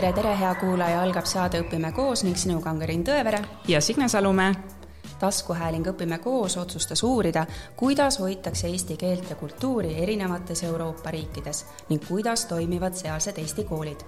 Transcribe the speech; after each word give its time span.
tere, 0.00 0.12
tere, 0.12 0.32
hea 0.38 0.54
kuulaja, 0.54 1.00
algab 1.02 1.26
saade 1.26 1.58
Õpime 1.58 1.88
koos 1.90 2.20
ning 2.22 2.36
sinuga 2.38 2.70
on 2.70 2.78
Karin 2.78 3.00
Tõevere 3.02 3.40
ja 3.66 3.80
Signe 3.82 4.06
Salumäe. 4.08 4.52
taskuhääling 5.18 5.86
Õpime 5.90 6.18
koos 6.22 6.56
otsustas 6.56 7.02
uurida, 7.02 7.46
kuidas 7.76 8.20
hoitakse 8.20 8.68
eesti 8.68 8.96
keelt 8.96 9.30
ja 9.30 9.36
kultuuri 9.36 9.96
erinevates 10.02 10.62
Euroopa 10.62 11.10
riikides 11.10 11.64
ning 11.88 12.04
kuidas 12.08 12.44
toimivad 12.46 12.94
sealsed 12.94 13.38
eesti 13.38 13.64
koolid. 13.64 14.04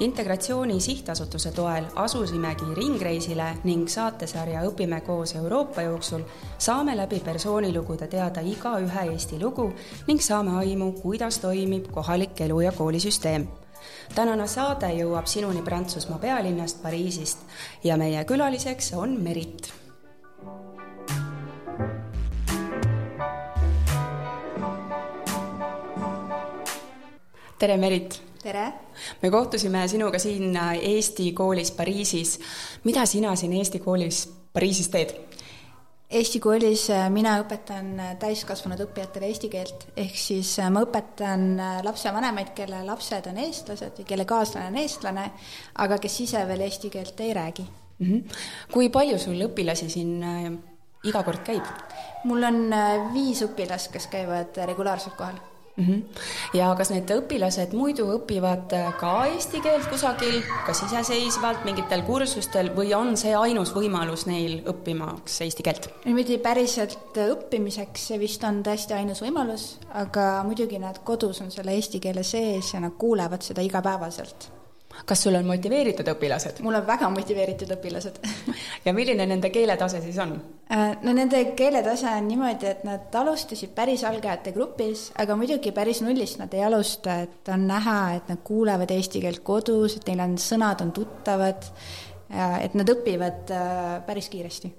integratsiooni 0.00 0.80
sihtasutuse 0.80 1.52
toel 1.52 1.84
asusimegi 1.94 2.74
ringreisile 2.74 3.56
ning 3.64 3.88
saatesarja 3.88 4.62
Õpime 4.68 5.00
koos 5.00 5.34
Euroopa 5.34 5.82
jooksul 5.82 6.22
saame 6.58 6.96
läbi 6.96 7.20
persoonilugude 7.20 8.06
teada 8.06 8.40
igaühe 8.40 9.10
Eesti 9.12 9.40
lugu 9.44 9.72
ning 10.06 10.20
saame 10.20 10.58
aimu, 10.58 10.92
kuidas 10.92 11.38
toimib 11.38 11.88
kohalik 11.90 12.40
elu 12.40 12.60
ja 12.60 12.72
koolisüsteem 12.72 13.48
tänane 14.14 14.48
saade 14.48 14.92
jõuab 14.96 15.26
sinuni 15.26 15.62
Prantsusmaa 15.62 16.18
pealinnast 16.18 16.82
Pariisist 16.82 17.38
ja 17.84 17.96
meie 17.96 18.24
külaliseks 18.24 18.92
on 18.96 19.20
Merit. 19.20 19.72
tere, 27.58 27.76
Merit! 27.76 28.22
tere! 28.42 28.72
me 29.22 29.30
kohtusime 29.30 29.88
sinuga 29.88 30.18
siin 30.18 30.56
Eesti 30.82 31.32
koolis 31.32 31.70
Pariisis. 31.70 32.40
mida 32.84 33.06
sina 33.06 33.36
siin 33.36 33.52
Eesti 33.52 33.78
koolis 33.78 34.24
Pariisis 34.52 34.88
teed? 34.88 35.31
Eesti 36.12 36.40
koolis 36.44 36.82
äh, 36.92 37.06
mina 37.12 37.38
õpetan 37.40 37.92
äh, 37.96 38.10
täiskasvanud 38.20 38.82
õppijatele 38.84 39.30
eesti 39.32 39.48
keelt, 39.52 39.86
ehk 39.96 40.18
siis 40.20 40.50
äh, 40.60 40.68
ma 40.72 40.82
õpetan 40.84 41.46
lapsevanemaid, 41.86 42.50
kelle 42.56 42.82
lapsed 42.84 43.30
on 43.30 43.38
eestlased 43.40 44.02
ja 44.02 44.04
kelle 44.08 44.26
kaaslane 44.28 44.68
on 44.68 44.76
eestlane, 44.82 45.24
aga 45.80 45.96
kes 46.02 46.18
ise 46.26 46.42
veel 46.50 46.66
eesti 46.66 46.90
keelt 46.92 47.22
ei 47.24 47.32
räägi 47.38 47.64
mm. 47.64 48.10
-hmm. 48.10 48.42
kui 48.74 48.90
palju 48.92 49.18
sul 49.18 49.40
õpilasi 49.48 49.88
siin 49.88 50.20
iga 51.04 51.22
kord 51.22 51.40
käib? 51.46 51.64
mul 52.24 52.44
on 52.44 52.60
viis 53.14 53.40
õpilast, 53.48 53.90
kes 53.92 54.06
käivad 54.12 54.60
regulaarselt 54.68 55.16
kohal. 55.16 55.40
Ja 56.58 56.68
kas 56.76 56.90
need 56.92 57.08
õpilased 57.14 57.72
muidu 57.76 58.04
õpivad 58.18 58.74
äh, 58.76 58.90
ka 59.00 59.12
eesti 59.30 59.62
keelt 59.64 59.88
kusagil, 59.88 60.40
kas 60.66 60.82
iseseisvalt 60.84 61.64
mingitel 61.64 62.04
kursustel 62.04 62.72
või 62.76 62.92
on 62.96 63.16
see 63.16 63.32
ainus 63.36 63.72
võimalus 63.76 64.26
neil 64.28 64.60
õppimaks 64.68 65.40
eesti 65.46 65.64
keelt? 65.64 65.88
niimoodi 66.04 66.38
päriselt 66.44 67.16
õppimiseks 67.24 68.08
see 68.12 68.20
vist 68.20 68.44
on 68.44 68.60
tõesti 68.66 68.98
ainus 68.98 69.24
võimalus, 69.24 69.68
aga 69.96 70.42
muidugi 70.44 70.80
nad 70.82 71.00
kodus 71.04 71.40
on 71.44 71.52
selle 71.54 71.72
eesti 71.78 72.02
keele 72.04 72.26
sees 72.26 72.74
ja 72.74 72.82
nad 72.84 72.98
kuulevad 73.00 73.42
seda 73.46 73.64
igapäevaselt 73.64 74.50
kas 75.06 75.22
sul 75.24 75.36
on 75.38 75.46
motiveeritud 75.48 76.08
õpilased? 76.14 76.62
mul 76.64 76.78
on 76.78 76.86
väga 76.86 77.08
motiveeritud 77.12 77.70
õpilased 77.76 78.18
ja 78.86 78.94
milline 78.96 79.26
nende 79.26 79.50
keeletase 79.54 80.02
siis 80.04 80.18
on? 80.22 80.34
Äh, 80.72 80.96
no 81.02 81.14
nende 81.16 81.44
keeletase 81.58 82.10
on 82.10 82.28
niimoodi, 82.28 82.70
et 82.70 82.84
nad 82.88 83.14
alustasid 83.22 83.74
päris 83.76 84.04
algajate 84.08 84.54
grupis, 84.56 85.10
aga 85.22 85.36
muidugi 85.38 85.72
päris 85.76 86.02
nullist 86.04 86.40
nad 86.40 86.54
ei 86.56 86.64
alusta, 86.66 87.22
et 87.26 87.52
on 87.52 87.66
näha, 87.68 87.98
et 88.18 88.30
nad 88.32 88.42
kuulevad 88.44 88.90
eesti 88.94 89.22
keelt 89.24 89.42
kodus, 89.46 89.98
et 89.98 90.08
neil 90.10 90.24
on 90.24 90.38
sõnad 90.40 90.84
on 90.84 90.94
tuttavad, 90.96 91.68
et 92.32 92.78
nad 92.78 92.94
õpivad 92.96 93.52
äh, 93.52 93.98
päris 94.06 94.30
kiiresti. 94.32 94.72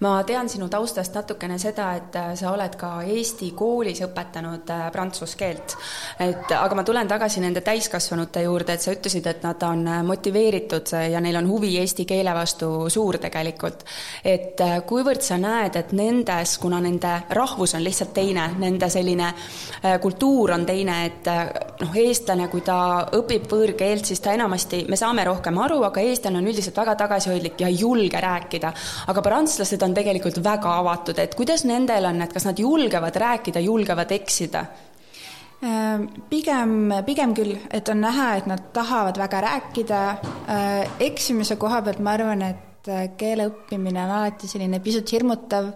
Ma 0.00 0.22
tean 0.26 0.48
sinu 0.50 0.66
taustast 0.68 1.14
natukene 1.14 1.58
seda, 1.62 1.92
et 1.94 2.16
äh, 2.18 2.32
sa 2.34 2.50
oled 2.50 2.74
ka 2.78 2.90
Eesti 3.06 3.52
koolis 3.56 4.02
õpetanud 4.02 4.72
äh, 4.74 4.86
prantsuse 4.92 5.38
keelt. 5.38 5.76
et 6.20 6.50
aga 6.52 6.74
ma 6.74 6.82
tulen 6.84 7.08
tagasi 7.08 7.40
nende 7.40 7.62
täiskasvanute 7.64 8.42
juurde, 8.42 8.74
et 8.74 8.82
sa 8.82 8.92
ütlesid, 8.92 9.26
et 9.30 9.44
nad 9.46 9.62
on 9.62 9.84
äh, 9.86 10.02
motiveeritud 10.06 10.90
ja 11.12 11.20
neil 11.22 11.38
on 11.38 11.48
huvi 11.48 11.76
eesti 11.78 12.04
keele 12.04 12.34
vastu 12.34 12.90
suur 12.90 13.18
tegelikult. 13.22 13.84
et 14.24 14.60
kuivõrd 14.86 15.22
sa 15.22 15.38
näed, 15.38 15.76
et 15.76 15.92
nendes, 15.92 16.56
kuna 16.58 16.80
nende 16.82 17.14
rahvus 17.30 17.76
on 17.78 17.84
lihtsalt 17.84 18.12
teine, 18.16 18.48
nende 18.58 18.90
selline 18.90 19.32
kultuur 20.02 20.52
on 20.56 20.66
teine, 20.66 20.98
et 21.06 21.30
noh, 21.80 21.94
eestlane, 21.94 22.48
kui 22.50 22.60
ta 22.66 23.06
õpib 23.16 23.46
võõrkeelt, 23.50 24.04
siis 24.08 24.20
ta 24.20 24.34
enamasti, 24.34 24.84
me 24.90 24.98
saame 24.98 25.24
rohkem 25.28 25.58
aru, 25.62 25.82
aga 25.86 26.02
eestlane 26.02 26.40
on 26.40 26.50
üldiselt 26.50 26.76
väga 26.76 26.96
tagasihoidlik 26.98 27.60
ja 27.60 27.70
ei 27.70 27.78
julge 27.80 28.20
rääkida 28.20 28.72
aga 29.06 29.22
prantslased 29.22 29.82
on 29.82 29.94
tegelikult 29.94 30.42
väga 30.44 30.74
avatud, 30.80 31.18
et 31.18 31.34
kuidas 31.38 31.64
nendel 31.68 32.08
on, 32.10 32.20
et 32.22 32.32
kas 32.32 32.48
nad 32.48 32.58
julgevad 32.58 33.16
rääkida, 33.16 33.62
julgevad 33.64 34.12
eksida? 34.16 34.66
Ehm, 35.64 36.04
pigem, 36.28 36.92
pigem 37.06 37.32
küll, 37.34 37.54
et 37.72 37.88
on 37.88 38.02
näha, 38.04 38.34
et 38.36 38.48
nad 38.50 38.60
tahavad 38.76 39.16
väga 39.16 39.40
rääkida. 39.40 40.00
Ehm, 40.52 40.98
eksimise 41.00 41.56
koha 41.56 41.80
pealt 41.82 42.02
ma 42.04 42.12
arvan, 42.12 42.42
et 42.42 42.90
äh, 42.92 43.08
keele 43.16 43.48
õppimine 43.48 44.02
on 44.04 44.12
alati 44.18 44.50
selline 44.50 44.82
pisut 44.84 45.12
hirmutav 45.12 45.72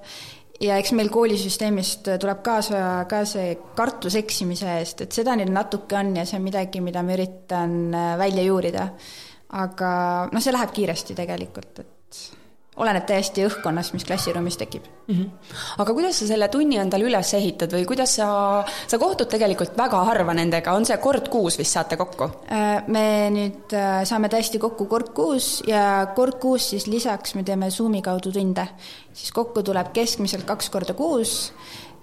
ja 0.61 0.77
eks 0.77 0.93
meil 0.93 1.09
koolisüsteemist 1.09 2.11
tuleb 2.21 2.43
kaasa 2.45 3.07
ka 3.09 3.23
see 3.29 3.55
kartus 3.77 4.19
eksimise 4.21 4.69
eest, 4.79 5.07
et 5.07 5.17
seda 5.17 5.33
neil 5.39 5.53
natuke 5.55 5.97
on 5.97 6.13
ja 6.21 6.27
see 6.29 6.37
on 6.37 6.45
midagi, 6.45 6.85
mida 6.85 7.03
ma 7.03 7.17
üritan 7.17 7.79
äh, 7.95 8.13
välja 8.21 8.45
juurida. 8.45 8.89
aga 9.51 9.91
noh, 10.31 10.43
see 10.45 10.53
läheb 10.53 10.77
kiiresti 10.77 11.17
tegelikult, 11.19 11.81
et 11.81 12.21
oleneb 12.81 13.07
täiesti 13.09 13.45
õhkkonnast, 13.47 13.95
mis 13.97 14.07
klassiruumis 14.09 14.57
tekib 14.61 14.87
mm. 14.87 15.15
-hmm. 15.15 15.53
aga 15.85 15.95
kuidas 15.97 16.21
sa 16.23 16.29
selle 16.31 16.49
tunni 16.53 16.79
endale 16.81 17.07
üles 17.09 17.35
ehitad 17.39 17.73
või 17.77 17.85
kuidas 17.89 18.17
sa, 18.19 18.29
sa 18.87 18.99
kohtud 18.99 19.31
tegelikult 19.31 19.77
väga 19.79 20.03
harva 20.09 20.35
nendega, 20.37 20.75
on 20.77 20.87
see 20.89 20.97
kord 21.03 21.29
kuus 21.33 21.59
vist 21.61 21.77
saate 21.77 21.99
kokku? 22.01 22.31
Äh, 22.51 22.83
me 22.89 23.05
nüüd 23.35 23.77
äh, 23.77 24.03
saame 24.09 24.33
tõesti 24.33 24.61
kokku 24.63 24.87
kord 24.91 25.13
kuus 25.17 25.61
ja 25.67 26.13
kord 26.17 26.41
kuus 26.43 26.71
siis 26.75 26.87
lisaks 26.87 27.35
me 27.35 27.45
teeme 27.47 27.71
Zoomi 27.71 28.03
kaudu 28.03 28.33
tunde. 28.33 28.67
siis 29.13 29.33
kokku 29.33 29.63
tuleb 29.63 29.93
keskmiselt 29.93 30.45
kaks 30.45 30.71
korda 30.71 30.95
kuus 30.95 31.53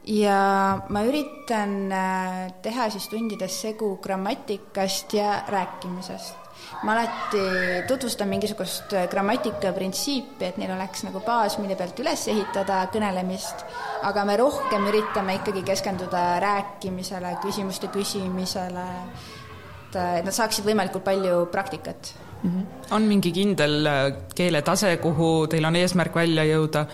ja 0.07 0.79
ma 0.89 1.03
üritan 1.03 1.91
äh, 1.91 2.51
teha 2.61 2.89
siis 2.89 3.07
tundides 3.11 3.61
segu 3.61 3.97
grammatikast 4.03 5.13
ja 5.13 5.43
rääkimisest 5.47 6.47
ma 6.83 6.93
alati 6.93 7.41
tutvustan 7.88 8.29
mingisugust 8.29 8.93
grammatika 9.11 9.71
printsiipi, 9.73 10.45
et 10.45 10.59
neil 10.61 10.73
oleks 10.75 11.03
nagu 11.07 11.21
baas, 11.25 11.57
mille 11.61 11.77
pealt 11.79 11.99
üles 12.03 12.27
ehitada 12.31 12.83
kõnelemist, 12.93 13.65
aga 14.07 14.25
me 14.27 14.38
rohkem 14.38 14.85
üritame 14.91 15.39
ikkagi 15.39 15.66
keskenduda 15.67 16.23
rääkimisele, 16.43 17.37
küsimuste 17.43 17.89
küsimisele, 17.93 18.87
et 19.89 20.25
nad 20.27 20.33
saaksid 20.35 20.67
võimalikult 20.67 21.05
palju 21.07 21.45
praktikat 21.51 22.13
mm. 22.43 22.49
-hmm. 22.49 22.66
on 22.95 23.01
mingi 23.01 23.31
kindel 23.31 23.85
äh, 23.85 24.13
keeletase, 24.35 24.97
kuhu 24.97 25.47
teil 25.47 25.66
on 25.66 25.75
eesmärk 25.75 26.16
välja 26.16 26.43
jõuda 26.45 26.85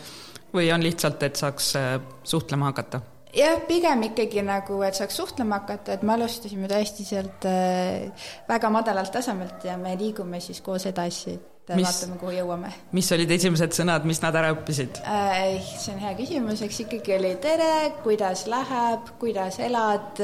või 0.54 0.72
on 0.74 0.84
lihtsalt, 0.84 1.24
et 1.24 1.36
saaks 1.36 1.76
äh, 1.76 2.00
suhtlema 2.24 2.72
hakata? 2.72 3.02
Jah, 3.34 3.62
pigem 3.68 4.08
ikkagi 4.10 4.44
nagu, 4.46 4.80
et 4.86 4.98
saaks 4.98 5.18
suhtlema 5.20 5.62
hakata, 5.62 5.98
et 5.98 6.04
me 6.06 6.16
alustasime 6.16 6.70
tõesti 6.72 7.06
sealt 7.08 7.48
äh, 7.50 8.28
väga 8.50 8.70
madalalt 8.74 9.14
tasemelt 9.14 9.66
ja 9.68 9.78
me 9.80 9.96
liigume 10.00 10.42
siis 10.44 10.62
koos 10.66 10.86
edasi, 10.90 11.36
et 11.38 11.74
mis, 11.78 11.88
vaatame, 11.88 12.20
kuhu 12.22 12.36
jõuame. 12.38 12.74
mis 12.96 13.10
olid 13.16 13.32
esimesed 13.38 13.76
sõnad, 13.76 14.06
mis 14.10 14.22
nad 14.24 14.38
ära 14.40 14.54
õppisid 14.56 15.02
äh,? 15.02 15.58
see 15.64 15.96
on 15.96 16.04
hea 16.04 16.14
küsimus, 16.20 16.64
eks 16.66 16.84
ikkagi 16.86 17.18
oli 17.18 17.34
tere, 17.44 17.74
kuidas 18.06 18.46
läheb, 18.52 19.16
kuidas 19.22 19.60
elad, 19.64 20.22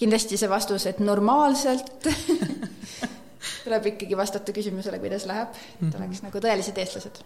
kindlasti 0.00 0.40
see 0.40 0.52
vastus, 0.52 0.88
et 0.90 1.00
normaalselt 1.00 2.10
tuleb 3.64 3.90
ikkagi 3.94 4.18
vastata 4.18 4.54
küsimusele, 4.54 5.00
kuidas 5.02 5.26
läheb, 5.30 5.56
et 5.78 5.88
mhm. 5.88 5.98
oleks 6.02 6.24
nagu 6.26 6.44
tõelised 6.44 6.84
eestlased 6.84 7.24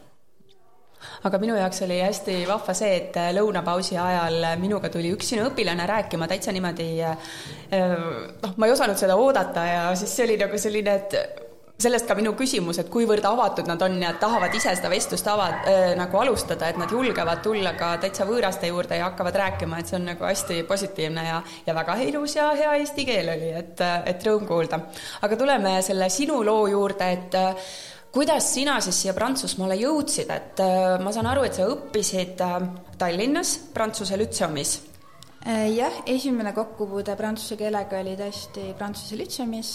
aga 1.28 1.40
minu 1.42 1.56
jaoks 1.58 1.82
oli 1.86 2.00
hästi 2.02 2.40
vahva 2.48 2.74
see, 2.76 2.94
et 2.96 3.20
äh, 3.20 3.30
lõunapausi 3.36 3.98
ajal 4.00 4.48
minuga 4.60 4.92
tuli 4.92 5.12
üks 5.14 5.32
sinu 5.34 5.46
õpilane 5.50 5.86
rääkima 5.88 6.28
täitsa 6.30 6.54
niimoodi, 6.56 6.88
äh, 7.04 7.36
noh, 7.76 8.56
ma 8.56 8.68
ei 8.68 8.74
osanud 8.74 9.00
seda 9.00 9.16
oodata 9.20 9.66
ja 9.68 9.86
siis 9.98 10.16
see 10.16 10.28
oli 10.28 10.40
nagu 10.40 10.58
selline, 10.60 10.98
et 11.00 11.46
sellest 11.80 12.08
ka 12.08 12.14
minu 12.18 12.32
küsimus, 12.36 12.78
et 12.80 12.90
kuivõrd 12.92 13.24
avatud 13.24 13.68
nad 13.68 13.80
on 13.84 13.96
ja 14.02 14.12
tahavad 14.20 14.54
ise 14.56 14.74
seda 14.76 14.90
vestlust 14.92 15.28
ava- 15.30 15.48
äh,, 15.68 15.92
nagu 15.98 16.20
alustada, 16.20 16.68
et 16.68 16.80
nad 16.80 16.92
julgevad 16.92 17.42
tulla 17.44 17.72
ka 17.78 17.94
täitsa 18.02 18.26
võõraste 18.28 18.68
juurde 18.70 18.98
ja 19.00 19.08
hakkavad 19.08 19.38
rääkima, 19.42 19.80
et 19.80 19.90
see 19.90 19.98
on 20.00 20.08
nagu 20.12 20.26
hästi 20.28 20.62
positiivne 20.68 21.26
ja, 21.28 21.38
ja 21.66 21.76
väga 21.76 21.96
ilus 22.04 22.36
ja 22.36 22.50
hea 22.56 22.74
eesti 22.82 23.06
keel 23.08 23.32
oli, 23.36 23.52
et, 23.62 23.84
et 24.12 24.26
rõõm 24.28 24.46
kuulda. 24.48 24.82
aga 25.22 25.40
tuleme 25.40 25.78
selle 25.86 26.10
sinu 26.12 26.42
loo 26.44 26.66
juurde, 26.70 27.12
et 27.16 27.40
kuidas 28.12 28.54
sina 28.54 28.78
siis 28.82 28.98
siia 29.04 29.14
Prantsusmaale 29.16 29.76
jõudsid, 29.80 30.30
et 30.34 30.62
äh, 30.64 30.98
ma 31.02 31.12
saan 31.14 31.30
aru, 31.30 31.44
et 31.46 31.56
sa 31.58 31.68
õppisid 31.70 32.42
äh, 32.44 32.58
Tallinnas 32.98 33.56
Prantsuse 33.74 34.18
lütseumis? 34.20 34.76
Äh, 35.46 35.70
jah, 35.76 36.02
esimene 36.10 36.52
kokkupuude 36.56 37.16
prantsuse 37.16 37.58
keelega 37.60 38.02
oli 38.02 38.16
tõesti 38.18 38.72
Prantsuse 38.78 39.18
lütseumis. 39.20 39.72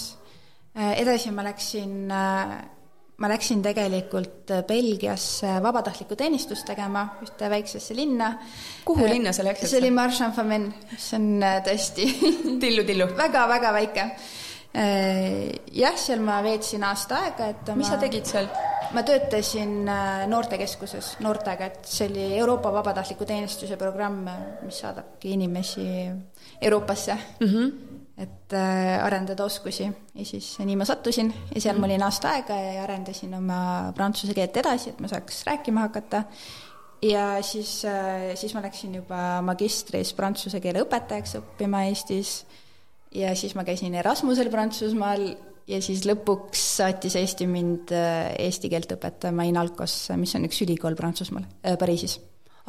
edasi 0.76 1.32
ma 1.32 1.44
läksin, 1.46 2.10
ma 2.12 3.28
läksin 3.32 3.62
tegelikult 3.64 4.52
Belgiasse 4.68 5.54
vabatahtlikku 5.64 6.18
teenistust 6.20 6.66
tegema 6.68 7.06
ühte 7.24 7.50
väiksesse 7.50 7.96
linna. 7.96 8.34
kuhu 8.86 9.08
linna 9.08 9.32
sa 9.32 9.46
läksid? 9.48 9.70
see 9.72 9.80
oli 9.80 9.92
Marche-en-Famenne, 9.96 10.74
mis 10.92 11.14
on 11.16 11.30
tõesti 11.64 12.10
tillu-tillu 12.60 13.08
väga-väga 13.16 13.72
väike 13.80 14.10
jah, 14.76 15.96
seal 15.96 16.20
ma 16.20 16.42
veetsin 16.44 16.84
aasta 16.84 17.22
aega, 17.24 17.50
et 17.54 17.70
mis 17.80 17.88
sa 17.88 18.00
tegid 18.02 18.28
seal? 18.28 18.50
ma 18.96 19.02
töötasin 19.04 19.88
noortekeskuses 20.30 21.16
noortega, 21.26 21.72
et 21.72 21.90
see 21.90 22.06
oli 22.10 22.28
Euroopa 22.38 22.72
Vabatahtliku 22.72 23.26
Teenistuse 23.28 23.80
programm, 23.82 24.28
mis 24.64 24.78
saadabki 24.84 25.34
inimesi 25.36 25.88
Euroopasse 26.62 27.18
mm. 27.40 27.48
-hmm 27.48 27.96
et 28.18 28.54
äh, 28.54 29.04
arendada 29.04 29.44
oskusi 29.44 29.84
ja 30.16 30.26
siis 30.26 30.54
nii 30.60 30.78
ma 30.80 30.88
sattusin 30.88 31.34
ja 31.56 31.62
seal 31.62 31.80
ma 31.80 31.88
olin 31.90 32.04
aasta 32.06 32.32
aega 32.38 32.56
ja 32.56 32.84
arendasin 32.86 33.34
oma 33.36 33.92
prantsuse 33.96 34.34
keelt 34.38 34.56
edasi, 34.62 34.94
et 34.94 35.02
ma 35.04 35.12
saaks 35.12 35.44
rääkima 35.48 35.88
hakata. 35.90 36.24
ja 37.04 37.26
siis, 37.44 37.84
äh, 37.86 38.32
siis 38.36 38.54
ma 38.56 38.64
läksin 38.64 38.96
juba 38.96 39.42
magistris 39.42 40.14
prantsuse 40.14 40.62
keele 40.64 40.86
õpetajaks 40.86 41.36
õppima 41.42 41.84
Eestis 41.90 42.46
ja 43.16 43.34
siis 43.36 43.56
ma 43.56 43.66
käisin 43.68 43.96
Erasmusel 43.96 44.52
Prantsusmaal 44.54 45.26
ja 45.68 45.82
siis 45.82 46.06
lõpuks 46.06 46.62
saatis 46.82 47.18
Eesti 47.20 47.48
mind 47.50 47.96
äh, 47.96 48.36
eesti 48.46 48.70
keelt 48.72 48.92
õpetama 48.98 49.48
Inalcosse, 49.50 50.18
mis 50.20 50.36
on 50.38 50.48
üks 50.50 50.62
ülikool 50.68 50.98
Prantsusmaal 51.00 51.48
äh,, 51.66 51.78
Pariisis 51.80 52.20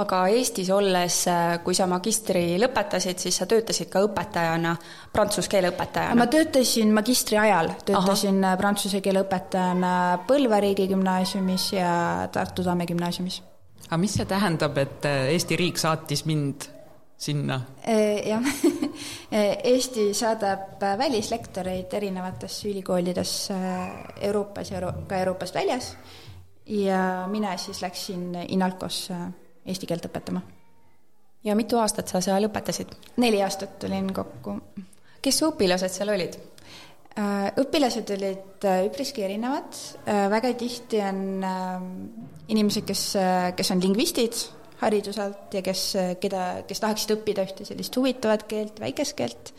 aga 0.02 0.26
Eestis 0.28 0.68
olles, 0.74 1.22
äh, 1.30 1.56
kui 1.64 1.74
sa 1.76 1.86
magistri 1.88 2.58
lõpetasid, 2.60 3.20
siis 3.20 3.40
sa 3.40 3.48
töötasid 3.48 3.88
ka 3.92 4.02
õpetajana, 4.04 4.74
prantsuse 5.12 5.50
keele 5.52 5.72
õpetajana? 5.72 6.18
ma 6.20 6.28
töötasin 6.32 6.92
magistri 6.96 7.40
ajal, 7.40 7.72
töötasin 7.84 8.42
Aha. 8.44 8.60
prantsuse 8.60 9.00
keele 9.04 9.24
õpetajana 9.24 9.92
Põlva 10.28 10.60
riigigümnaasiumis 10.64 11.68
ja 11.78 11.90
Tartu 12.32 12.64
Tamme 12.66 12.88
gümnaasiumis. 12.88 13.42
aga 13.88 14.00
mis 14.02 14.16
see 14.18 14.28
tähendab, 14.28 14.78
et 14.78 15.08
äh, 15.08 15.30
Eesti 15.32 15.56
riik 15.56 15.80
saatis 15.80 16.26
mind 16.28 16.68
sinna? 17.18 17.60
Äh, 17.88 18.28
jah 18.28 18.42
Eesti 19.64 20.14
saadab 20.14 20.80
välislektoreid 20.98 21.94
erinevatesse 21.98 22.68
ülikoolidesse 22.70 23.54
Euroopas 24.20 24.70
ja 24.70 24.92
ka 25.08 25.18
Euroopast 25.18 25.54
väljas 25.54 25.94
ja 26.66 27.26
mina 27.30 27.56
siis 27.56 27.82
läksin 27.82 28.34
Inalcosse 28.48 29.14
eesti 29.66 29.86
keelt 29.86 30.06
õpetama. 30.08 30.40
ja 31.44 31.56
mitu 31.56 31.78
aastat 31.78 32.08
sa 32.08 32.20
seal 32.20 32.48
õpetasid? 32.48 32.92
neli 33.16 33.42
aastat 33.42 33.84
olin 33.84 34.12
kokku. 34.14 34.60
kes 35.22 35.38
su 35.38 35.50
õpilased 35.52 35.92
seal 35.92 36.14
olid? 36.14 36.38
Õpilased 37.56 38.10
olid 38.12 38.64
üpriski 38.84 39.22
erinevad, 39.24 39.72
väga 40.04 40.50
tihti 40.52 40.98
on 41.00 41.46
inimesed, 42.52 42.84
kes, 42.84 43.04
kes 43.56 43.70
on 43.72 43.80
lingvistid 43.80 44.36
hariduselt 44.82 45.54
ja 45.54 45.62
kes, 45.64 45.86
keda, 46.20 46.42
kes 46.68 46.82
tahaksid 46.82 47.14
õppida 47.16 47.46
ühte 47.46 47.64
sellist 47.68 47.96
huvitavat 47.96 48.46
keelt, 48.50 48.80
väikest 48.80 49.16
keelt. 49.16 49.54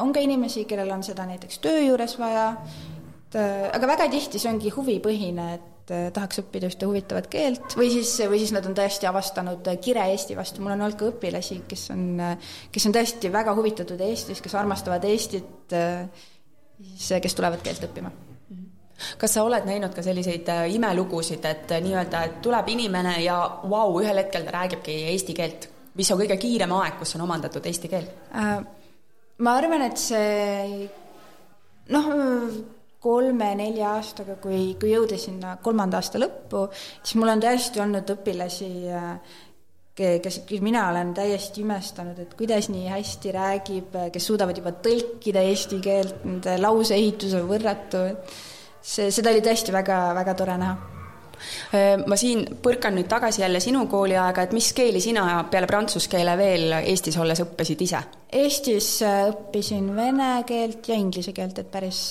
on 0.00 0.12
ka 0.12 0.20
inimesi, 0.24 0.64
kellel 0.64 0.90
on 0.94 1.02
seda 1.04 1.26
näiteks 1.28 1.58
töö 1.64 1.80
juures 1.82 2.14
vaja, 2.18 2.52
et 3.28 3.40
aga 3.74 3.90
väga 3.90 4.06
tihti 4.12 4.40
see 4.40 4.50
ongi 4.50 4.72
huvipõhine, 4.72 5.48
et 5.58 5.92
äh, 5.92 6.06
tahaks 6.14 6.42
õppida 6.42 6.70
ühte 6.70 6.88
huvitavat 6.88 7.28
keelt 7.32 7.76
või 7.78 7.90
siis, 7.92 8.14
või 8.28 8.40
siis 8.42 8.54
nad 8.56 8.66
on 8.68 8.76
tõesti 8.76 9.08
avastanud 9.10 9.68
äh, 9.68 9.80
kire 9.84 10.06
Eesti 10.12 10.36
vastu, 10.38 10.62
mul 10.62 10.76
on 10.76 10.86
olnud 10.86 10.98
ka 11.00 11.10
õpilasi, 11.10 11.62
kes 11.68 11.88
on, 11.94 12.06
äh, 12.24 12.54
kes 12.72 12.88
on 12.88 12.96
tõesti 12.96 13.32
väga 13.32 13.56
huvitatud 13.58 14.00
Eestist, 14.08 14.44
kes 14.44 14.56
armastavad 14.58 15.04
Eestit, 15.08 15.76
siis 16.94 17.12
kes 17.22 17.36
tulevad 17.36 17.64
keelt 17.64 17.84
õppima 17.88 18.12
kas 19.18 19.36
sa 19.36 19.44
oled 19.46 19.66
näinud 19.68 19.94
ka 19.94 20.04
selliseid 20.04 20.48
imelugusid, 20.74 21.44
et 21.44 21.76
nii-öelda, 21.84 22.22
et 22.24 22.40
tuleb 22.44 22.72
inimene 22.74 23.18
ja 23.24 23.40
vau 23.64 23.92
wow,, 23.92 24.00
ühel 24.02 24.22
hetkel 24.24 24.46
ta 24.46 24.56
räägibki 24.58 24.96
eesti 25.12 25.36
keelt, 25.38 25.68
mis 25.98 26.10
on 26.12 26.20
kõige 26.22 26.38
kiirem 26.40 26.72
aeg, 26.78 26.98
kus 27.00 27.16
on 27.18 27.26
omandatud 27.28 27.66
eesti 27.66 27.92
keel 27.92 28.10
äh,? 28.34 28.58
ma 29.38 29.54
arvan, 29.54 29.84
et 29.86 30.00
see 30.02 30.88
noh, 31.94 32.08
kolme-nelja 33.02 33.92
aastaga, 33.96 34.38
kui, 34.42 34.72
kui 34.80 34.90
jõuda 34.92 35.18
sinna 35.20 35.56
kolmanda 35.62 36.00
aasta 36.00 36.20
lõppu, 36.20 36.66
siis 37.02 37.18
mul 37.20 37.30
on 37.30 37.42
tõesti 37.42 37.82
olnud 37.82 38.10
õpilasi, 38.16 38.70
kes, 39.98 40.40
kes 40.48 40.64
mina 40.64 40.88
olen 40.90 41.14
täiesti 41.14 41.62
imestanud, 41.62 42.18
et 42.22 42.34
kuidas 42.38 42.70
nii 42.72 42.88
hästi 42.90 43.34
räägib, 43.34 43.98
kes 44.14 44.28
suudavad 44.30 44.58
juba 44.58 44.74
tõlkida 44.84 45.44
eesti 45.46 45.80
keelt, 45.84 46.24
nende 46.26 46.58
lauseehitus 46.60 47.38
on 47.38 47.46
võrratu, 47.50 48.04
see, 48.82 49.10
seda 49.14 49.34
oli 49.34 49.42
tõesti 49.44 49.74
väga, 49.74 49.98
väga 50.18 50.34
tore 50.38 50.56
näha 50.60 50.94
ma 52.10 52.16
siin 52.18 52.40
põrkan 52.58 52.96
nüüd 52.98 53.06
tagasi 53.06 53.44
jälle 53.44 53.60
sinu 53.62 53.84
kooliaega, 53.86 54.42
et 54.42 54.54
mis 54.56 54.72
keeli 54.74 54.98
sina 54.98 55.44
peale 55.46 55.68
prantsuse 55.70 56.10
keele 56.10 56.34
veel 56.34 56.72
Eestis 56.80 57.14
olles 57.22 57.38
õppisid 57.44 57.84
ise? 57.86 58.00
Eestis 58.34 58.88
õppisin 59.06 59.92
vene 59.94 60.32
keelt 60.48 60.90
ja 60.90 60.98
inglise 60.98 61.30
keelt, 61.36 61.60
et 61.62 61.70
päris 61.70 62.08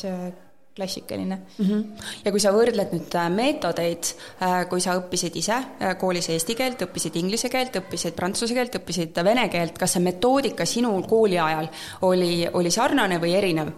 klassikaline 0.77 1.35
mm. 1.57 1.65
-hmm. 1.65 1.83
ja 2.25 2.31
kui 2.31 2.39
sa 2.39 2.53
võrdled 2.53 2.93
nüüd 2.93 3.15
äh, 3.17 3.29
meetodeid, 3.33 4.11
äh, 4.45 4.59
kui 4.69 4.83
sa 4.83 4.95
õppisid 4.99 5.39
ise 5.41 5.57
äh, 5.57 5.95
koolis 5.97 6.29
eesti 6.33 6.55
keelt, 6.59 6.85
õppisid 6.85 7.17
inglise 7.21 7.49
keelt, 7.53 7.79
õppisid 7.81 8.15
prantsuse 8.19 8.53
keelt, 8.57 8.77
õppisid 8.81 9.17
vene 9.25 9.47
keelt, 9.53 9.77
kas 9.81 9.97
see 9.97 10.05
metoodika 10.05 10.69
sinu 10.69 10.93
kooli 11.09 11.41
ajal 11.41 11.71
oli, 12.11 12.31
oli 12.53 12.71
sarnane 12.79 13.21
või 13.23 13.35
erinev? 13.41 13.73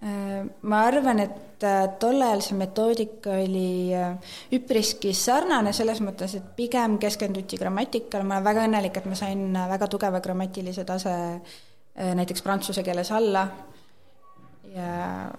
Ma 0.00 0.82
arvan, 0.86 1.18
et 1.20 1.66
tol 2.00 2.22
ajal 2.24 2.40
see 2.44 2.56
metoodika 2.56 3.34
oli 3.36 3.92
üpriski 4.56 5.12
sarnane 5.16 5.74
selles 5.76 6.00
mõttes, 6.04 6.38
et 6.38 6.46
pigem 6.56 6.96
keskenduti 7.02 7.58
grammatikale, 7.60 8.24
ma 8.24 8.38
olen 8.38 8.48
väga 8.48 8.64
õnnelik, 8.68 8.96
et 8.96 9.10
ma 9.10 9.18
sain 9.18 9.44
väga 9.74 9.90
tugeva 9.92 10.22
grammatilise 10.24 10.86
tase 10.88 11.12
näiteks 11.96 12.46
prantsuse 12.46 12.84
keeles 12.86 13.12
alla. 13.12 13.44
Ja 14.70 14.88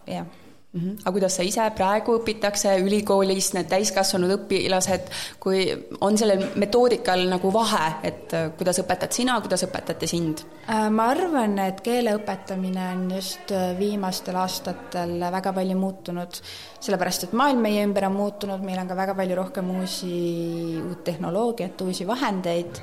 jah 0.05 0.40
Mm 0.73 0.79
-hmm. 0.79 0.99
aga 1.01 1.11
kuidas 1.11 1.35
sa 1.35 1.43
ise 1.43 1.63
praegu 1.75 2.13
õpitakse 2.15 2.77
ülikoolis, 2.79 3.49
need 3.53 3.67
täiskasvanud 3.67 4.31
õpilased, 4.37 5.09
kui 5.39 5.65
on 5.99 6.17
sellel 6.17 6.45
metoodikal 6.55 7.25
nagu 7.27 7.51
vahe, 7.53 7.89
et 8.07 8.33
äh, 8.33 8.45
kuidas 8.57 8.79
õpetad 8.79 9.11
sina, 9.11 9.41
kuidas 9.41 9.65
õpetati 9.67 10.07
sind? 10.07 10.45
Äh, 10.69 10.87
ma 10.89 11.09
arvan, 11.11 11.59
et 11.59 11.81
keele 11.81 12.15
õpetamine 12.15 12.85
on 12.93 13.11
just 13.17 13.51
äh, 13.51 13.73
viimastel 13.79 14.35
aastatel 14.35 15.19
väga 15.19 15.53
palju 15.53 15.75
muutunud, 15.77 16.39
sellepärast 16.79 17.23
et 17.27 17.33
maailm 17.33 17.59
meie 17.67 17.83
ümber 17.83 18.07
on 18.07 18.15
muutunud, 18.15 18.63
meil 18.63 18.79
on 18.79 18.87
ka 18.87 18.95
väga 18.95 19.15
palju 19.15 19.35
rohkem 19.35 19.75
uusi, 19.75 20.79
uut 20.87 21.03
tehnoloogiat, 21.03 21.81
uusi 21.81 22.07
vahendeid, 22.07 22.79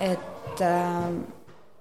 et 0.00 0.62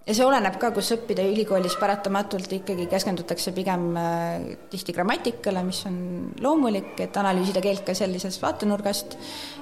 ja 0.03 0.15
see 0.15 0.25
oleneb 0.27 0.57
ka, 0.59 0.71
kus 0.75 0.91
õppida, 0.97 1.23
ülikoolis 1.31 1.75
paratamatult 1.79 2.51
ikkagi 2.57 2.87
keskendutakse 2.91 3.53
pigem 3.55 3.85
äh, 3.99 4.57
tihti 4.71 4.95
grammatikale, 4.95 5.63
mis 5.63 5.79
on 5.87 5.97
loomulik, 6.43 6.93
et 7.05 7.17
analüüsida 7.19 7.63
keelt 7.63 7.85
ka 7.87 7.95
sellisest 7.97 8.43
vaatenurgast, 8.43 9.15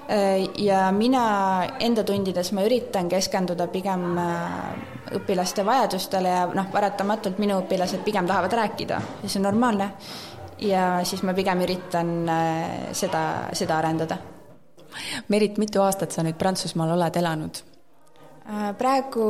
äh, 0.10 0.41
ja 0.65 0.88
mina 0.95 1.24
enda 1.83 2.05
tundides 2.07 2.51
ma 2.57 2.65
üritan 2.65 3.10
keskenduda 3.12 3.69
pigem 3.74 4.17
äh, 4.17 5.15
õpilaste 5.21 5.65
vajadustele 5.67 6.33
ja 6.33 6.43
noh, 6.57 6.69
paratamatult 6.74 7.41
minu 7.41 7.62
õpilased 7.62 8.01
pigem 8.05 8.29
tahavad 8.29 8.57
rääkida 8.63 9.01
ja 9.21 9.29
see 9.29 9.41
on 9.41 9.50
normaalne. 9.51 9.91
ja 10.62 11.01
siis 11.05 11.24
ma 11.25 11.33
pigem 11.33 11.63
üritan 11.65 12.29
seda, 12.93 13.21
seda 13.57 13.79
arendada. 13.81 14.17
Merit, 15.33 15.57
mitu 15.57 15.81
aastat 15.81 16.13
sa 16.13 16.21
nüüd 16.21 16.38
Prantsusmaal 16.38 16.93
oled 16.93 17.17
elanud? 17.17 17.63
Äh, 18.51 18.72
praegu 18.77 19.25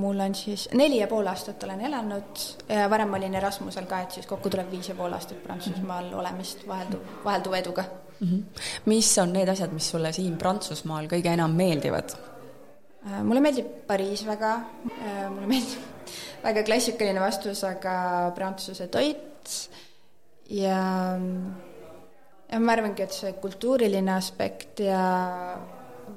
mul 0.00 0.20
on 0.24 0.34
siis 0.34 0.68
neli 0.72 1.00
ja 1.00 1.08
pool 1.10 1.26
aastat 1.28 1.62
olen 1.66 1.80
elanud 1.90 2.44
varem 2.90 3.12
olin 3.18 3.34
Erasmusel 3.36 3.84
ka, 3.90 3.98
et 4.00 4.16
siis 4.16 4.26
kokku 4.26 4.48
tuleb 4.50 4.70
viis 4.72 4.88
ja 4.88 4.94
pool 4.96 5.12
aastat 5.12 5.42
Prantsusmaal 5.42 6.06
-hmm. 6.08 6.18
olemist 6.22 6.66
vahelduv, 6.68 7.00
vahelduva 7.24 7.58
eduga 7.58 7.84
mm. 8.20 8.28
-hmm. 8.28 8.62
mis 8.84 9.18
on 9.18 9.32
need 9.32 9.48
asjad, 9.48 9.72
mis 9.72 9.90
sulle 9.90 10.12
siin 10.12 10.38
Prantsusmaal 10.38 11.06
kõige 11.06 11.34
enam 11.34 11.50
meeldivad? 11.50 12.16
Äh, 13.06 13.22
mulle 13.24 13.40
meeldib 13.40 13.66
Pariis 13.86 14.26
väga, 14.26 14.54
äh, 14.88 15.30
mulle 15.30 15.46
meeldib 15.46 15.78
väga 16.46 16.62
klassikaline 16.62 17.20
vastus, 17.20 17.64
aga 17.64 18.32
Prantsuse 18.34 18.86
toit 18.88 19.70
ja 20.50 20.80
ja 22.52 22.60
ma 22.60 22.72
arvangi, 22.72 23.02
et 23.02 23.14
see 23.14 23.32
kultuuriline 23.42 24.12
aspekt 24.12 24.80
ja 24.84 25.00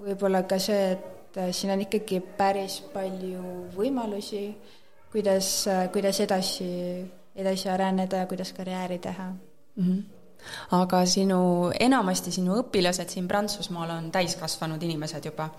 võib-olla 0.04 0.44
ka 0.50 0.60
see, 0.60 0.92
et 0.96 1.13
et 1.34 1.42
äh, 1.42 1.52
siin 1.52 1.74
on 1.74 1.82
ikkagi 1.82 2.20
päris 2.38 2.80
palju 2.94 3.70
võimalusi, 3.74 4.46
kuidas, 5.12 5.68
äh, 5.68 5.88
kuidas 5.92 6.20
edasi, 6.22 6.68
edasi 7.36 7.70
areneda 7.70 8.22
ja 8.22 8.28
kuidas 8.30 8.54
karjääri 8.54 9.00
teha 9.00 9.32
mm. 9.32 9.88
-hmm 9.88 10.04
aga 10.76 11.06
sinu, 11.06 11.72
enamasti 11.80 12.32
sinu 12.32 12.58
õpilased 12.60 13.08
siin 13.10 13.28
Prantsusmaal 13.28 13.90
on 13.90 14.12
täiskasvanud 14.12 14.84
inimesed 14.84 15.26
juba? 15.26 15.50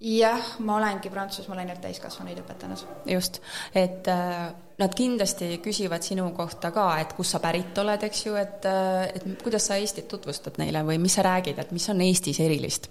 jah, 0.00 0.58
ma 0.58 0.76
olengi 0.76 1.10
Prantsusmaal 1.10 1.58
ainult 1.58 1.80
täiskasvanuid 1.80 2.38
õpetanud. 2.42 2.84
just, 3.06 3.40
et 3.74 4.08
äh, 4.08 4.52
nad 4.78 4.94
kindlasti 4.94 5.58
küsivad 5.62 6.02
sinu 6.02 6.30
kohta 6.34 6.70
ka, 6.70 6.98
et 6.98 7.12
kust 7.12 7.30
sa 7.30 7.38
pärit 7.38 7.78
oled, 7.78 8.02
eks 8.02 8.26
ju, 8.26 8.34
et, 8.34 8.66
et 9.14 9.42
kuidas 9.42 9.66
sa 9.66 9.76
Eestit 9.76 10.08
tutvustad 10.08 10.58
neile 10.58 10.82
või 10.82 10.98
mis 10.98 11.14
sa 11.14 11.22
räägid, 11.22 11.58
et 11.58 11.70
mis 11.72 11.88
on 11.88 12.00
Eestis 12.00 12.40
erilist? 12.40 12.90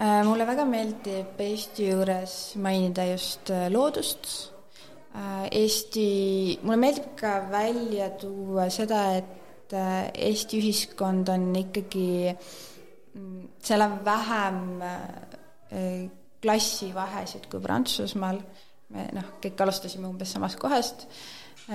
Äh, 0.00 0.22
mulle 0.24 0.46
väga 0.48 0.64
meeldib 0.64 1.40
Eesti 1.44 1.90
juures 1.90 2.34
mainida 2.56 3.04
just 3.10 3.50
äh, 3.52 3.66
loodust. 3.68 4.30
Äh, 5.12 5.50
Eesti, 5.60 6.06
mulle 6.62 6.78
meeldib 6.80 7.10
ka 7.18 7.34
välja 7.52 8.06
tuua 8.22 8.70
seda, 8.72 9.02
et 9.18 9.74
Eesti 10.16 10.62
ühiskond 10.62 11.28
on 11.28 11.44
ikkagi, 11.60 12.32
mm, 13.12 13.44
seal 13.60 13.84
on 13.84 14.00
vähem 14.08 14.64
äh, 14.88 16.08
klassivahesid 16.40 17.50
kui 17.52 17.60
Prantsusmaal. 17.60 18.40
me 18.90 19.06
noh, 19.14 19.36
kõik 19.38 19.60
alustasime 19.62 20.08
umbes 20.08 20.32
samast 20.32 20.58
kohast, 20.58 21.04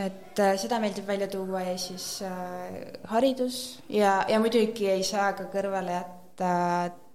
et 0.01 0.41
seda 0.59 0.81
meeldib 0.83 1.05
välja 1.07 1.29
tuua 1.31 1.61
ja 1.69 1.77
siis 1.77 2.23
äh, 2.25 2.97
haridus. 3.13 3.83
Ja, 3.87 4.23
ja 4.27 4.41
muidugi 4.41 4.89
ei 4.89 5.05
saa 5.05 5.31
ka 5.37 5.45
kõrvale 5.53 6.01
jätta 6.01 6.55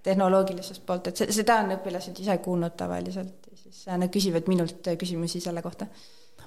tehnoloogilisest 0.03 0.85
poolt, 0.85 1.07
et 1.07 1.23
seda 1.33 1.59
on 1.63 1.75
õpilased 1.77 2.19
ise 2.23 2.37
kuulnud 2.43 2.75
tavaliselt 2.77 3.51
siis 3.71 3.87
nad 3.87 4.11
küsivad 4.11 4.49
minult 4.51 4.91
küsimusi 4.99 5.41
selle 5.41 5.61
kohta. 5.61 5.87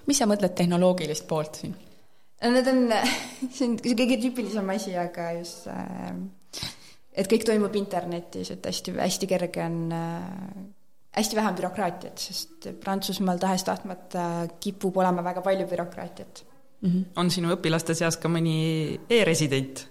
mis 0.06 0.18
sa 0.18 0.26
mõtled 0.28 0.52
tehnoloogilist 0.54 1.26
poolt 1.28 1.60
siin? 1.62 1.74
Need 2.44 2.66
on, 2.68 2.80
see 3.54 3.68
on 3.68 3.76
see 3.80 3.96
kõige 3.96 4.18
tüüpilisem 4.20 4.72
asi, 4.74 4.96
aga 5.00 5.30
just 5.38 5.68
äh, 5.72 6.10
et 7.14 7.30
kõik 7.30 7.46
toimub 7.48 7.76
internetis, 7.78 8.50
et 8.52 8.66
hästi, 8.66 8.96
hästi 8.98 9.30
kerge 9.30 9.64
on 9.64 9.78
äh, 9.96 10.18
hästi 11.14 11.38
vähe 11.38 11.52
on 11.52 11.56
bürokraatiat, 11.60 12.18
sest 12.18 12.68
Prantsusmaal 12.82 13.40
tahes-tahtmata 13.40 14.28
kipub 14.60 14.96
olema 15.00 15.24
väga 15.24 15.42
palju 15.42 15.66
bürokraatiat 15.70 16.44
mm. 16.80 16.90
-hmm. 16.90 17.04
on 17.16 17.30
sinu 17.30 17.54
õpilaste 17.54 17.94
seas 17.94 18.16
ka 18.16 18.28
mõni 18.28 19.00
e-resident? 19.10 19.86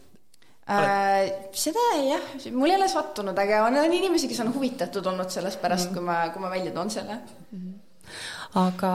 Äh, 0.64 1.50
seda 1.52 1.82
jah, 2.00 2.28
mul 2.56 2.72
ei 2.72 2.78
ole 2.78 2.88
sattunud, 2.88 3.38
aga 3.38 3.66
on, 3.66 3.76
on 3.82 3.94
inimesi, 3.94 4.30
kes 4.32 4.40
on 4.46 4.54
huvitatud 4.56 5.06
olnud 5.12 5.30
sellest 5.30 5.60
pärast 5.62 5.90
mm, 5.90 5.98
-hmm. 5.98 6.00
kui 6.00 6.06
ma, 6.08 6.30
kui 6.32 6.42
ma 6.42 6.50
välja 6.50 6.72
toon 6.72 6.90
selle 6.90 7.18
mm. 7.52 7.60
-hmm. 7.60 7.74
aga 8.62 8.94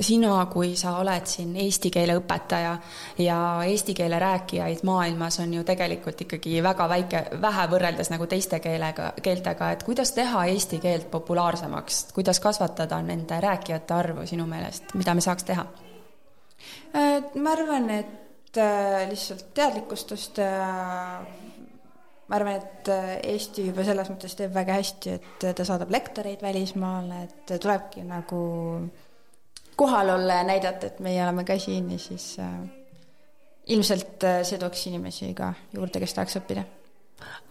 sina, 0.00 0.46
kui 0.46 0.76
sa 0.76 0.96
oled 1.00 1.26
siin 1.26 1.56
eesti 1.56 1.90
keele 1.90 2.14
õpetaja 2.20 2.76
ja 3.18 3.38
eesti 3.66 3.94
keele 3.94 4.18
rääkijaid 4.18 4.84
maailmas 4.86 5.40
on 5.40 5.54
ju 5.54 5.64
tegelikult 5.64 6.20
ikkagi 6.20 6.62
väga 6.62 6.88
väike, 6.88 7.24
vähe 7.40 7.66
võrreldes 7.74 8.10
nagu 8.14 8.26
teiste 8.26 8.60
keelega, 8.60 9.12
keeltega, 9.22 9.70
et 9.70 9.82
kuidas 9.82 10.12
teha 10.12 10.46
eesti 10.46 10.78
keelt 10.78 11.10
populaarsemaks, 11.10 12.04
kuidas 12.14 12.40
kasvatada 12.40 13.02
nende 13.02 13.40
rääkijate 13.40 13.94
arvu 13.94 14.26
sinu 14.26 14.46
meelest, 14.46 14.94
mida 14.94 15.14
me 15.14 15.20
saaks 15.20 15.44
teha? 15.44 15.66
Äh, 16.94 17.22
ma 17.34 17.52
arvan, 17.52 17.90
et 17.90 18.21
lihtsalt 18.56 19.46
teadlikkustust 19.54 20.38
ja 20.42 20.56
ma 22.28 22.36
arvan, 22.36 22.58
et 22.60 22.90
äh, 22.92 23.14
Eesti 23.34 23.68
juba 23.68 23.84
selles 23.86 24.10
mõttes 24.12 24.36
teeb 24.38 24.52
väga 24.54 24.76
hästi, 24.80 25.16
et 25.16 25.48
ta 25.56 25.66
saadab 25.68 25.92
lektoreid 25.92 26.42
välismaale, 26.44 27.24
et 27.28 27.54
tulebki 27.54 28.04
nagu 28.08 28.42
kohal 29.76 30.14
olla 30.16 30.40
ja 30.40 30.46
näidata, 30.48 30.92
et 30.92 31.00
meie 31.04 31.22
oleme 31.24 31.44
ka 31.48 31.58
siin 31.60 31.90
ja 31.92 31.98
siis 32.02 32.34
äh, 32.42 32.54
ilmselt 33.72 34.24
see 34.42 34.58
tooks 34.58 34.86
inimesi 34.90 35.32
ka 35.38 35.52
juurde, 35.72 36.00
kes 36.02 36.16
tahaks 36.18 36.40
õppida 36.42 36.64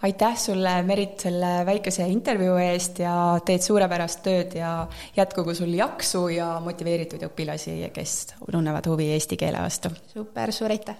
aitäh 0.01 0.37
sulle, 0.37 0.83
Merit, 0.83 1.19
selle 1.19 1.65
väikese 1.65 2.07
intervjuu 2.09 2.55
eest 2.61 2.99
ja 3.03 3.13
teed 3.45 3.61
suurepärast 3.61 4.23
tööd 4.25 4.55
ja 4.57 4.87
jätkugu 5.17 5.53
sul 5.57 5.73
jaksu 5.77 6.27
ja 6.33 6.55
motiveeritud 6.63 7.21
õpilasi, 7.29 7.77
kes 7.93 8.15
tunnevad 8.41 8.89
huvi 8.89 9.11
eesti 9.13 9.37
keele 9.37 9.61
vastu. 9.61 9.93
super, 10.13 10.51
suur 10.51 10.73
aitäh! 10.73 10.97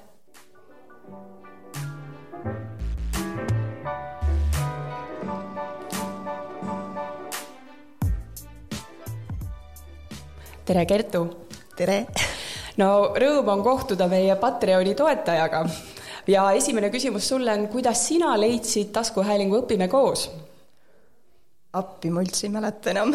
tere, 10.66 10.86
Kertu! 10.86 11.26
tere! 11.76 12.06
no 12.78 12.92
rõõm 13.18 13.50
on 13.56 13.66
kohtuda 13.66 14.08
meie 14.08 14.38
Patreoni 14.40 14.94
toetajaga 14.96 15.66
ja 16.28 16.52
esimene 16.52 16.90
küsimus 16.90 17.28
sulle 17.28 17.54
on, 17.54 17.68
kuidas 17.68 18.08
sina 18.08 18.36
leidsid 18.40 18.92
taskuhäälingu 18.94 19.64
Õpime 19.64 19.88
koos? 19.92 20.30
appi, 21.74 22.10
ma 22.12 22.22
üldse 22.22 22.48
ei 22.48 22.54
mäleta 22.54 22.92
enam 22.92 23.14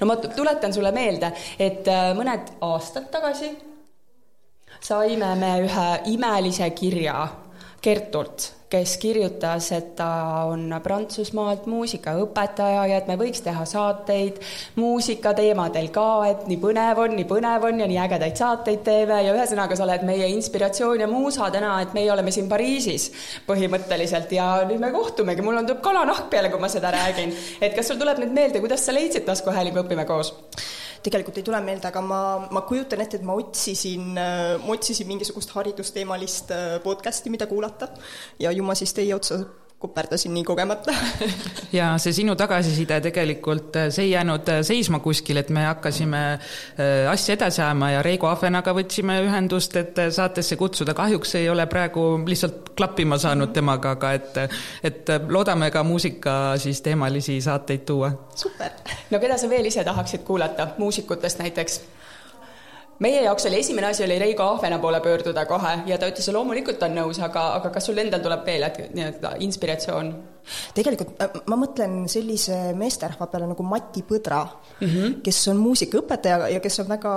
no 0.00 0.06
ma 0.08 0.16
tuletan 0.16 0.72
sulle 0.72 0.92
meelde, 0.92 1.32
et 1.58 1.88
äh, 1.88 2.12
mõned 2.16 2.54
aastad 2.64 3.10
tagasi 3.12 3.50
saime 4.80 5.34
me 5.38 5.52
ühe 5.66 5.88
imelise 6.14 6.70
kirja 6.70 7.26
Kertult 7.82 8.57
kes 8.68 8.96
kirjutas, 9.00 9.70
et 9.72 9.94
ta 9.96 10.08
on 10.48 10.74
Prantsusmaalt 10.82 11.66
muusikaõpetaja 11.70 12.84
ja 12.90 12.98
et 13.00 13.06
me 13.08 13.16
võiks 13.20 13.40
teha 13.44 13.64
saateid 13.68 14.40
muusikateemadel 14.76 15.88
ka, 15.94 16.08
et 16.28 16.44
nii 16.50 16.58
põnev 16.60 17.00
on, 17.04 17.16
nii 17.16 17.28
põnev 17.28 17.64
on 17.70 17.80
ja 17.80 17.88
nii 17.88 18.00
ägedaid 18.04 18.36
saateid 18.36 18.82
teeme 18.84 19.22
ja 19.24 19.32
ühesõnaga, 19.36 19.76
sa 19.76 19.86
oled 19.86 20.04
meie 20.08 20.28
inspiratsioon 20.34 21.04
ja 21.04 21.08
muusa 21.10 21.48
täna, 21.54 21.78
et 21.84 21.96
meie 21.96 22.12
oleme 22.12 22.34
siin 22.34 22.48
Pariisis 22.48 23.08
põhimõtteliselt 23.48 24.32
ja 24.36 24.50
nüüd 24.68 24.82
me 24.84 24.92
kohtumegi, 24.92 25.44
mul 25.44 25.62
on, 25.62 25.68
tuleb 25.68 25.80
kalanahk 25.84 26.28
peale, 26.32 26.52
kui 26.52 26.60
ma 26.60 26.68
seda 26.72 26.92
räägin. 26.92 27.32
et 27.60 27.72
kas 27.76 27.88
sul 27.88 28.00
tuleb 28.00 28.20
nüüd 28.20 28.36
meelde, 28.36 28.60
kuidas 28.60 28.84
sa 28.84 28.92
leidsid 28.92 29.24
taskuhäälingu 29.28 29.80
Õpime 29.86 30.04
koos? 30.04 30.34
Tegelikult 31.04 31.38
ei 31.38 31.46
tule 31.46 31.60
meelde, 31.64 31.88
aga 31.88 32.02
ma, 32.04 32.20
ma 32.54 32.64
kujutan 32.68 33.02
ette, 33.04 33.20
et 33.20 33.26
ma 33.26 33.36
otsisin, 33.38 34.12
ma 34.14 34.74
otsisin 34.74 35.08
mingisugust 35.08 35.54
haridusteemalist 35.56 36.52
äh, 36.54 36.76
podcast'i, 36.84 37.32
mida 37.34 37.48
kuulata. 37.50 37.90
Ja 38.42 38.52
ju 38.54 38.66
ma 38.66 38.76
siis 38.78 38.94
teie 38.96 39.14
otsa 39.14 39.42
koperdasin 39.78 40.34
nii 40.34 40.44
kogemata 40.44 40.92
ja 41.78 41.92
see 42.02 42.12
sinu 42.12 42.34
tagasiside 42.36 42.98
tegelikult, 43.00 43.76
äh, 43.78 43.90
see 43.94 44.08
ei 44.08 44.10
jäänud 44.10 44.48
äh, 44.50 44.60
seisma 44.66 44.98
kuskil, 44.98 45.38
et 45.38 45.52
me 45.54 45.62
hakkasime 45.68 46.22
äh, 46.32 47.10
asja 47.10 47.36
edasi 47.36 47.62
ajama 47.62 47.90
ja 47.92 48.02
Reigo 48.02 48.26
Ahvenaga 48.26 48.74
võtsime 48.74 49.20
ühendust, 49.22 49.76
et 49.78 50.00
saatesse 50.14 50.58
kutsuda, 50.58 50.94
kahjuks 50.98 51.36
ei 51.38 51.46
ole 51.50 51.66
praegu 51.70 52.08
lihtsalt 52.26 52.72
klappima 52.78 53.18
saanud 53.22 53.54
temaga, 53.54 53.94
aga 53.94 54.12
et, 54.18 54.40
et 54.82 55.14
loodame 55.28 55.70
ka 55.70 55.84
muusika 55.86 56.34
siis 56.58 56.82
teemalisi 56.82 57.38
saateid 57.40 57.86
tuua. 57.86 58.10
super! 58.34 58.74
no 59.10 59.22
keda 59.22 59.38
sa 59.38 59.50
veel 59.50 59.70
ise 59.70 59.86
tahaksid 59.86 60.26
kuulata, 60.26 60.72
muusikutest 60.78 61.38
näiteks? 61.44 61.80
Meie 63.04 63.22
jaoks 63.22 63.46
oli 63.46 63.60
esimene 63.62 63.90
asi 63.90 64.04
oli 64.04 64.18
Reigo 64.18 64.42
Ahvena 64.42 64.78
poole 64.78 65.00
pöörduda 65.00 65.44
kohe 65.46 65.74
ja 65.86 65.98
ta 65.98 66.08
ütles, 66.10 66.30
loomulikult 66.34 66.82
on 66.82 66.96
nõus, 66.98 67.20
aga, 67.22 67.44
aga 67.58 67.70
kas 67.74 67.86
sul 67.90 68.00
endal 68.02 68.22
tuleb 68.24 68.46
veel 68.46 68.66
nii-öelda 68.94 69.36
inspiratsioon? 69.46 70.12
tegelikult 70.74 71.20
äh, 71.20 71.36
ma 71.50 71.58
mõtlen 71.60 72.00
sellise 72.08 72.72
meesterahva 72.78 73.28
peale 73.28 73.50
nagu 73.50 73.66
Mati 73.68 74.02
Põdra 74.08 74.40
mm, 74.46 74.88
-hmm. 74.88 75.20
kes 75.24 75.42
on 75.52 75.60
muusikaõpetaja 75.60 76.48
ja 76.54 76.60
kes 76.64 76.80
on 76.80 76.88
väga, 76.88 77.14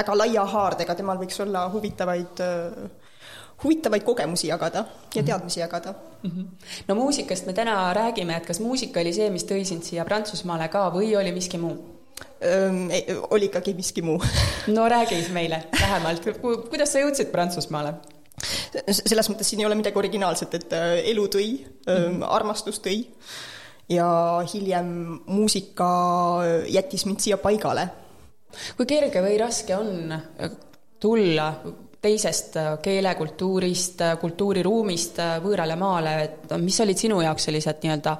väga 0.00 0.16
laia 0.18 0.44
haardega, 0.44 0.94
temal 0.94 1.18
võiks 1.18 1.40
olla 1.42 1.66
huvitavaid 1.72 2.44
äh, 2.44 2.86
huvitavaid 3.64 4.04
kogemusi 4.04 4.48
jagada 4.48 4.84
ja 5.14 5.22
mhm. 5.22 5.26
teadmisi 5.26 5.60
jagada 5.60 5.94
mm. 6.22 6.30
-hmm. 6.30 6.46
no 6.88 6.94
muusikast 6.94 7.46
me 7.46 7.52
täna 7.52 7.92
räägime, 7.94 8.36
et 8.36 8.46
kas 8.46 8.60
muusika 8.60 9.00
oli 9.00 9.12
see, 9.12 9.30
mis 9.30 9.44
tõi 9.44 9.64
sind 9.64 9.82
siia 9.82 10.04
Prantsusmaale 10.04 10.68
ka 10.68 10.90
või 10.90 11.16
oli 11.16 11.32
miski 11.32 11.58
muu? 11.58 11.95
Oli 13.30 13.48
ikkagi 13.50 13.74
miski 13.74 14.02
muu. 14.02 14.20
no 14.76 14.88
räägi 14.88 15.20
siis 15.20 15.32
meile 15.32 15.64
lähemalt, 15.80 16.28
kuidas 16.42 16.92
sa 16.92 17.02
jõudsid 17.04 17.32
Prantsusmaale? 17.32 17.96
selles 18.92 19.30
mõttes 19.32 19.48
siin 19.48 19.62
ei 19.62 19.66
ole 19.66 19.78
midagi 19.78 19.96
originaalset, 19.96 20.54
et 20.58 20.72
äh, 20.76 20.90
elu 21.12 21.22
tõi 21.32 21.46
mm, 21.56 21.86
-hmm. 21.86 22.24
armastus 22.28 22.82
tõi 22.84 23.06
ja 23.88 24.08
hiljem 24.52 24.90
muusika 25.26 25.88
jättis 26.68 27.06
mind 27.06 27.24
siia 27.24 27.38
paigale. 27.38 27.88
kui 28.76 28.86
kerge 28.86 29.22
või 29.22 29.38
raske 29.40 29.76
on 29.76 30.12
tulla 31.00 31.48
teisest 32.02 32.56
äh, 32.56 32.68
keelekultuurist, 32.82 34.00
äh, 34.00 34.16
kultuuriruumist 34.20 35.18
äh, 35.22 35.32
võõrale 35.44 35.76
maale, 35.80 36.16
et 36.24 36.54
mis 36.62 36.78
olid 36.84 37.00
sinu 37.00 37.20
jaoks 37.24 37.48
sellised 37.48 37.82
nii-öelda 37.82 38.16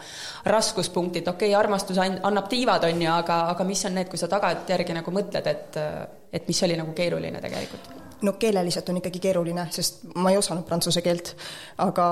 raskuspunktid, 0.53 1.29
okei 1.29 1.53
okay,, 1.53 1.59
armastus 1.59 2.01
annab 2.01 2.49
tiivad, 2.53 2.89
on 2.89 3.05
ju, 3.07 3.13
aga, 3.13 3.43
aga 3.53 3.69
mis 3.69 3.85
on 3.89 3.97
need, 4.01 4.11
kui 4.13 4.21
sa 4.21 4.31
tagantjärgi 4.33 4.97
nagu 5.01 5.15
mõtled, 5.15 5.53
et, 5.53 5.81
et 6.33 6.49
mis 6.49 6.67
oli 6.67 6.81
nagu 6.81 6.97
keeruline 6.97 7.43
tegelikult? 7.45 8.06
No 8.27 8.35
keeleliselt 8.41 8.89
on 8.91 9.01
ikkagi 9.01 9.21
keeruline, 9.29 9.67
sest 9.75 10.05
ma 10.19 10.33
ei 10.33 10.39
osanud 10.41 10.67
prantsuse 10.69 11.03
keelt, 11.05 11.33
aga, 11.83 12.07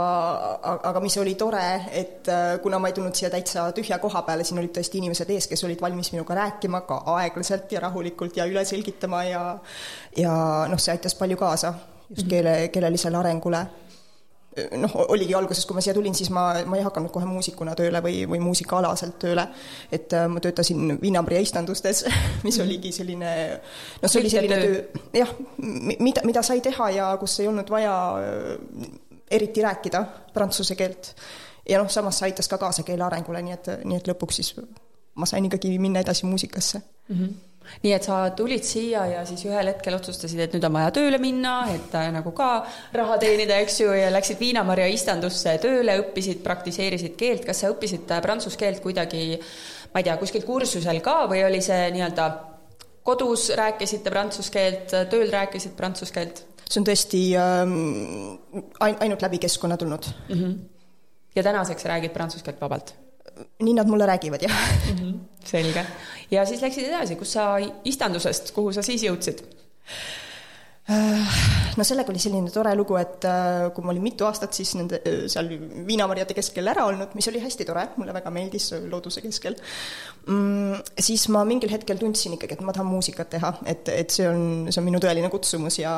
aga 0.91 1.03
mis 1.05 1.17
oli 1.23 1.35
tore, 1.41 1.65
et 1.93 2.31
äh, 2.33 2.45
kuna 2.63 2.81
ma 2.81 2.91
ei 2.91 2.97
tulnud 2.97 3.17
siia 3.19 3.33
täitsa 3.33 3.67
tühja 3.77 3.99
koha 4.03 4.23
peale, 4.27 4.47
siin 4.47 4.63
olid 4.63 4.75
tõesti 4.77 5.01
inimesed 5.03 5.31
ees, 5.35 5.49
kes 5.51 5.65
olid 5.69 5.83
valmis 5.85 6.13
minuga 6.15 6.39
rääkima 6.41 6.85
ka 6.89 7.03
aeglaselt 7.17 7.73
ja 7.75 7.83
rahulikult 7.85 8.39
ja 8.41 8.49
üle 8.51 8.65
selgitama 8.69 9.25
ja 9.29 9.43
ja 10.17 10.35
noh, 10.71 10.81
see 10.81 10.95
aitas 10.95 11.19
palju 11.19 11.37
kaasa 11.41 11.75
just 12.09 12.29
keele, 12.31 12.69
keelelisele 12.73 13.19
arengule 13.19 13.65
noh, 14.79 14.95
oligi 15.09 15.35
alguses, 15.35 15.67
kui 15.67 15.77
ma 15.77 15.83
siia 15.85 15.95
tulin, 15.97 16.15
siis 16.17 16.31
ma, 16.35 16.47
ma 16.69 16.79
ei 16.79 16.85
hakanud 16.87 17.13
kohe 17.15 17.27
muusikuna 17.29 17.75
tööle 17.79 18.01
või, 18.05 18.23
või 18.31 18.41
muusikaalaselt 18.43 19.17
tööle. 19.23 19.47
et 19.93 20.13
äh, 20.15 20.27
ma 20.31 20.43
töötasin 20.43 20.99
Vinnambria 21.03 21.41
istandustes, 21.43 22.05
mis 22.47 22.59
mhm. 22.59 22.67
oligi 22.67 22.93
selline, 22.93 23.33
noh, 24.03 24.11
see 24.11 24.21
oli 24.23 24.33
selline 24.33 24.61
töö, 24.63 24.83
jah, 25.21 25.33
mida, 25.99 26.25
mida 26.25 26.43
sai 26.47 26.61
teha 26.65 26.91
ja 26.95 27.09
kus 27.21 27.39
ei 27.43 27.51
olnud 27.51 27.71
vaja 27.71 27.97
äh, 28.21 28.93
eriti 29.31 29.65
rääkida 29.65 30.05
prantsuse 30.35 30.77
keelt. 30.79 31.15
ja 31.69 31.81
noh, 31.83 31.91
samas 31.91 32.21
see 32.21 32.31
aitas 32.31 32.49
ka 32.49 32.59
kaasa 32.61 32.85
keele 32.87 33.07
arengule, 33.07 33.43
nii 33.43 33.57
et, 33.57 33.73
nii 33.85 34.03
et 34.03 34.13
lõpuks 34.13 34.41
siis 34.41 34.55
ma 35.15 35.27
sain 35.31 35.45
ikkagi 35.47 35.73
minna 35.79 36.03
edasi 36.03 36.27
muusikasse 36.27 36.79
mm. 37.09 37.19
-hmm 37.19 37.54
nii 37.83 37.93
et 37.97 38.07
sa 38.07 38.19
tulid 38.37 38.65
siia 38.67 39.05
ja 39.11 39.25
siis 39.29 39.45
ühel 39.49 39.71
hetkel 39.71 39.97
otsustasid, 39.99 40.41
et 40.45 40.57
nüüd 40.57 40.65
on 40.69 40.75
vaja 40.77 40.93
tööle 40.95 41.21
minna, 41.23 41.57
et 41.75 41.95
äh, 41.99 42.09
nagu 42.15 42.33
ka 42.37 42.49
raha 42.97 43.19
teenida, 43.23 43.59
eks 43.65 43.81
ju, 43.81 43.93
ja 43.97 44.11
läksid 44.15 44.41
Viinamarja 44.41 44.89
istandusse 44.93 45.57
tööle, 45.63 45.99
õppisid, 46.05 46.43
praktiseerisid 46.47 47.19
keelt, 47.21 47.45
kas 47.49 47.65
sa 47.65 47.73
õppisid 47.75 48.11
äh, 48.11 48.25
prantsuse 48.25 48.61
keelt 48.61 48.83
kuidagi, 48.85 49.39
ma 49.93 50.03
ei 50.03 50.09
tea, 50.09 50.17
kuskil 50.21 50.47
kursusel 50.47 51.01
ka 51.05 51.25
või 51.31 51.45
oli 51.47 51.63
see 51.65 51.91
nii-öelda 51.95 52.29
kodus 53.05 53.51
rääkisite 53.57 54.11
prantsuse 54.11 54.53
keelt, 54.53 54.99
tööl 55.13 55.31
rääkisid 55.33 55.77
prantsuse 55.79 56.15
keelt? 56.15 56.45
see 56.65 56.81
on 56.81 56.87
tõesti 56.89 57.19
ähm, 57.37 57.75
ainult 58.81 59.23
läbi 59.23 59.39
keskkonna 59.43 59.77
tulnud 59.77 60.07
mm. 60.29 60.35
-hmm. 60.35 60.55
ja 61.37 61.43
tänaseks 61.43 61.85
räägid 61.85 62.15
prantsuse 62.17 62.45
keelt 62.45 62.61
vabalt? 62.61 62.95
Nii 63.63 63.75
nad 63.75 63.89
mulle 63.91 64.07
räägivad, 64.07 64.43
jah 64.43 64.59
mm. 64.91 64.99
-hmm. 64.99 65.15
selge. 65.45 65.87
ja 66.31 66.47
siis 66.47 66.63
läksid 66.63 66.89
edasi, 66.89 67.17
kus 67.17 67.33
sa 67.33 67.57
istandusest, 67.85 68.53
kuhu 68.53 68.73
sa 68.73 68.83
siis 68.83 69.03
jõudsid? 69.03 69.43
Äh, 70.85 71.37
no 71.79 71.85
sellega 71.87 72.13
oli 72.13 72.21
selline 72.21 72.51
tore 72.53 72.75
lugu, 72.77 72.99
et 73.01 73.25
äh, 73.25 73.71
kui 73.73 73.85
ma 73.87 73.93
olin 73.95 74.05
mitu 74.05 74.27
aastat 74.29 74.53
siis 74.53 74.75
nende 74.77 74.99
seal 75.33 75.49
viinamarjade 75.89 76.37
keskel 76.37 76.69
ära 76.69 76.85
olnud, 76.91 77.15
mis 77.17 77.29
oli 77.31 77.41
hästi 77.41 77.65
tore, 77.65 77.87
mulle 77.97 78.13
väga 78.13 78.29
meeldis 78.35 78.67
looduse 78.93 79.23
keskel, 79.25 79.57
mm, 80.29 80.83
siis 81.07 81.25
ma 81.33 81.41
mingil 81.49 81.73
hetkel 81.73 81.97
tundsin 81.97 82.37
ikkagi, 82.37 82.59
et 82.59 82.65
ma 82.69 82.77
tahan 82.77 82.91
muusikat 82.91 83.33
teha, 83.33 83.55
et, 83.65 83.89
et 83.95 84.13
see 84.13 84.29
on, 84.29 84.45
see 84.69 84.83
on 84.83 84.89
minu 84.91 85.01
tõeline 85.01 85.33
kutsumus 85.33 85.81
ja 85.81 85.95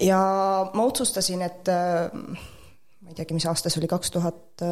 ja 0.00 0.20
ma 0.72 0.88
otsustasin, 0.88 1.44
et 1.44 1.68
äh, 1.68 2.08
ma 2.08 3.12
ei 3.12 3.20
teagi, 3.20 3.36
mis 3.36 3.44
aasta 3.52 3.68
see 3.68 3.84
oli, 3.84 3.92
kaks 3.92 4.16
tuhat 4.16 4.64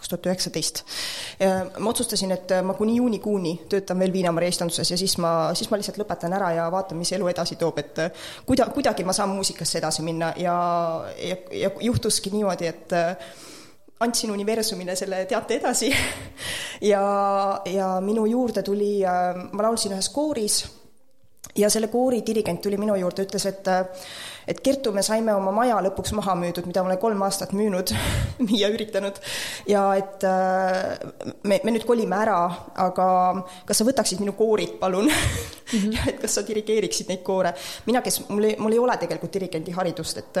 kaks 0.00 0.08
tuhat 0.08 0.30
üheksateist. 0.30 0.82
ma 1.78 1.90
otsustasin, 1.90 2.32
et 2.32 2.54
ma 2.64 2.74
kuni 2.78 2.96
juunikuuni 2.96 3.54
töötan 3.68 4.00
veel 4.00 4.12
Viinamarja 4.12 4.54
istanduses 4.54 4.90
ja 4.90 4.98
siis 4.98 5.18
ma, 5.20 5.52
siis 5.54 5.70
ma 5.70 5.78
lihtsalt 5.80 6.00
lõpetan 6.00 6.32
ära 6.36 6.50
ja 6.56 6.66
vaatan, 6.72 6.98
mis 6.98 7.12
elu 7.12 7.28
edasi 7.28 7.60
toob, 7.60 7.78
et 7.84 8.00
kuida-, 8.48 8.70
kuidagi 8.72 9.04
ma 9.04 9.12
saan 9.16 9.32
muusikasse 9.34 9.78
edasi 9.78 10.04
minna 10.06 10.32
ja, 10.40 10.56
ja, 11.20 11.38
ja 11.52 11.70
juhtuski 11.84 12.32
niimoodi, 12.32 12.72
et 12.72 12.96
andsin 14.00 14.32
universumile 14.32 14.96
selle 14.96 15.24
teate 15.28 15.60
edasi 15.60 15.92
ja, 16.92 17.04
ja 17.68 17.94
minu 18.00 18.24
juurde 18.30 18.64
tuli, 18.64 19.00
ma 19.04 19.68
laulsin 19.68 19.96
ühes 19.96 20.08
kooris 20.14 20.62
ja 21.56 21.70
selle 21.70 21.88
koori 21.92 22.22
dirigent 22.26 22.62
tuli 22.62 22.78
minu 22.80 22.96
juurde, 22.96 23.26
ütles, 23.28 23.46
et 23.50 23.68
et 24.48 24.60
Kertu, 24.64 24.92
me 24.92 25.02
saime 25.06 25.34
oma 25.34 25.52
maja 25.54 25.80
lõpuks 25.84 26.14
maha 26.16 26.36
müüdud, 26.38 26.68
mida 26.70 26.82
ma 26.84 26.92
olen 26.92 27.02
kolm 27.02 27.22
aastat 27.26 27.54
müünud, 27.56 27.92
müüa 28.46 28.70
üritanud, 28.72 29.20
ja 29.70 29.84
et 29.98 30.26
äh, 30.28 30.98
me, 31.42 31.60
me 31.64 31.74
nüüd 31.74 31.86
kolime 31.88 32.20
ära, 32.20 32.40
aga 32.86 33.08
kas 33.68 33.80
sa 33.80 33.86
võtaksid 33.88 34.22
minu 34.22 34.36
koorid, 34.38 34.78
palun 34.80 35.10
mm? 35.10 35.78
-hmm. 35.78 35.92
ja 35.96 36.06
et 36.12 36.20
kas 36.22 36.34
sa 36.38 36.46
dirigeeriksid 36.46 37.10
neid 37.10 37.22
koore. 37.26 37.52
mina, 37.86 38.02
kes, 38.02 38.22
mul 38.28 38.50
ei, 38.50 38.56
mul 38.58 38.72
ei 38.72 38.82
ole 38.82 38.96
tegelikult 39.00 39.34
dirigendi 39.34 39.74
haridust, 39.76 40.18
et 40.18 40.40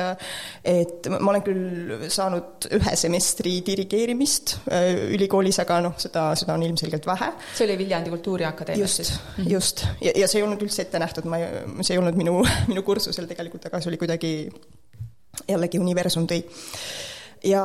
et 0.64 1.08
ma 1.20 1.32
olen 1.32 1.42
küll 1.44 2.08
saanud 2.12 2.68
ühe 2.76 2.96
semestri 2.96 3.60
dirigeerimist 3.66 4.56
äh, 4.70 4.88
ülikoolis, 5.14 5.60
aga 5.62 5.80
noh, 5.84 5.96
seda, 6.00 6.30
seda 6.38 6.54
on 6.54 6.64
ilmselgelt 6.66 7.06
vähe. 7.06 7.32
see 7.54 7.66
oli 7.68 7.78
Viljandi 7.78 8.10
Kultuuriakadeemias 8.10 8.96
siis? 9.00 9.12
just, 9.46 9.84
ja, 10.00 10.14
ja 10.16 10.28
see 10.28 10.40
ei 10.40 10.46
olnud 10.46 10.62
üldse 10.64 10.84
ette 10.86 11.00
nähtud, 11.02 11.28
ma, 11.30 11.40
see 11.80 11.96
ei 11.96 12.02
olnud 12.02 12.18
minu, 12.18 12.40
minu 12.70 12.84
kursusel 12.86 13.28
tegelikult, 13.30 13.68
aga 13.70 13.80
see 13.82 13.92
oli 13.92 13.99
kuidagi 14.00 14.34
jällegi 15.48 15.80
universum 15.80 16.26
tõi. 16.30 16.42
ja 17.46 17.62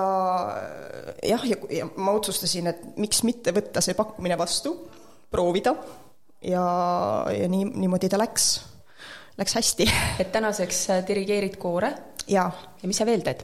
jah, 1.24 1.46
ja, 1.48 1.58
ja 1.74 1.88
ma 1.98 2.16
otsustasin, 2.16 2.72
et 2.72 2.84
miks 3.02 3.24
mitte 3.28 3.54
võtta 3.56 3.84
see 3.84 3.98
pakkumine 3.98 4.38
vastu, 4.40 4.76
proovida 5.32 5.76
ja, 6.46 6.66
ja 7.34 7.48
nii, 7.52 7.66
niimoodi 7.74 8.10
ta 8.12 8.20
läks, 8.22 8.50
läks 9.40 9.58
hästi. 9.60 9.88
et 10.22 10.32
tänaseks 10.36 10.84
äh, 10.94 11.02
dirigeerid 11.08 11.58
koore? 11.62 11.94
jaa. 12.28 12.50
ja 12.82 12.90
mis 12.90 13.02
sa 13.02 13.08
veel 13.08 13.26
teed? 13.26 13.44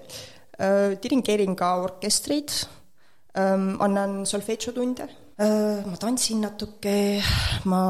Äh, 0.62 0.94
dirigeerin 1.02 1.58
ka 1.60 1.74
orkestreid, 1.84 2.54
ähm, 3.38 3.74
annan 3.84 4.22
solfedžotunde 4.30 5.10
äh, 5.42 5.82
ma 5.86 5.98
tantsin 6.00 6.42
natuke, 6.46 7.22
ma 7.72 7.82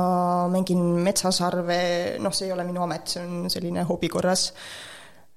mängin 0.51 0.81
metsasarve, 1.03 1.81
noh, 2.23 2.33
see 2.35 2.49
ei 2.49 2.55
ole 2.55 2.65
minu 2.67 2.83
amet, 2.85 3.11
see 3.11 3.23
on 3.25 3.51
selline 3.51 3.85
hobi 3.89 4.09
korras. 4.11 4.49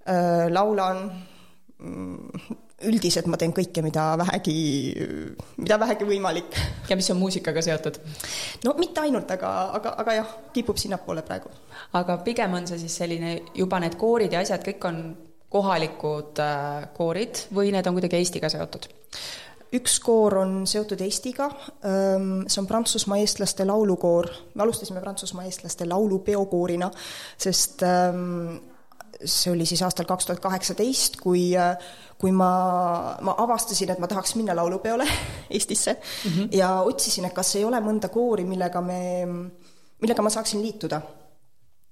Äh, 0.05 0.51
laulan, 0.53 1.07
mm, 1.79 2.49
üldiselt 2.85 3.25
ma 3.33 3.39
teen 3.41 3.55
kõike, 3.57 3.81
mida 3.81 4.11
vähegi, 4.21 4.57
mida 5.57 5.79
vähegi 5.81 6.05
võimalik. 6.05 6.59
ja 6.91 6.97
mis 6.97 7.09
on 7.11 7.17
muusikaga 7.17 7.63
seotud? 7.65 7.97
no 8.67 8.75
mitte 8.77 9.01
ainult, 9.01 9.31
aga, 9.33 9.53
aga, 9.79 9.95
aga 10.03 10.17
jah, 10.19 10.35
kipub 10.53 10.77
sinnapoole 10.77 11.23
praegu. 11.25 11.49
aga 11.97 12.19
pigem 12.27 12.53
on 12.59 12.69
see 12.69 12.83
siis 12.83 12.99
selline, 13.01 13.39
juba 13.57 13.81
need 13.81 13.97
koorid 13.97 14.37
ja 14.37 14.43
asjad, 14.45 14.61
kõik 14.67 14.85
on 14.91 15.01
kohalikud 15.49 16.45
äh, 16.45 16.85
koorid 16.93 17.47
või 17.57 17.73
need 17.73 17.89
on 17.89 17.97
kuidagi 17.97 18.21
Eestiga 18.21 18.53
seotud? 18.53 18.91
üks 19.75 19.97
koor 20.05 20.37
on 20.43 20.53
seotud 20.69 21.01
Eestiga, 21.01 21.49
see 21.81 22.61
on 22.61 22.69
Prantsusmaa 22.69 23.17
eestlaste 23.25 23.65
laulukoor, 23.67 24.29
me 24.55 24.63
alustasime 24.63 25.01
Prantsusmaa 25.01 25.49
eestlaste 25.49 25.89
laulupeokoorina, 25.89 26.93
sest 27.41 27.83
ähm, 27.89 28.61
see 29.25 29.53
oli 29.53 29.67
siis 29.67 29.83
aastal 29.83 30.07
kaks 30.09 30.27
tuhat 30.27 30.41
kaheksateist, 30.45 31.19
kui, 31.23 31.51
kui 32.19 32.33
ma, 32.33 32.51
ma 33.25 33.35
avastasin, 33.45 33.95
et 33.95 34.03
ma 34.03 34.11
tahaks 34.11 34.35
minna 34.39 34.57
laulupeole 34.57 35.07
Eestisse 35.57 35.97
mm 35.97 36.31
-hmm. 36.31 36.49
ja 36.53 36.81
otsisin, 36.81 37.25
et 37.25 37.35
kas 37.35 37.57
ei 37.57 37.65
ole 37.65 37.81
mõnda 37.81 38.09
koori, 38.09 38.45
millega 38.45 38.81
me, 38.81 39.27
millega 40.01 40.23
ma 40.23 40.31
saaksin 40.31 40.63
liituda 40.63 41.01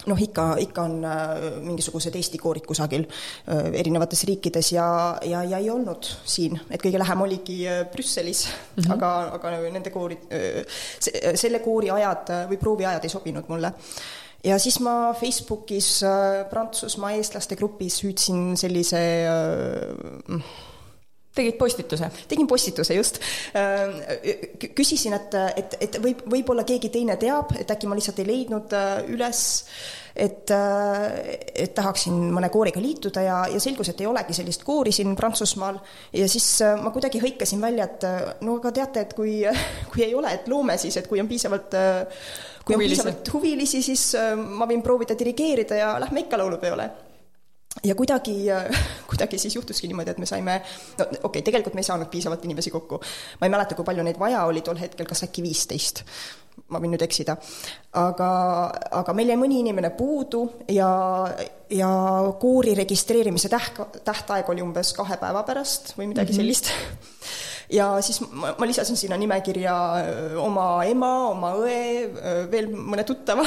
noh, 0.07 0.18
ikka, 0.18 0.47
ikka 0.62 0.85
on 0.88 1.05
äh, 1.07 1.42
mingisugused 1.62 2.14
Eesti 2.18 2.40
koorid 2.42 2.66
kusagil 2.66 3.05
äh, 3.07 3.68
erinevates 3.81 4.25
riikides 4.29 4.73
ja, 4.75 4.87
ja, 5.29 5.42
ja 5.45 5.61
ei 5.62 5.71
olnud 5.71 6.09
siin, 6.25 6.59
et 6.71 6.83
kõige 6.83 7.01
lähem 7.03 7.23
oligi 7.27 7.59
äh, 7.68 7.85
Brüsselis 7.92 8.47
mm, 8.49 8.83
-hmm. 8.83 8.95
aga, 8.97 9.12
aga 9.38 9.55
nende 9.68 9.90
koorid, 9.95 10.27
selle 11.01 11.62
koori 11.64 11.90
ajad 11.90 12.35
või 12.51 12.59
prooviajad 12.61 13.05
ei 13.05 13.12
sobinud 13.12 13.49
mulle 13.53 13.73
ja 14.45 14.59
siis 14.59 14.81
ma 14.81 15.13
Facebookis 15.15 16.03
äh, 16.07 16.43
Prantsusmaa 16.51 17.13
eestlaste 17.19 17.57
grupis 17.57 18.03
hüüdsin 18.03 18.57
sellise 18.59 19.03
äh, 19.29 20.43
tegid 21.35 21.57
postituse? 21.61 22.11
tegin 22.29 22.47
postituse, 22.51 22.95
just. 22.95 23.18
Äh, 23.57 24.68
küsisin, 24.77 25.16
et, 25.16 25.35
et, 25.57 25.79
et 25.81 25.99
võib, 26.03 26.23
võib-olla 26.37 26.66
keegi 26.68 26.92
teine 26.92 27.16
teab, 27.21 27.57
et 27.59 27.71
äkki 27.73 27.90
ma 27.90 27.99
lihtsalt 27.99 28.23
ei 28.23 28.29
leidnud 28.29 28.77
üles, 29.12 29.42
et, 30.12 30.53
et 30.53 31.73
tahaksin 31.73 32.18
mõne 32.37 32.51
kooriga 32.53 32.81
liituda 32.85 33.25
ja, 33.25 33.38
ja 33.49 33.61
selgus, 33.64 33.88
et 33.88 34.03
ei 34.05 34.11
olegi 34.11 34.37
sellist 34.37 34.64
koori 34.66 34.92
siin 34.92 35.16
Prantsusmaal. 35.16 35.81
ja 36.12 36.29
siis 36.29 36.49
ma 36.83 36.92
kuidagi 36.92 37.23
hõikasin 37.23 37.62
välja, 37.64 37.88
et 37.88 38.42
no 38.45 38.59
aga 38.61 38.75
teate, 38.77 39.07
et 39.07 39.14
kui, 39.16 39.40
kui 39.92 40.05
ei 40.05 40.14
ole, 40.14 40.35
et 40.37 40.49
loome 40.53 40.77
siis, 40.81 41.01
et 41.01 41.09
kui 41.09 41.21
on 41.23 41.31
piisavalt 41.31 41.79
kui 42.64 42.75
huvilisi. 42.75 43.01
on 43.01 43.07
piisavalt 43.07 43.33
huvilisi, 43.33 43.83
siis 43.83 44.05
äh, 44.18 44.35
ma 44.37 44.68
võin 44.71 44.83
proovida 44.83 45.16
dirigeerida 45.18 45.81
ja 45.81 45.95
lähme 46.03 46.27
ikka 46.27 46.38
laulupeole 46.40 46.90
ja 47.85 47.95
kuidagi, 47.95 48.51
äh, 48.51 48.85
kuidagi 49.11 49.38
siis 49.38 49.57
juhtuski 49.57 49.87
niimoodi, 49.90 50.11
et 50.11 50.18
me 50.18 50.27
saime, 50.27 50.61
no 50.99 51.05
okei 51.05 51.21
okay,, 51.23 51.42
tegelikult 51.42 51.75
me 51.75 51.83
ei 51.83 51.88
saanud 51.90 52.11
piisavalt 52.12 52.45
inimesi 52.45 52.71
kokku. 52.71 53.01
ma 53.40 53.47
ei 53.47 53.51
mäleta, 53.51 53.75
kui 53.75 53.85
palju 53.85 54.05
neid 54.07 54.18
vaja 54.18 54.45
oli 54.47 54.62
tol 54.62 54.79
hetkel, 54.79 55.07
kas 55.09 55.25
äkki 55.27 55.42
viisteist, 55.42 56.05
ma 56.71 56.81
võin 56.83 56.95
nüüd 56.95 57.03
eksida. 57.03 57.37
aga, 57.99 58.29
aga 59.03 59.14
meil 59.16 59.33
jäi 59.33 59.40
mõni 59.40 59.62
inimene 59.64 59.90
puudu 59.99 60.45
ja, 60.71 60.90
ja 61.71 61.88
koori 62.40 62.77
registreerimise 62.79 63.51
täht, 63.53 63.81
tähtaeg 64.05 64.49
oli 64.49 64.62
umbes 64.62 64.92
kahe 64.97 65.18
päeva 65.21 65.42
pärast 65.42 65.97
või 65.99 66.12
midagi 66.12 66.33
mm 66.33 66.38
-hmm. 66.38 66.40
sellist 66.40 66.71
ja 67.79 67.88
siis 68.01 68.21
ma, 68.31 68.55
ma 68.59 68.66
lisasin 68.66 68.97
sinna 68.97 69.16
nimekirja 69.16 69.75
oma 70.38 70.85
ema, 70.85 71.12
oma 71.35 71.55
õe, 71.59 72.47
veel 72.51 72.71
mõne 72.77 73.05
tuttava 73.05 73.45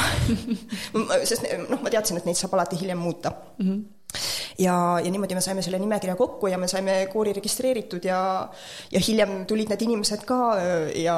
sest 1.30 1.46
noh, 1.70 1.82
ma 1.82 1.90
teadsin, 1.90 2.18
et 2.18 2.26
neid 2.26 2.38
saab 2.38 2.54
alati 2.58 2.82
hiljem 2.82 3.00
muuta 3.00 3.32
mm. 3.32 3.70
-hmm 3.70 3.95
ja, 4.60 4.76
ja 5.04 5.12
niimoodi 5.12 5.38
me 5.38 5.42
saime 5.42 5.62
selle 5.66 5.80
nimekirja 5.80 6.16
kokku 6.16 6.48
ja 6.48 6.58
me 6.58 6.68
saime 6.68 6.98
koori 7.14 7.34
registreeritud 7.34 8.06
ja 8.06 8.20
ja 8.92 9.02
hiljem 9.08 9.46
tulid 9.46 9.70
need 9.72 9.86
inimesed 9.88 10.26
ka 10.28 10.40
ja 10.96 11.18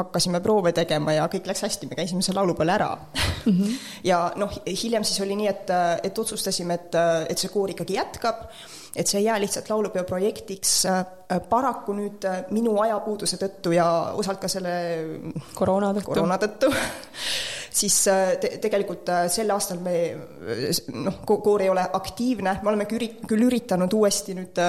hakkasime 0.00 0.40
proove 0.44 0.72
tegema 0.76 1.16
ja 1.16 1.28
kõik 1.32 1.48
läks 1.50 1.64
hästi, 1.66 1.90
me 1.90 1.98
käisime 1.98 2.22
seal 2.22 2.38
laulupeol 2.40 2.74
ära 2.74 2.90
mm. 2.96 3.52
-hmm. 3.52 3.80
ja 4.04 4.22
noh, 4.36 4.60
hiljem 4.66 5.04
siis 5.04 5.20
oli 5.20 5.36
nii, 5.36 5.48
et, 5.48 5.74
et 6.02 6.18
otsustasime, 6.18 6.74
et, 6.74 7.00
et 7.28 7.38
see 7.38 7.52
koor 7.52 7.70
ikkagi 7.70 7.98
jätkab 8.00 8.46
et 8.96 9.08
see 9.08 9.20
ei 9.22 9.24
jää 9.24 9.38
lihtsalt 9.40 9.70
laulupeo 9.70 10.04
projektiks. 10.04 10.74
Äh, 10.86 11.04
paraku 11.48 11.94
nüüd 11.96 12.26
äh, 12.28 12.44
minu 12.52 12.74
ajapuuduse 12.82 13.38
tõttu 13.40 13.72
ja 13.76 13.86
osalt 14.18 14.42
ka 14.42 14.50
selle 14.52 14.74
koroona 15.54 15.92
tõttu, 15.96 16.10
koroona 16.10 16.38
tõttu 16.42 16.70
siis 17.80 17.96
äh, 18.12 18.36
te 18.42 18.54
tegelikult 18.62 19.08
sel 19.32 19.50
aastal 19.54 19.80
me 19.84 19.96
noh, 20.92 21.22
koor 21.24 21.64
ei 21.64 21.72
ole 21.72 21.84
aktiivne, 22.00 22.58
me 22.62 22.72
oleme 22.74 22.88
küll 22.90 23.48
üritanud 23.48 24.00
uuesti 24.00 24.36
nüüd 24.36 24.60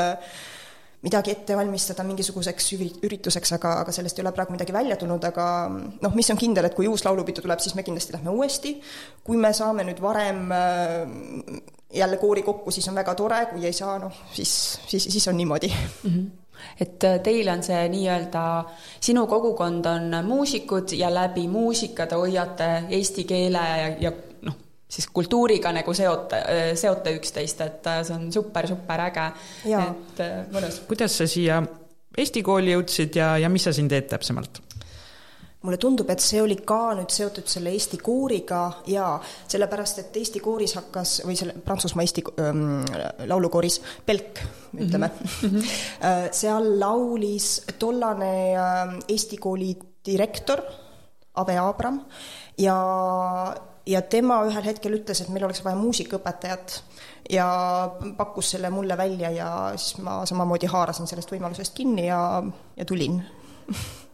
midagi 1.03 1.33
ette 1.33 1.55
valmistada 1.59 2.03
mingisuguseks 2.07 2.69
ürituseks, 3.03 3.51
aga, 3.57 3.73
aga 3.81 3.91
sellest 3.95 4.19
ei 4.19 4.23
ole 4.23 4.31
praegu 4.35 4.55
midagi 4.55 4.75
välja 4.75 4.95
tulnud, 4.99 5.25
aga 5.27 5.45
noh, 5.73 6.15
mis 6.15 6.31
on 6.31 6.39
kindel, 6.39 6.69
et 6.69 6.77
kui 6.77 6.87
uus 6.87 7.03
laulupidu 7.03 7.43
tuleb, 7.43 7.59
siis 7.59 7.75
me 7.75 7.83
kindlasti 7.83 8.15
lähme 8.15 8.31
uuesti. 8.31 8.77
kui 9.23 9.37
me 9.37 9.51
saame 9.53 9.83
nüüd 9.83 9.99
varem 10.03 10.45
äh, 10.55 11.82
jälle 11.93 12.17
koori 12.17 12.43
kokku, 12.43 12.71
siis 12.71 12.87
on 12.89 12.95
väga 12.95 13.15
tore, 13.15 13.45
kui 13.51 13.65
ei 13.65 13.73
saa, 13.73 13.97
noh, 13.99 14.23
siis, 14.33 14.79
siis, 14.87 15.03
siis 15.03 15.27
on 15.27 15.37
niimoodi 15.37 15.71
mm. 16.03 16.09
-hmm 16.09 16.31
et 16.79 17.03
äh, 17.03 17.19
teil 17.19 17.47
on 17.49 17.63
see 17.63 17.89
nii-öelda, 17.89 18.43
sinu 19.03 19.25
kogukond 19.27 19.85
on 19.85 20.15
muusikud 20.25 20.93
ja 20.97 21.13
läbi 21.13 21.47
muusika 21.47 22.05
te 22.07 22.15
hoiate 22.15 22.69
eesti 22.89 23.23
keele 23.27 23.63
ja, 23.81 23.87
ja 23.99 24.11
noh, 24.41 24.55
siis 24.87 25.07
kultuuriga 25.13 25.71
nagu 25.75 25.93
seote, 25.93 26.39
seote 26.79 27.15
üksteist, 27.17 27.61
et 27.61 27.87
äh, 27.87 28.01
see 28.07 28.15
on 28.15 28.31
super-super 28.33 29.07
äge, 29.09 29.29
et 29.65 30.23
äh, 30.23 30.35
mõnus. 30.53 30.81
kuidas 30.87 31.17
sa 31.17 31.27
siia 31.27 31.63
Eesti 32.17 32.43
kooli 32.45 32.75
jõudsid 32.75 33.15
ja, 33.17 33.31
ja 33.41 33.49
mis 33.49 33.63
sa 33.65 33.71
siin 33.73 33.87
teed 33.89 34.05
täpsemalt? 34.11 34.59
Mulle 35.63 35.79
tundub, 35.79 36.09
et 36.11 36.19
see 36.23 36.41
oli 36.43 36.57
ka 36.67 36.93
nüüd 36.97 37.11
seotud 37.13 37.47
selle 37.47 37.71
Eesti 37.71 37.99
kooriga 38.03 38.61
ja 38.91 39.13
sellepärast, 39.23 40.01
et 40.03 40.19
Eesti 40.19 40.41
kooris 40.43 40.75
hakkas 40.75 41.21
või 41.27 41.37
selle 41.39 41.55
Prantsusmaa 41.63 42.03
Eesti 42.03 42.25
ähm, 42.43 42.83
laulukooris 43.29 43.79
Belk, 44.07 44.43
ütleme. 44.75 45.09
Mm, 45.09 45.49
-hmm. 45.49 45.75
seal 46.43 46.73
laulis 46.79 47.49
tollane 47.79 48.33
äh, 48.53 48.97
Eesti 49.07 49.39
kooli 49.39 49.73
direktor 50.05 50.61
Ave 51.33 51.57
Abram 51.57 52.01
ja, 52.57 52.77
ja 53.85 54.01
tema 54.01 54.43
ühel 54.45 54.67
hetkel 54.67 54.99
ütles, 54.99 55.23
et 55.23 55.31
meil 55.33 55.47
oleks 55.47 55.63
vaja 55.65 55.79
muusikaõpetajat 55.79 56.81
ja 57.31 57.47
pakkus 58.17 58.51
selle 58.53 58.69
mulle 58.69 58.97
välja 58.99 59.31
ja 59.31 59.49
siis 59.77 59.97
ma 60.03 60.25
samamoodi 60.27 60.67
haarasin 60.67 61.07
sellest 61.07 61.31
võimalusest 61.31 61.73
kinni 61.77 62.09
ja, 62.09 62.43
ja 62.77 62.85
tulin 62.85 63.21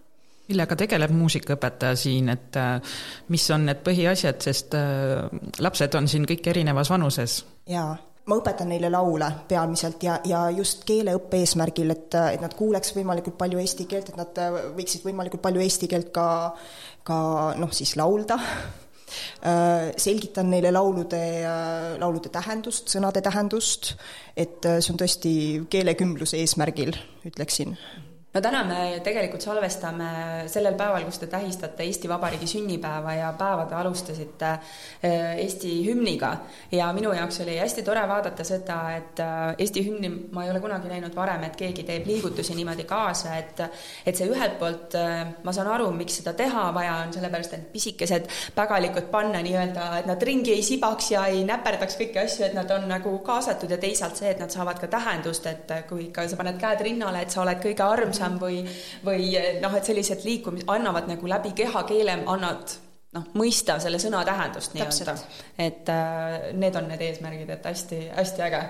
millega 0.50 0.78
tegeleb 0.80 1.14
muusikaõpetaja 1.14 1.98
siin, 2.00 2.30
et 2.34 2.58
äh, 2.60 3.00
mis 3.34 3.46
on 3.54 3.68
need 3.70 3.82
põhiasjad, 3.86 4.42
sest 4.44 4.76
äh, 4.78 5.30
lapsed 5.62 5.98
on 6.00 6.10
siin 6.10 6.28
kõik 6.30 6.50
erinevas 6.54 6.92
vanuses? 6.92 7.44
jaa, 7.70 7.94
ma 8.30 8.40
õpetan 8.40 8.72
neile 8.72 8.90
laule 8.94 9.30
peamiselt 9.50 10.04
ja, 10.06 10.18
ja 10.26 10.48
just 10.54 10.84
keeleõppe 10.90 11.42
eesmärgil, 11.44 11.94
et, 11.94 12.18
et 12.34 12.42
nad 12.42 12.56
kuuleks 12.58 12.96
võimalikult 12.98 13.38
palju 13.40 13.62
eesti 13.62 13.86
keelt, 13.90 14.12
et 14.12 14.20
nad 14.20 14.42
äh, 14.42 14.60
võiksid 14.78 15.06
võimalikult 15.06 15.46
palju 15.46 15.66
eesti 15.66 15.90
keelt 15.92 16.14
ka, 16.16 16.28
ka 17.08 17.20
noh, 17.60 17.74
siis 17.74 17.96
laulda. 18.00 18.40
Selgitan 19.40 20.52
neile 20.54 20.70
laulude, 20.70 21.18
laulude 21.98 22.30
tähendust, 22.30 22.92
sõnade 22.94 23.24
tähendust, 23.26 23.96
et 24.38 24.62
see 24.62 24.92
on 24.94 25.00
tõesti 25.02 25.32
keelekümbluse 25.74 26.38
eesmärgil, 26.38 26.94
ütleksin 27.26 27.74
no 28.34 28.42
täna 28.42 28.62
me 28.64 28.80
tegelikult 29.02 29.42
salvestame 29.42 30.10
sellel 30.52 30.76
päeval, 30.78 31.06
kus 31.08 31.18
te 31.18 31.28
tähistate 31.32 31.86
Eesti 31.88 32.10
Vabariigi 32.10 32.46
sünnipäeva 32.48 33.14
ja 33.18 33.32
päeva 33.38 33.66
te 33.66 33.76
alustasite 33.76 34.50
äh, 34.52 35.40
Eesti 35.42 35.72
hümniga. 35.88 36.36
Ja 36.72 36.92
minu 36.94 37.14
jaoks 37.14 37.42
oli 37.42 37.58
hästi 37.58 37.84
tore 37.84 38.04
vaadata 38.08 38.46
seda, 38.46 38.78
et 38.98 39.22
äh, 39.26 39.56
Eesti 39.58 39.82
hümni 39.88 40.12
ma 40.32 40.46
ei 40.46 40.52
ole 40.52 40.62
kunagi 40.62 40.92
näinud 40.92 41.16
varem, 41.18 41.48
et 41.48 41.58
keegi 41.58 41.84
teeb 41.88 42.06
liigutusi 42.06 42.54
niimoodi 42.58 42.86
kaasa, 42.90 43.38
et 43.38 43.64
et 44.06 44.16
see 44.16 44.30
ühelt 44.30 44.60
poolt, 44.62 44.94
äh, 45.00 45.34
ma 45.44 45.54
saan 45.56 45.72
aru, 45.74 45.90
miks 45.98 46.22
seda 46.22 46.36
teha 46.38 46.68
vaja 46.76 47.00
on, 47.06 47.14
sellepärast 47.18 47.58
et 47.58 47.66
pisikesed 47.74 48.30
pägalikud 48.56 49.10
panna 49.10 49.42
nii-öelda, 49.42 49.90
et 50.04 50.12
nad 50.12 50.28
ringi 50.30 50.54
ei 50.54 50.62
sibaks 50.66 51.10
ja 51.16 51.26
ei 51.34 51.42
näperdaks 51.50 51.98
kõiki 51.98 52.22
asju, 52.28 52.46
et 52.46 52.54
nad 52.54 52.70
on 52.78 52.86
nagu 52.94 53.18
kaasatud 53.26 53.74
ja 53.74 53.82
teisalt 53.82 54.22
see, 54.22 54.30
et 54.36 54.46
nad 54.46 54.54
saavad 54.54 54.78
ka 54.78 54.92
tähendust, 54.92 55.50
et 55.50 55.76
kui 55.90 56.12
ikka 56.12 56.30
sa 56.30 56.38
paned 56.38 56.62
käed 56.62 56.86
rinnale, 56.86 57.26
et 57.26 57.34
sa 57.34 57.42
oled 57.42 57.58
kõige 57.66 57.90
armsam, 57.90 58.19
armsam 58.20 58.40
või, 58.42 58.62
või 59.06 59.32
noh, 59.62 59.74
et 59.78 59.88
sellised 59.88 60.26
liikumised 60.28 60.70
annavad 60.70 61.10
nagu 61.10 61.28
läbi 61.30 61.54
kehakeele, 61.58 62.22
annavad 62.26 62.76
noh, 63.16 63.26
mõista 63.40 63.80
selle 63.82 64.00
sõna 64.02 64.22
tähendust 64.26 64.76
nii-öelda. 64.76 65.16
et 65.58 65.90
äh, 65.90 66.52
need 66.54 66.76
on 66.78 66.90
need 66.92 67.02
eesmärgid, 67.08 67.50
et 67.50 67.66
hästi-hästi 67.66 68.44
äge. 68.46 68.62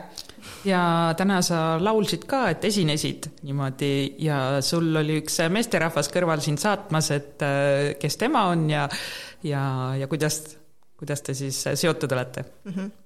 ja 0.69 0.83
täna 1.17 1.41
sa 1.45 1.77
laulsid 1.81 2.23
ka, 2.29 2.45
et 2.53 2.63
esinesid 2.69 3.31
niimoodi 3.43 4.15
ja 4.23 4.61
sul 4.61 4.95
oli 5.01 5.19
üks 5.23 5.41
meesterahvas 5.49 6.11
kõrval 6.13 6.43
sind 6.45 6.61
saatmas, 6.61 7.11
et 7.15 7.43
äh, 7.43 7.91
kes 7.99 8.17
tema 8.17 8.47
on 8.53 8.69
ja, 8.69 8.87
ja, 9.43 9.65
ja 9.99 10.07
kuidas, 10.07 10.41
kuidas 10.99 11.21
te 11.25 11.35
siis 11.35 11.65
seotud 11.73 12.11
olete 12.11 12.45
mm? 12.47 12.73
-hmm 12.73 12.98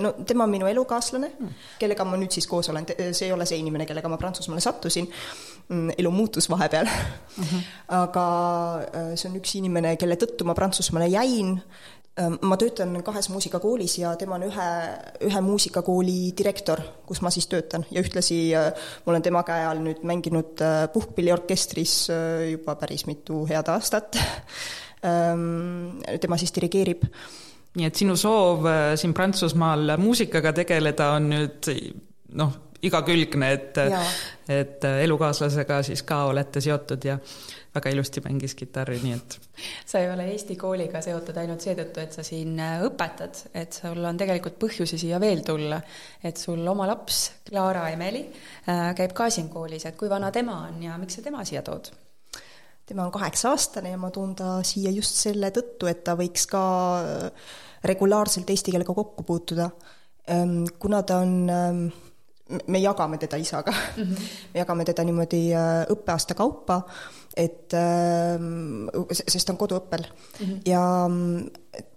no 0.00 0.12
tema 0.26 0.44
on 0.44 0.52
minu 0.52 0.68
elukaaslane, 0.70 1.30
kellega 1.80 2.04
ma 2.06 2.18
nüüd 2.20 2.34
siis 2.34 2.46
koos 2.46 2.70
olen, 2.72 2.86
see 3.12 3.26
ei 3.28 3.34
ole 3.34 3.46
see 3.48 3.58
inimene, 3.62 3.86
kellega 3.88 4.10
ma 4.12 4.18
Prantsusmaale 4.20 4.62
sattusin, 4.64 5.08
mm, 5.68 5.96
elu 5.98 6.10
muutus 6.14 6.50
vahepeal 6.50 6.86
uh. 6.86 7.42
-huh. 7.50 7.66
aga 7.98 8.26
see 9.14 9.30
on 9.30 9.36
üks 9.40 9.56
inimene, 9.58 9.96
kelle 9.96 10.18
tõttu 10.20 10.46
ma 10.46 10.54
Prantsusmaale 10.54 11.08
jäin, 11.12 11.56
ma 12.16 12.56
töötan 12.56 13.02
kahes 13.04 13.28
muusikakoolis 13.28 13.98
ja 13.98 14.14
tema 14.16 14.38
on 14.38 14.46
ühe, 14.46 14.68
ühe 15.28 15.40
muusikakooli 15.44 16.32
direktor, 16.38 16.80
kus 17.06 17.20
ma 17.20 17.30
siis 17.30 17.46
töötan 17.46 17.84
ja 17.90 18.00
ühtlasi 18.00 18.38
ma 18.56 19.12
olen 19.12 19.22
tema 19.22 19.42
käe 19.44 19.66
all 19.68 19.82
nüüd 19.84 20.00
mänginud 20.00 20.62
puhkpilliorkestris 20.92 22.08
juba 22.52 22.76
päris 22.80 23.06
mitu 23.06 23.44
head 23.50 23.68
aastat. 23.68 24.16
Tema 26.22 26.38
siis 26.40 26.54
dirigeerib 26.56 27.04
nii 27.76 27.88
et 27.88 27.98
sinu 27.98 28.16
soov 28.18 28.66
äh, 28.70 28.92
siin 28.98 29.14
Prantsusmaal 29.14 29.96
muusikaga 30.00 30.52
tegeleda 30.56 31.10
on 31.16 31.28
nüüd 31.32 31.68
noh, 32.40 32.54
igakülgne, 32.86 33.50
et, 33.52 33.78
et 34.52 34.84
äh, 34.84 35.02
elukaaslasega 35.04 35.82
siis 35.86 36.02
ka 36.06 36.24
olete 36.30 36.60
seotud 36.64 37.04
ja 37.08 37.18
väga 37.76 37.92
ilusti 37.92 38.22
mängis 38.24 38.54
kitarri, 38.56 38.96
nii 39.02 39.12
et. 39.16 39.36
sa 39.84 40.00
ei 40.00 40.08
ole 40.12 40.28
Eesti 40.32 40.56
kooliga 40.56 41.02
seotud 41.04 41.36
ainult 41.40 41.64
seetõttu, 41.64 42.00
et 42.00 42.16
sa 42.16 42.24
siin 42.26 42.56
äh, 42.62 42.80
õpetad, 42.86 43.42
et 43.56 43.76
sul 43.76 44.00
on 44.04 44.20
tegelikult 44.20 44.56
põhjusi 44.62 45.00
siia 45.00 45.20
veel 45.20 45.44
tulla. 45.44 45.80
et 46.24 46.40
sul 46.40 46.64
oma 46.68 46.88
laps, 46.88 47.20
Clara 47.50 47.88
Emeli, 47.92 48.24
käib 48.96 49.12
ka 49.16 49.28
siin 49.30 49.52
koolis, 49.52 49.84
et 49.86 49.96
kui 49.96 50.10
vana 50.10 50.32
tema 50.32 50.62
on 50.70 50.82
ja 50.88 50.96
miks 51.00 51.20
sa 51.20 51.24
tema 51.26 51.44
siia 51.44 51.62
tood? 51.66 51.92
tema 52.86 53.02
on 53.02 53.10
kaheksa-aastane 53.10 53.90
ja 53.90 53.98
ma 53.98 54.12
toon 54.14 54.34
ta 54.38 54.60
siia 54.62 54.92
just 54.94 55.16
selle 55.18 55.50
tõttu, 55.50 55.88
et 55.90 56.04
ta 56.06 56.14
võiks 56.18 56.44
ka 56.46 56.60
regulaarselt 57.86 58.50
eesti 58.50 58.70
keelega 58.74 58.94
kokku 58.94 59.22
puutuda. 59.22 59.70
Ehm, 60.28 60.64
kuna 60.78 61.02
ta 61.02 61.18
on, 61.22 61.48
ehm, 61.50 61.86
me 62.66 62.78
jagame 62.78 63.18
teda 63.18 63.36
isaga 63.36 63.72
mm, 63.72 64.02
-hmm. 64.02 64.22
me 64.54 64.60
jagame 64.60 64.84
teda 64.84 65.04
niimoodi 65.04 65.54
äh, 65.54 65.86
õppeaasta 65.90 66.34
kaupa, 66.34 66.80
et 67.36 67.74
ehm, 67.74 68.86
sest 69.12 69.46
ta 69.46 69.52
on 69.52 69.58
koduõppel 69.58 70.02
mm 70.06 70.46
-hmm. 70.46 70.60
ja 70.66 70.82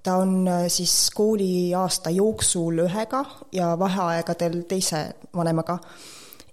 ta 0.03 0.15
on 0.15 0.47
äh, 0.47 0.67
siis 0.67 1.11
kooliaasta 1.15 2.09
jooksul 2.09 2.85
ühega 2.85 3.25
ja 3.51 3.79
vaheaegadel 3.79 4.63
teise 4.67 5.15
vanemaga 5.35 5.79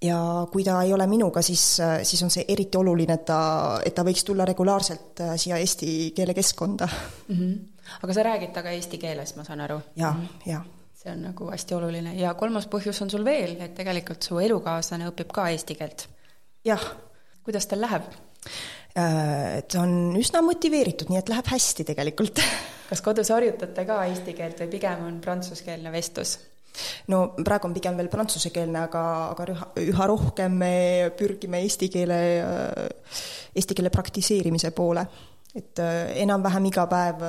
ja 0.03 0.47
kui 0.53 0.65
ta 0.65 0.83
ei 0.83 0.93
ole 0.93 1.07
minuga, 1.07 1.43
siis, 1.43 1.81
äh, 1.81 2.03
siis 2.03 2.23
on 2.23 2.31
see 2.31 2.45
eriti 2.49 2.79
oluline, 2.79 3.13
et 3.13 3.25
ta, 3.25 3.81
et 3.85 3.95
ta 3.95 4.03
võiks 4.03 4.25
tulla 4.25 4.45
regulaarselt 4.45 5.21
siia 5.37 5.57
eesti 5.57 6.13
keelekeskkonda 6.17 6.89
mm. 7.29 7.37
-hmm 7.37 7.76
aga 8.03 8.17
sa 8.17 8.25
räägid 8.27 8.53
temaga 8.55 8.75
eesti 8.77 8.99
keeles, 9.03 9.35
ma 9.37 9.45
saan 9.47 9.63
aru? 9.67 9.81
jaa, 9.99 10.15
jaa. 10.47 10.63
see 10.97 11.13
on 11.13 11.27
nagu 11.29 11.51
hästi 11.53 11.77
oluline 11.77 12.15
ja 12.19 12.35
kolmas 12.39 12.69
põhjus 12.73 13.03
on 13.05 13.13
sul 13.13 13.25
veel, 13.27 13.57
et 13.63 13.75
tegelikult 13.77 14.27
su 14.27 14.41
elukaaslane 14.43 15.09
õpib 15.11 15.33
ka 15.35 15.49
eesti 15.55 15.79
keelt. 15.79 16.09
jah. 16.67 16.83
kuidas 17.47 17.69
tal 17.71 17.85
läheb? 17.85 18.09
Äh, 18.97 19.63
ta 19.69 19.83
on 19.83 20.17
üsna 20.17 20.41
motiveeritud, 20.45 21.11
nii 21.13 21.21
et 21.21 21.29
läheb 21.29 21.49
hästi 21.53 21.85
tegelikult. 21.93 22.41
kas 22.91 23.03
kodus 23.05 23.31
harjutate 23.35 23.85
ka 23.89 24.03
eesti 24.09 24.35
keelt 24.37 24.61
või 24.63 24.71
pigem 24.79 25.09
on 25.09 25.23
prantsuskeelne 25.25 25.93
vestlus? 25.95 26.39
no 27.09 27.23
praegu 27.41 27.71
on 27.71 27.75
pigem 27.77 27.97
veel 27.97 28.11
prantsusekeelne, 28.13 28.83
aga, 28.89 29.03
aga 29.33 29.47
üha, 29.53 29.69
üha 29.93 30.09
rohkem 30.11 30.59
me 30.61 30.75
pürgime 31.17 31.63
eesti 31.65 31.89
keele, 31.93 32.19
äh, 32.43 33.23
eesti 33.57 33.77
keele 33.79 33.93
praktiseerimise 33.95 34.75
poole 34.77 35.07
et 35.57 35.81
äh, 35.83 36.13
enam-vähem 36.23 36.69
iga 36.69 36.87
päev, 36.91 37.25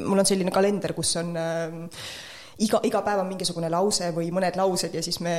mul 0.00 0.22
on 0.22 0.28
selline 0.28 0.52
kalender, 0.54 0.94
kus 0.96 1.14
on 1.20 1.34
äh, 1.36 1.78
iga, 2.64 2.80
iga 2.88 3.02
päev 3.06 3.22
on 3.22 3.30
mingisugune 3.30 3.70
lause 3.72 4.10
või 4.16 4.30
mõned 4.34 4.58
laused 4.58 4.94
ja 4.96 5.02
siis 5.04 5.20
me, 5.24 5.34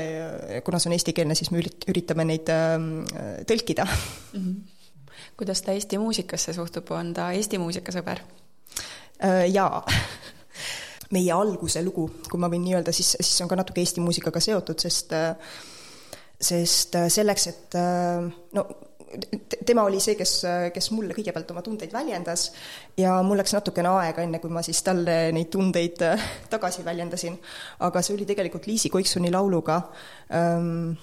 kuna 0.66 0.80
see 0.80 0.92
on 0.92 0.98
eestikeelne, 0.98 1.38
siis 1.38 1.52
me 1.54 1.64
üritame 1.64 2.28
neid 2.30 2.52
ähm, 2.54 2.92
tõlkida 3.50 3.88
mm. 3.88 4.44
-hmm. 4.44 5.24
kuidas 5.40 5.64
ta 5.66 5.76
Eesti 5.76 6.00
muusikasse 6.02 6.54
suhtub, 6.54 6.92
on 6.96 7.14
ta 7.14 7.32
Eesti 7.36 7.62
muusikasõber? 7.62 8.22
Äh, 9.24 9.48
jaa 9.52 9.84
meie 11.16 11.34
alguse 11.34 11.82
lugu, 11.84 12.06
kui 12.30 12.40
ma 12.40 12.52
võin 12.52 12.62
nii 12.64 12.78
öelda, 12.78 12.94
siis, 12.94 13.16
siis 13.20 13.42
on 13.42 13.50
ka 13.50 13.58
natuke 13.58 13.82
Eesti 13.82 14.02
muusikaga 14.06 14.40
seotud, 14.40 14.80
sest 14.80 15.16
sest 16.40 16.96
selleks, 17.12 17.48
et 17.50 17.76
no 18.56 18.62
tema 19.66 19.84
oli 19.88 20.00
see, 20.04 20.16
kes, 20.20 20.34
kes 20.74 20.90
mulle 20.96 21.16
kõigepealt 21.18 21.52
oma 21.54 21.64
tundeid 21.66 21.94
väljendas 21.94 22.50
ja 23.00 23.20
mul 23.26 23.40
läks 23.42 23.54
natukene 23.56 23.92
aega, 24.02 24.24
enne 24.26 24.42
kui 24.42 24.52
ma 24.54 24.64
siis 24.66 24.82
talle 24.86 25.18
neid 25.36 25.50
tundeid 25.54 26.04
äh, 26.06 26.26
tagasi 26.52 26.86
väljendasin. 26.86 27.38
aga 27.86 28.04
see 28.06 28.16
oli 28.16 28.28
tegelikult 28.30 28.68
Liisi 28.70 28.92
Koiksuni 28.94 29.32
lauluga 29.34 29.82
ähm, 30.36 30.94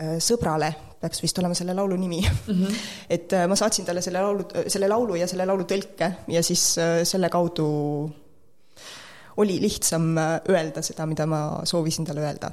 sõbrale, 0.00 0.70
peaks 1.00 1.20
vist 1.20 1.38
olema 1.42 1.56
selle 1.56 1.74
laulu 1.76 1.96
nimi 2.00 2.22
mm. 2.22 2.54
-hmm. 2.54 2.76
et 3.16 3.36
ma 3.48 3.56
saatsin 3.56 3.84
talle 3.84 4.02
selle 4.02 4.22
laulu, 4.22 4.48
selle 4.66 4.88
laulu 4.88 5.20
ja 5.20 5.26
selle 5.28 5.46
laulu 5.46 5.68
tõlke 5.68 6.12
ja 6.28 6.42
siis 6.42 6.74
selle 7.04 7.28
kaudu 7.28 7.68
oli 9.36 9.60
lihtsam 9.60 10.16
öelda 10.48 10.82
seda, 10.82 11.06
mida 11.06 11.26
ma 11.26 11.60
soovisin 11.64 12.04
talle 12.04 12.20
öelda. 12.20 12.50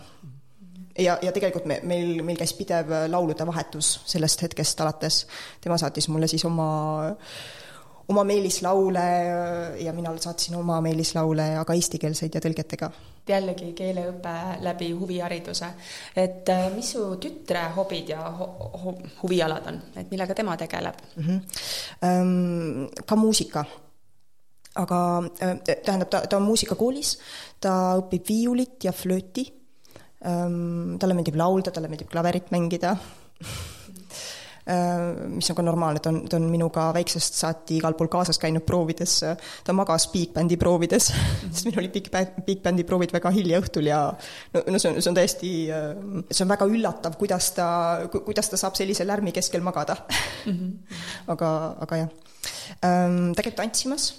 Ja, 0.97 1.17
ja 1.21 1.31
tegelikult 1.31 1.65
me, 1.65 1.79
meil, 1.83 2.23
meil 2.23 2.37
käis 2.37 2.53
pidev 2.57 2.91
laulude 3.09 3.45
vahetus 3.47 3.99
sellest 4.05 4.41
hetkest 4.41 4.81
alates. 4.81 5.27
tema 5.61 5.77
saatis 5.77 6.09
mulle 6.09 6.27
siis 6.27 6.45
oma 6.45 6.67
äh, 7.09 7.15
oma 8.07 8.23
meelislaule 8.23 8.99
ja 9.79 9.93
mina 9.93 10.17
saatsin 10.17 10.55
oma 10.55 10.81
meelislaule, 10.81 11.55
aga 11.59 11.73
eestikeelseid 11.73 12.35
ja 12.35 12.41
tõlgetega. 12.43 12.91
jällegi 13.27 13.73
keeleõpe 13.75 14.35
läbi 14.63 14.91
huvihariduse. 14.91 15.65
et 16.15 16.49
äh, 16.49 16.69
mis 16.75 16.91
su 16.91 17.17
tütre 17.21 17.65
hobid 17.75 18.09
ja 18.09 18.29
ho 18.29 18.47
ho 18.83 18.95
huvialad 19.23 19.67
on, 19.67 19.81
et 19.95 20.11
millega 20.11 20.35
tema 20.35 20.57
tegeleb 20.57 20.95
mm? 21.15 21.23
-hmm. 21.27 23.03
ka 23.05 23.15
muusika 23.15 23.65
aga 24.75 25.23
äh, 25.41 25.57
tähendab, 25.85 26.09
ta, 26.09 26.21
ta 26.27 26.37
on 26.37 26.43
muusikakoolis, 26.43 27.17
ta 27.59 27.97
õpib 27.97 28.27
viiulit 28.27 28.83
ja 28.83 28.91
flööti. 28.91 29.56
Talle 30.17 31.13
meeldib 31.13 31.37
laulda, 31.37 31.71
talle 31.71 31.89
meeldib 31.91 32.09
klaverit 32.09 32.49
mängida 32.53 32.95
mis 35.31 35.47
on 35.49 35.55
ka 35.55 35.63
normaalne, 35.63 36.01
ta 36.03 36.11
on, 36.11 36.17
ta 36.27 36.35
on 36.35 36.47
minuga 36.51 36.89
väiksest 36.95 37.37
saati 37.39 37.77
igal 37.77 37.95
pool 37.95 38.09
kaasas 38.11 38.39
käinud 38.41 38.65
proovides, 38.67 39.13
ta 39.63 39.75
magas 39.75 40.09
big 40.11 40.33
bändi 40.35 40.57
proovides 40.59 41.07
sest 41.53 41.69
meil 41.69 41.79
olid 41.83 41.93
big, 41.95 42.09
big 42.43 42.63
bändi 42.65 42.83
proovid 42.87 43.13
väga 43.15 43.31
hilja 43.35 43.61
õhtul 43.63 43.87
ja 43.87 44.01
no, 44.11 44.63
no 44.67 44.81
see 44.81 44.91
on, 44.91 44.99
see 44.99 45.11
on 45.11 45.19
täiesti, 45.19 45.51
see 46.27 46.43
on 46.43 46.51
väga 46.51 46.67
üllatav, 46.67 47.15
kuidas 47.19 47.51
ta, 47.55 47.67
kuidas 48.17 48.51
ta 48.51 48.59
saab 48.59 48.75
sellise 48.79 49.07
lärmi 49.07 49.31
keskel 49.35 49.63
magada 49.63 50.01
aga, 51.33 51.51
aga 51.85 52.01
jah. 52.03 52.11
Ta 52.81 53.45
käib 53.45 53.55
tantsimas, 53.55 54.09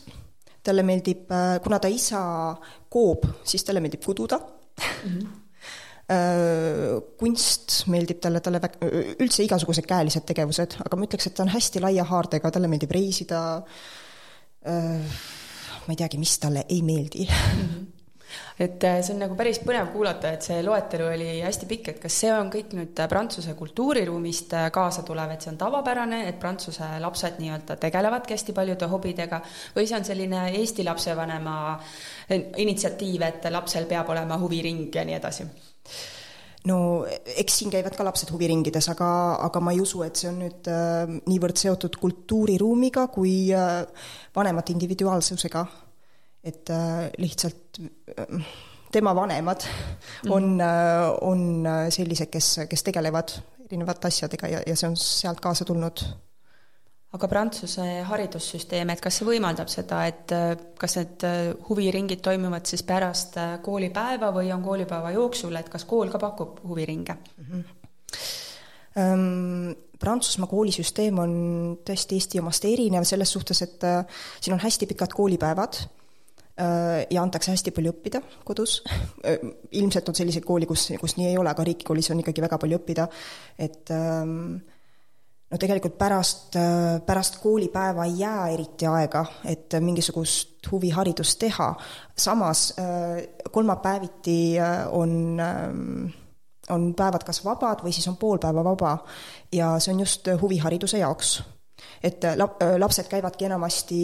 talle 0.65 0.85
meeldib, 0.87 1.29
kuna 1.65 1.81
ta 1.83 1.93
isa 1.93 2.23
koob, 2.89 3.29
siis 3.45 3.67
talle 3.69 3.85
meeldib 3.85 4.01
kududa 4.07 4.41
mm. 4.41 5.13
-hmm 5.13 5.48
kunst 6.09 7.83
meeldib 7.93 8.23
talle, 8.25 8.41
talle 8.41 8.63
üldse 9.21 9.45
igasugused 9.45 9.85
käelised 9.89 10.25
tegevused, 10.29 10.79
aga 10.81 10.97
ma 10.97 11.05
ütleks, 11.05 11.29
et 11.29 11.37
ta 11.37 11.45
on 11.45 11.53
hästi 11.53 11.83
laia 11.85 12.07
haardega, 12.09 12.53
talle 12.55 12.71
meeldib 12.73 12.95
reisida, 12.97 13.43
äh, 14.65 15.21
ma 15.85 15.93
ei 15.93 16.01
teagi, 16.01 16.21
mis 16.21 16.39
talle 16.41 16.65
ei 16.69 16.81
meeldi 16.87 17.29
mm. 17.29 17.69
-hmm 17.69 17.87
et 18.59 18.85
äh, 18.85 19.03
see 19.03 19.15
on 19.15 19.23
nagu 19.23 19.37
päris 19.39 19.61
põnev 19.65 19.93
kuulata, 19.93 20.33
et 20.35 20.43
see 20.45 20.59
loetelu 20.65 21.07
oli 21.13 21.29
hästi 21.41 21.69
pikk, 21.71 21.89
et 21.93 22.01
kas 22.03 22.19
see 22.23 22.33
on 22.35 22.51
kõik 22.53 22.75
nüüd 22.77 23.01
Prantsuse 23.09 23.55
kultuuriruumist 23.59 24.53
kaasa 24.75 25.05
tulev, 25.07 25.31
et 25.33 25.45
see 25.45 25.53
on 25.53 25.61
tavapärane, 25.61 26.25
et 26.29 26.39
Prantsuse 26.41 26.91
lapsed 27.01 27.39
nii-öelda 27.41 27.79
tegelevadki 27.81 28.37
hästi 28.37 28.57
paljude 28.57 28.91
hobidega 28.91 29.41
või 29.77 29.87
see 29.87 29.97
on 30.01 30.05
selline 30.05 30.45
Eesti 30.59 30.85
lapsevanema 30.85 31.57
initsiatiiv, 32.35 33.27
et 33.31 33.51
lapsel 33.51 33.89
peab 33.91 34.11
olema 34.11 34.41
huviring 34.43 34.95
ja 34.95 35.07
nii 35.09 35.19
edasi? 35.21 35.49
No 36.69 36.79
eks 37.09 37.61
siin 37.61 37.73
käivad 37.73 37.97
ka 37.97 38.07
lapsed 38.07 38.31
huviringides, 38.35 38.89
aga, 38.93 39.11
aga 39.47 39.61
ma 39.63 39.75
ei 39.75 39.83
usu, 39.83 40.03
et 40.07 40.19
see 40.19 40.31
on 40.31 40.41
nüüd 40.43 40.71
äh, 40.73 41.19
niivõrd 41.31 41.61
seotud 41.61 41.99
kultuuriruumiga 42.01 43.09
kui 43.15 43.53
äh, 43.57 43.85
vanemate 44.37 44.75
individuaalsusega. 44.77 45.67
et 46.49 46.71
äh, 46.71 47.11
lihtsalt 47.19 47.81
äh, 47.83 48.45
tema 48.93 49.15
vanemad 49.15 49.65
mhm. 50.25 50.33
on 50.33 50.43
mm, 50.43 50.61
-hmm. 50.61 51.19
on 51.21 51.67
äh, 51.67 51.91
sellised, 51.91 52.27
kes, 52.27 52.61
kes 52.69 52.83
tegelevad 52.83 53.33
erinevate 53.69 54.09
asjadega 54.09 54.49
ja, 54.49 54.63
ja 54.67 54.77
see 54.77 54.89
on 54.89 54.97
sealt 54.97 55.41
kaasa 55.41 55.65
tulnud 55.65 56.05
aga 57.17 57.29
Prantsuse 57.31 57.85
haridussüsteem, 58.05 58.91
et 58.93 59.01
kas 59.01 59.17
see 59.19 59.27
võimaldab 59.29 59.71
seda, 59.73 60.03
et 60.11 60.33
äh, 60.37 60.53
kas 60.81 60.99
need 60.99 61.25
äh, 61.25 61.39
huviringid 61.69 62.21
toimuvad 62.25 62.69
siis 62.69 62.85
pärast 62.89 63.39
äh, 63.41 63.57
koolipäeva 63.65 64.29
või 64.35 64.53
on 64.53 64.65
koolipäeva 64.65 65.15
jooksul, 65.17 65.57
et 65.57 65.71
kas 65.73 65.87
kool 65.89 66.13
ka 66.13 66.21
pakub 66.21 66.61
huviringe 66.69 67.17
mm? 67.17 67.51
-hmm. 67.51 67.75
Prantsusmaa 69.99 70.49
koolisüsteem 70.51 71.19
on 71.23 71.33
tõesti 71.87 72.17
Eesti 72.17 72.41
omast 72.41 72.65
erinev 72.65 73.05
selles 73.07 73.31
suhtes, 73.31 73.61
et 73.63 73.85
siin 74.41 74.55
on 74.57 74.63
hästi 74.63 74.87
pikad 74.91 75.13
koolipäevad 75.15 75.77
ja 77.11 77.23
antakse 77.23 77.53
hästi 77.53 77.71
palju 77.71 77.93
õppida 77.93 78.21
kodus. 78.45 78.83
ilmselt 79.71 80.09
on 80.09 80.15
selliseid 80.15 80.45
kooli, 80.45 80.67
kus, 80.67 80.89
kus 81.01 81.17
nii 81.17 81.29
ei 81.29 81.39
ole, 81.39 81.51
aga 81.51 81.65
riigikoolis 81.69 82.11
on 82.11 82.25
ikkagi 82.25 82.43
väga 82.43 82.59
palju 82.59 82.79
õppida, 82.81 83.07
et 83.59 83.91
ähm, 83.95 84.57
no 85.51 85.59
tegelikult 85.59 85.97
pärast, 85.99 86.57
pärast 87.07 87.41
koolipäeva 87.43 88.05
ei 88.05 88.19
jää 88.21 88.49
eriti 88.53 88.87
aega, 88.87 89.25
et 89.49 89.79
mingisugust 89.81 90.71
huviharidust 90.71 91.39
teha, 91.41 91.69
samas 92.17 92.75
kolmapäeviti 93.53 94.57
on, 94.93 95.41
on 96.69 96.89
päevad 96.95 97.25
kas 97.25 97.41
vabad 97.45 97.85
või 97.85 97.95
siis 97.97 98.09
on 98.11 98.19
pool 98.21 98.41
päeva 98.43 98.65
vaba. 98.65 98.99
Ja 99.53 99.77
see 99.81 99.95
on 99.95 100.05
just 100.05 100.29
huvihariduse 100.41 101.01
jaoks. 101.01 101.39
Et 102.05 102.23
lap-, 102.37 102.61
lapsed 102.79 103.09
käivadki 103.09 103.47
enamasti 103.49 104.01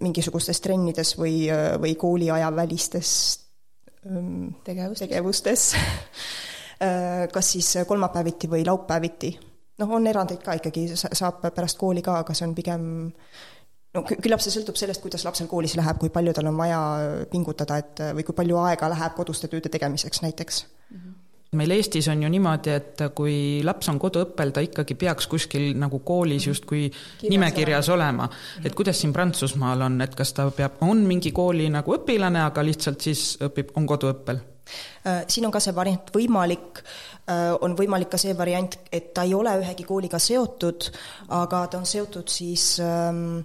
mingisugustes 0.00 0.60
trennides 0.60 1.16
või, 1.18 1.46
või 1.80 1.96
kooliaja 1.98 2.52
välistes 2.56 3.12
tegevustes, 4.64 5.06
tegevustes. 5.08 5.70
kas 7.34 7.52
siis 7.54 7.74
kolmapäeviti 7.86 8.48
või 8.50 8.64
laupäeviti 8.66 9.32
noh, 9.80 9.96
on 9.96 10.06
erandeid 10.06 10.42
ka 10.44 10.58
ikkagi, 10.60 10.90
saab 10.96 11.40
pärast 11.54 11.80
kooli 11.80 12.02
ka, 12.04 12.18
aga 12.24 12.36
see 12.36 12.48
on 12.48 12.54
pigem 12.54 12.84
no 13.92 14.04
küllap 14.08 14.42
see 14.42 14.54
sõltub 14.54 14.78
sellest, 14.80 15.02
kuidas 15.04 15.24
lapsel 15.26 15.48
koolis 15.50 15.76
läheb, 15.78 15.98
kui 16.00 16.12
palju 16.12 16.32
tal 16.36 16.50
on 16.50 16.60
vaja 16.60 16.82
pingutada, 17.32 17.80
et 17.82 18.06
või 18.16 18.26
kui 18.28 18.36
palju 18.36 18.60
aega 18.66 18.92
läheb 18.92 19.16
koduste 19.18 19.50
tööde 19.52 19.72
tegemiseks 19.72 20.24
näiteks 20.24 20.64
mm. 20.64 20.96
-hmm 20.96 21.20
meil 21.52 21.70
Eestis 21.70 22.08
on 22.08 22.22
ju 22.22 22.28
niimoodi, 22.32 22.70
et 22.72 23.02
kui 23.16 23.34
laps 23.64 23.90
on 23.92 23.98
koduõppel, 24.00 24.54
ta 24.56 24.62
ikkagi 24.64 24.94
peaks 24.96 25.26
kuskil 25.28 25.74
nagu 25.76 25.98
koolis 26.06 26.46
justkui 26.46 26.86
nimekirjas 27.28 27.90
olema. 27.92 28.28
et 28.64 28.74
kuidas 28.74 29.00
siin 29.00 29.12
Prantsusmaal 29.12 29.84
on, 29.84 30.00
et 30.00 30.14
kas 30.16 30.32
ta 30.32 30.50
peab, 30.50 30.80
on 30.80 31.04
mingi 31.04 31.32
kooli 31.32 31.68
nagu 31.68 31.96
õpilane, 31.98 32.40
aga 32.46 32.64
lihtsalt 32.64 33.04
siis 33.04 33.36
õpib, 33.44 33.76
on 33.76 33.86
koduõppel? 33.86 34.40
Äh, 35.06 35.24
siin 35.28 35.44
on 35.46 35.52
ka 35.52 35.60
see 35.60 35.74
variant 35.74 36.08
võimalik, 36.14 36.80
on 37.62 37.76
võimalik 37.78 38.10
ka 38.10 38.18
see 38.18 38.34
variant, 38.34 38.74
et 38.90 39.12
ta 39.14 39.22
ei 39.22 39.34
ole 39.34 39.52
ühegi 39.60 39.84
kooliga 39.86 40.18
seotud, 40.18 40.88
aga 41.36 41.60
ta 41.70 41.78
on 41.78 41.86
seotud 41.86 42.28
siis 42.28 42.80
ähm, 42.82 43.38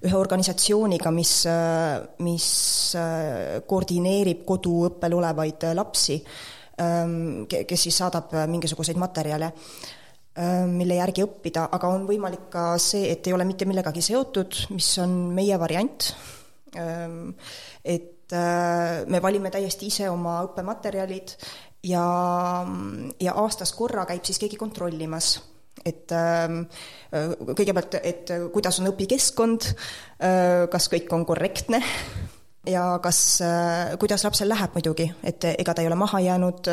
ühe 0.00 0.16
organisatsiooniga, 0.16 1.12
mis, 1.12 1.34
äh, 1.50 1.98
mis 2.24 2.48
koordineerib 3.68 4.46
koduõppel 4.48 5.18
olevaid 5.18 5.68
lapsi, 5.76 6.16
ähm, 6.80 7.44
kes 7.48 7.86
siis 7.88 8.00
saadab 8.00 8.32
mingisuguseid 8.48 9.00
materjale 9.00 9.52
mille 10.70 10.94
järgi 11.00 11.24
õppida, 11.24 11.64
aga 11.74 11.88
on 11.90 12.04
võimalik 12.06 12.44
ka 12.52 12.76
see, 12.78 13.08
et 13.10 13.26
ei 13.26 13.34
ole 13.34 13.46
mitte 13.48 13.66
millegagi 13.66 14.02
seotud, 14.04 14.54
mis 14.70 14.92
on 15.02 15.16
meie 15.34 15.56
variant, 15.58 16.12
ähm, 16.78 17.32
et 17.82 18.30
äh, 18.36 19.02
me 19.10 19.22
valime 19.24 19.50
täiesti 19.50 19.88
ise 19.90 20.06
oma 20.12 20.38
õppematerjalid 20.46 21.34
ja, 21.84 22.06
ja 23.20 23.36
aastas 23.38 23.72
korra 23.76 24.06
käib 24.08 24.24
siis 24.24 24.40
keegi 24.42 24.56
kontrollimas 24.60 25.36
et 25.86 26.12
äh, 26.12 26.48
kõigepealt, 27.54 28.00
et 28.02 28.32
kuidas 28.52 28.80
on 28.82 28.90
õpikeskkond, 28.90 29.70
äh, 30.18 30.66
kas 30.72 30.88
kõik 30.92 31.12
on 31.14 31.26
korrektne 31.28 31.82
ja 32.68 32.98
kas, 33.02 33.40
kuidas 33.98 34.24
lapsel 34.24 34.48
läheb 34.48 34.76
muidugi, 34.76 35.08
et 35.22 35.44
ega 35.54 35.74
ta 35.74 35.82
ei 35.82 35.90
ole 35.90 35.98
maha 35.98 36.20
jäänud, 36.20 36.70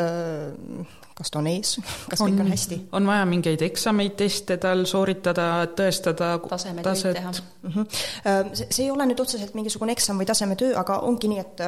kas 1.16 1.32
ta 1.32 1.40
on 1.40 1.48
ees, 1.48 1.76
kas 2.10 2.20
on, 2.20 2.32
kõik 2.32 2.44
on 2.44 2.52
hästi? 2.52 2.78
on 2.98 3.08
vaja 3.08 3.26
mingeid 3.28 3.62
eksameid, 3.66 4.14
teste 4.20 4.58
tal 4.60 4.84
sooritada, 4.88 5.48
tõestada 5.78 6.32
tasemetöid 6.44 7.16
teha 7.16 7.32
mm? 7.32 7.70
-hmm. 7.72 8.56
See, 8.60 8.84
ei 8.84 8.90
ole 8.92 9.06
nüüd 9.08 9.20
otseselt 9.24 9.54
mingisugune 9.56 9.96
eksam 9.96 10.20
või 10.20 10.28
tasemetöö, 10.28 10.74
aga 10.76 11.00
ongi 11.08 11.30
nii, 11.32 11.44
et 11.44 11.64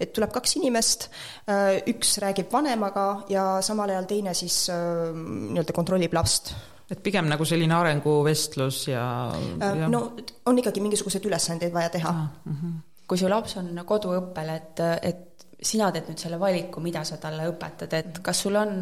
et 0.00 0.12
tuleb 0.14 0.32
kaks 0.34 0.56
inimest, 0.60 1.08
äh, 1.50 1.80
üks 1.90 2.18
räägib 2.22 2.52
vanemaga 2.52 3.24
ja 3.28 3.46
samal 3.62 3.90
ajal 3.90 4.06
teine 4.10 4.34
siis 4.34 4.68
äh, 4.70 5.10
nii-öelda 5.16 5.74
kontrollib 5.74 6.14
last 6.14 6.54
et 6.90 7.02
pigem 7.02 7.26
nagu 7.26 7.44
selline 7.48 7.74
arenguvestlus 7.74 8.86
ja, 8.88 9.04
ja... 9.58 9.88
no 9.88 10.12
on 10.46 10.58
ikkagi 10.58 10.80
mingisuguseid 10.84 11.26
ülesandeid 11.26 11.74
vaja 11.74 11.88
teha 11.90 12.08
ah,. 12.08 12.26
Mm 12.44 12.56
-hmm. 12.56 12.80
Kui 13.12 13.20
su 13.20 13.28
laps 13.28 13.58
on 13.60 13.82
koduõppel, 13.84 14.54
et, 14.56 14.80
et 15.04 15.48
sina 15.60 15.90
teed 15.92 16.06
nüüd 16.08 16.20
selle 16.22 16.38
valiku, 16.40 16.80
mida 16.80 17.02
sa 17.04 17.18
talle 17.20 17.44
õpetad, 17.50 17.98
et 17.98 18.22
kas 18.24 18.38
sul 18.46 18.56
on, 18.56 18.78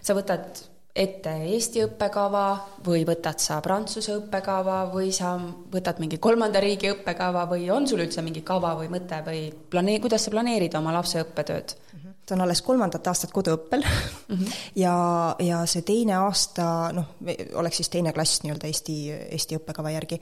sa 0.00 0.16
võtad 0.16 0.62
ette 0.94 1.32
Eesti 1.50 1.82
õppekava 1.84 2.44
või 2.86 3.02
võtad 3.04 3.42
sa 3.42 3.58
Prantsuse 3.60 4.14
õppekava 4.14 4.78
või 4.92 5.10
sa 5.12 5.34
võtad 5.36 5.98
mingi 6.00 6.20
kolmanda 6.22 6.62
riigi 6.62 6.92
õppekava 6.92 7.42
või 7.50 7.66
on 7.74 7.88
sul 7.90 8.04
üldse 8.06 8.22
mingi 8.22 8.44
kava 8.46 8.72
või 8.78 8.88
mõte 8.94 9.18
või 9.26 9.42
planee-, 9.50 9.98
kuidas 10.00 10.24
sa 10.24 10.32
planeerid 10.32 10.78
oma 10.78 10.94
lapse 10.94 11.20
õppetööd? 11.26 11.76
Mhm. 11.98 12.16
ta 12.24 12.38
on 12.38 12.46
alles 12.46 12.62
kolmandat 12.64 13.10
aastat 13.10 13.34
koduõppel 13.36 13.84
mm 13.84 14.34
-hmm. 14.38 14.56
ja, 14.84 14.96
ja 15.44 15.66
see 15.66 15.82
teine 15.82 16.16
aasta, 16.22 16.88
noh, 16.94 17.18
oleks 17.60 17.82
siis 17.82 17.92
teine 17.92 18.16
klass 18.16 18.46
nii-öelda 18.46 18.70
Eesti, 18.70 18.98
Eesti 19.28 19.60
õppekava 19.60 19.92
järgi, 19.98 20.20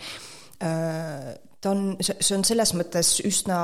ta 1.62 1.70
on, 1.70 1.96
see 2.02 2.34
on 2.36 2.42
selles 2.46 2.74
mõttes 2.74 3.14
üsna, 3.26 3.58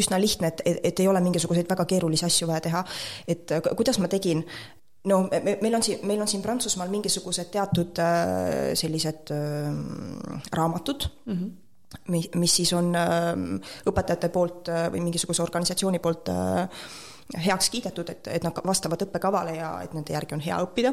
üsna 0.00 0.20
lihtne, 0.20 0.48
et, 0.48 0.80
et, 0.80 1.00
ei 1.00 1.08
ole 1.10 1.20
mingisuguseid 1.20 1.68
väga 1.68 1.84
keerulisi 1.88 2.24
asju 2.24 2.48
vaja 2.48 2.64
teha. 2.64 2.82
et 3.28 3.52
kuidas 3.76 4.00
ma 4.00 4.08
tegin, 4.08 4.42
no 5.06 5.20
me, 5.30 5.56
meil 5.62 5.78
on 5.78 5.84
siin, 5.84 6.02
meil 6.06 6.22
on 6.22 6.30
siin 6.30 6.42
Prantsusmaal 6.44 6.90
mingisugused 6.92 7.50
teatud 7.54 8.00
äh, 8.02 8.72
sellised 8.78 9.32
äh, 9.34 9.70
raamatud 10.52 11.08
mm, 11.26 11.38
-hmm 11.38 11.54
mis, 12.10 12.28
mis 12.34 12.54
siis 12.56 12.72
on 12.74 12.90
äh, 12.98 13.32
õpetajate 13.86 14.28
poolt 14.34 14.68
või 14.92 15.00
mingisuguse 15.04 15.42
organisatsiooni 15.42 15.98
poolt 16.02 16.28
heaks 17.46 17.70
kiidetud, 17.70 18.10
et, 18.12 18.28
et 18.30 18.44
nad 18.46 18.58
vastavad 18.66 19.02
õppekavale 19.02 19.56
ja 19.56 19.70
et 19.82 19.94
nende 19.96 20.14
järgi 20.14 20.36
on 20.36 20.42
hea 20.44 20.58
õppida. 20.62 20.92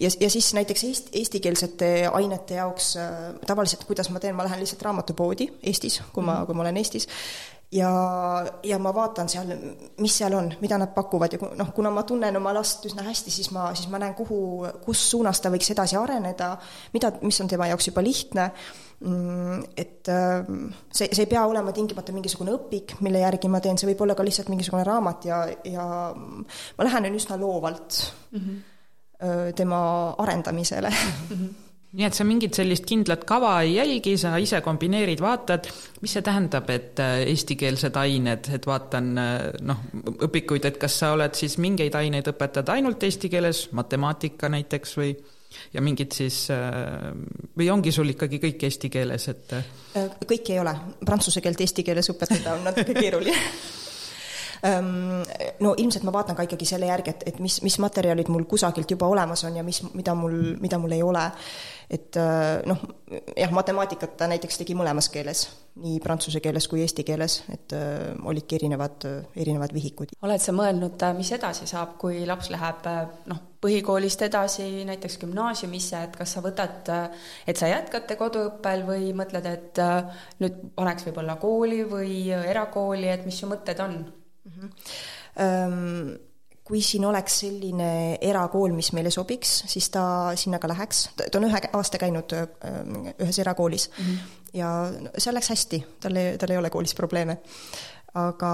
ja, 0.00 0.10
ja 0.20 0.30
siis 0.30 0.50
näiteks 0.54 0.84
eesti, 0.84 1.12
eestikeelsete 1.20 1.92
ainete 2.12 2.60
jaoks 2.60 2.94
tavaliselt, 3.46 3.86
kuidas 3.88 4.10
ma 4.12 4.20
teen, 4.20 4.36
ma 4.36 4.44
lähen 4.44 4.60
lihtsalt 4.60 4.82
raamatupoodi 4.84 5.48
Eestis, 5.62 6.02
kui 6.12 6.24
ma, 6.24 6.42
kui 6.46 6.56
ma 6.56 6.66
olen 6.66 6.76
Eestis 6.82 7.08
ja, 7.72 7.90
ja 8.64 8.78
ma 8.80 8.92
vaatan 8.94 9.28
seal, 9.28 9.50
mis 10.00 10.16
seal 10.20 10.34
on, 10.38 10.48
mida 10.62 10.78
nad 10.80 10.94
pakuvad 10.94 11.34
ja 11.34 11.50
noh, 11.58 11.72
kuna 11.76 11.90
ma 11.92 12.04
tunnen 12.08 12.36
oma 12.40 12.54
last 12.56 12.86
üsna 12.88 13.04
hästi, 13.06 13.32
siis 13.32 13.50
ma, 13.52 13.68
siis 13.76 13.90
ma 13.92 14.00
näen, 14.00 14.14
kuhu, 14.18 14.40
kus 14.84 15.02
suunas 15.10 15.40
ta 15.44 15.52
võiks 15.52 15.68
edasi 15.74 15.98
areneda, 16.00 16.54
mida, 16.94 17.12
mis 17.22 17.40
on 17.44 17.50
tema 17.50 17.68
jaoks 17.68 17.90
juba 17.90 18.04
lihtne, 18.04 18.48
mm, 19.04 19.68
et 19.76 20.12
ähm, 20.14 20.72
see, 20.88 21.10
see 21.12 21.26
ei 21.26 21.30
pea 21.34 21.44
olema 21.50 21.74
tingimata 21.76 22.16
mingisugune 22.16 22.56
õpik, 22.56 22.98
mille 23.04 23.22
järgi 23.26 23.52
ma 23.52 23.60
teen, 23.64 23.80
see 23.80 23.90
võib 23.92 24.06
olla 24.06 24.16
ka 24.16 24.26
lihtsalt 24.26 24.48
mingisugune 24.52 24.88
raamat 24.88 25.28
ja, 25.28 25.44
ja 25.68 25.86
ma 26.16 26.88
lähenen 26.88 27.20
üsna 27.20 27.36
loovalt 27.40 28.02
mm 28.32 28.40
-hmm. 28.40 29.54
tema 29.56 29.80
arendamisele 30.18 30.88
mm. 30.90 31.34
-hmm 31.36 31.67
nii 31.96 32.04
et 32.04 32.16
sa 32.16 32.24
mingit 32.28 32.56
sellist 32.56 32.84
kindlat 32.88 33.24
kava 33.28 33.54
ei 33.64 33.78
jälgi, 33.78 34.16
sa 34.20 34.34
ise 34.40 34.60
kombineerid, 34.64 35.22
vaatad, 35.24 35.70
mis 36.02 36.12
see 36.16 36.24
tähendab, 36.24 36.68
et 36.74 37.00
äh, 37.00 37.22
eestikeelsed 37.30 37.96
ained, 37.96 38.50
et 38.58 38.68
vaatan 38.68 39.08
äh, 39.22 39.46
noh, 39.64 39.80
õpikuid, 40.28 40.68
et 40.68 40.76
kas 40.82 40.98
sa 41.00 41.14
oled 41.16 41.38
siis 41.38 41.56
mingeid 41.62 41.96
aineid 41.96 42.28
õpetad 42.28 42.68
ainult 42.74 43.08
eesti 43.08 43.32
keeles, 43.32 43.68
matemaatika 43.78 44.52
näiteks 44.52 44.94
või 45.00 45.14
ja 45.72 45.80
mingid 45.80 46.12
siis, 46.12 46.44
äh, 46.52 47.08
või 47.56 47.70
ongi 47.72 47.92
sul 47.94 48.12
ikkagi 48.12 48.42
kõik 48.42 48.68
eesti 48.68 48.92
keeles, 48.92 49.28
et? 49.32 49.58
kõike 50.28 50.58
ei 50.58 50.60
ole, 50.60 50.76
prantsuse 51.08 51.40
keelt 51.40 51.64
eesti 51.64 51.86
keeles 51.88 52.12
õpetada 52.12 52.58
on 52.58 52.68
natuke 52.68 52.92
keeruline 53.00 53.38
no 54.62 55.74
ilmselt 55.78 56.04
ma 56.06 56.14
vaatan 56.14 56.36
ka 56.36 56.46
ikkagi 56.46 56.66
selle 56.68 56.90
järgi, 56.90 57.14
et, 57.14 57.24
et 57.32 57.40
mis, 57.42 57.60
mis 57.62 57.78
materjalid 57.82 58.30
mul 58.32 58.46
kusagilt 58.50 58.90
juba 58.90 59.08
olemas 59.10 59.44
on 59.46 59.58
ja 59.58 59.64
mis, 59.66 59.82
mida 59.94 60.14
mul, 60.18 60.56
mida 60.60 60.78
mul 60.82 60.94
ei 60.96 61.02
ole. 61.02 61.24
et 61.88 62.16
äh, 62.20 62.58
noh, 62.68 62.82
jah, 63.32 63.52
matemaatikat 63.54 64.18
ta 64.20 64.26
näiteks 64.28 64.58
tegi 64.60 64.74
mõlemas 64.76 65.06
keeles, 65.08 65.46
nii 65.80 66.02
prantsuse 66.04 66.42
keeles 66.44 66.66
kui 66.68 66.82
eesti 66.84 67.04
keeles, 67.06 67.38
et 67.54 67.72
äh, 67.72 68.10
olidki 68.28 68.58
erinevad, 68.58 69.06
erinevad 69.36 69.72
vihikud. 69.72 70.12
oled 70.20 70.42
sa 70.42 70.52
mõelnud, 70.52 70.98
äh, 71.06 71.14
mis 71.16 71.32
edasi 71.32 71.70
saab, 71.70 71.96
kui 72.02 72.26
laps 72.28 72.50
läheb 72.52 72.90
noh, 73.30 73.40
põhikoolist 73.62 74.26
edasi 74.26 74.68
näiteks 74.90 75.16
gümnaasiumisse, 75.22 76.04
et 76.10 76.20
kas 76.20 76.36
sa 76.36 76.44
võtad, 76.44 76.92
et 77.48 77.56
sa 77.56 77.72
jätkate 77.72 78.18
koduõppel 78.20 78.84
või 78.86 79.10
mõtled, 79.16 79.48
et 79.48 79.82
nüüd 80.44 80.60
paneks 80.76 81.08
võib-olla 81.08 81.40
kooli 81.40 81.82
või 81.88 82.20
erakooli, 82.36 83.08
et 83.14 83.24
mis 83.26 83.40
su 83.40 83.48
mõtted 83.50 83.80
on? 83.86 84.02
Mm. 84.58 84.70
-hmm. 85.38 86.18
kui 86.64 86.82
siin 86.84 87.04
oleks 87.08 87.38
selline 87.40 88.18
erakool, 88.20 88.72
mis 88.76 88.92
meile 88.92 89.10
sobiks, 89.10 89.62
siis 89.66 89.88
ta 89.90 90.32
sinna 90.36 90.58
ka 90.58 90.68
läheks, 90.68 91.10
ta 91.16 91.38
on 91.38 91.48
ühe 91.48 91.60
aasta 91.72 91.98
käinud 91.98 92.34
ühes 93.18 93.38
erakoolis 93.38 93.90
mm 93.90 94.04
-hmm. 94.04 94.18
ja 94.52 94.92
seal 95.18 95.34
läks 95.34 95.48
hästi, 95.54 95.84
tal 96.00 96.16
ei, 96.16 96.38
tal 96.38 96.50
ei 96.50 96.58
ole 96.58 96.70
koolis 96.70 96.94
probleeme. 96.94 97.38
aga, 98.14 98.52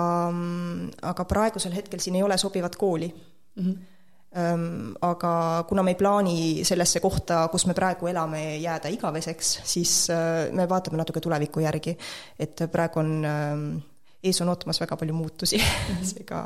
aga 1.02 1.24
praegusel 1.24 1.72
hetkel 1.72 2.00
siin 2.00 2.16
ei 2.16 2.22
ole 2.22 2.38
sobivat 2.38 2.76
kooli 2.76 3.14
mm. 3.56 3.72
-hmm 3.72 3.94
aga 4.34 5.64
kuna 5.68 5.82
me 5.82 5.92
ei 5.94 5.98
plaani 5.98 6.36
sellesse 6.66 7.00
kohta, 7.00 7.46
kus 7.52 7.66
me 7.70 7.74
praegu 7.74 8.08
elame, 8.10 8.56
jääda 8.58 8.90
igaveseks, 8.90 9.60
siis 9.64 10.08
me 10.52 10.66
vaatame 10.68 10.98
natuke 10.98 11.20
tuleviku 11.20 11.62
järgi. 11.62 11.96
et 12.38 12.64
praegu 12.72 12.98
on 12.98 13.82
ees 14.24 14.40
on 14.40 14.48
ootamas 14.48 14.80
väga 14.80 14.96
palju 14.96 15.14
muutusi 15.14 15.60
mhm. 15.60 16.04
seega 16.14 16.44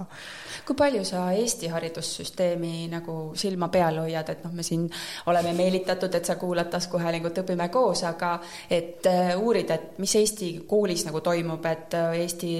kui 0.69 0.77
palju 0.77 1.05
sa 1.05 1.23
Eesti 1.33 1.69
haridussüsteemi 1.73 2.89
nagu 2.93 3.33
silma 3.39 3.71
peal 3.73 4.03
hoiad, 4.03 4.29
et 4.29 4.43
noh, 4.45 4.53
me 4.53 4.65
siin 4.67 4.85
oleme 5.33 5.55
meelitatud, 5.57 6.15
et 6.15 6.29
sa 6.29 6.37
kuulad 6.37 6.69
taskuhäälingut 6.73 7.41
Õpime 7.43 7.71
koos, 7.73 8.03
aga 8.05 8.35
et 8.71 9.07
äh, 9.09 9.33
uurid, 9.41 9.71
et 9.73 9.97
mis 10.03 10.15
Eesti 10.21 10.51
koolis 10.69 11.07
nagu 11.09 11.23
toimub, 11.25 11.65
et 11.71 11.97
äh, 11.97 12.19
Eesti, 12.25 12.51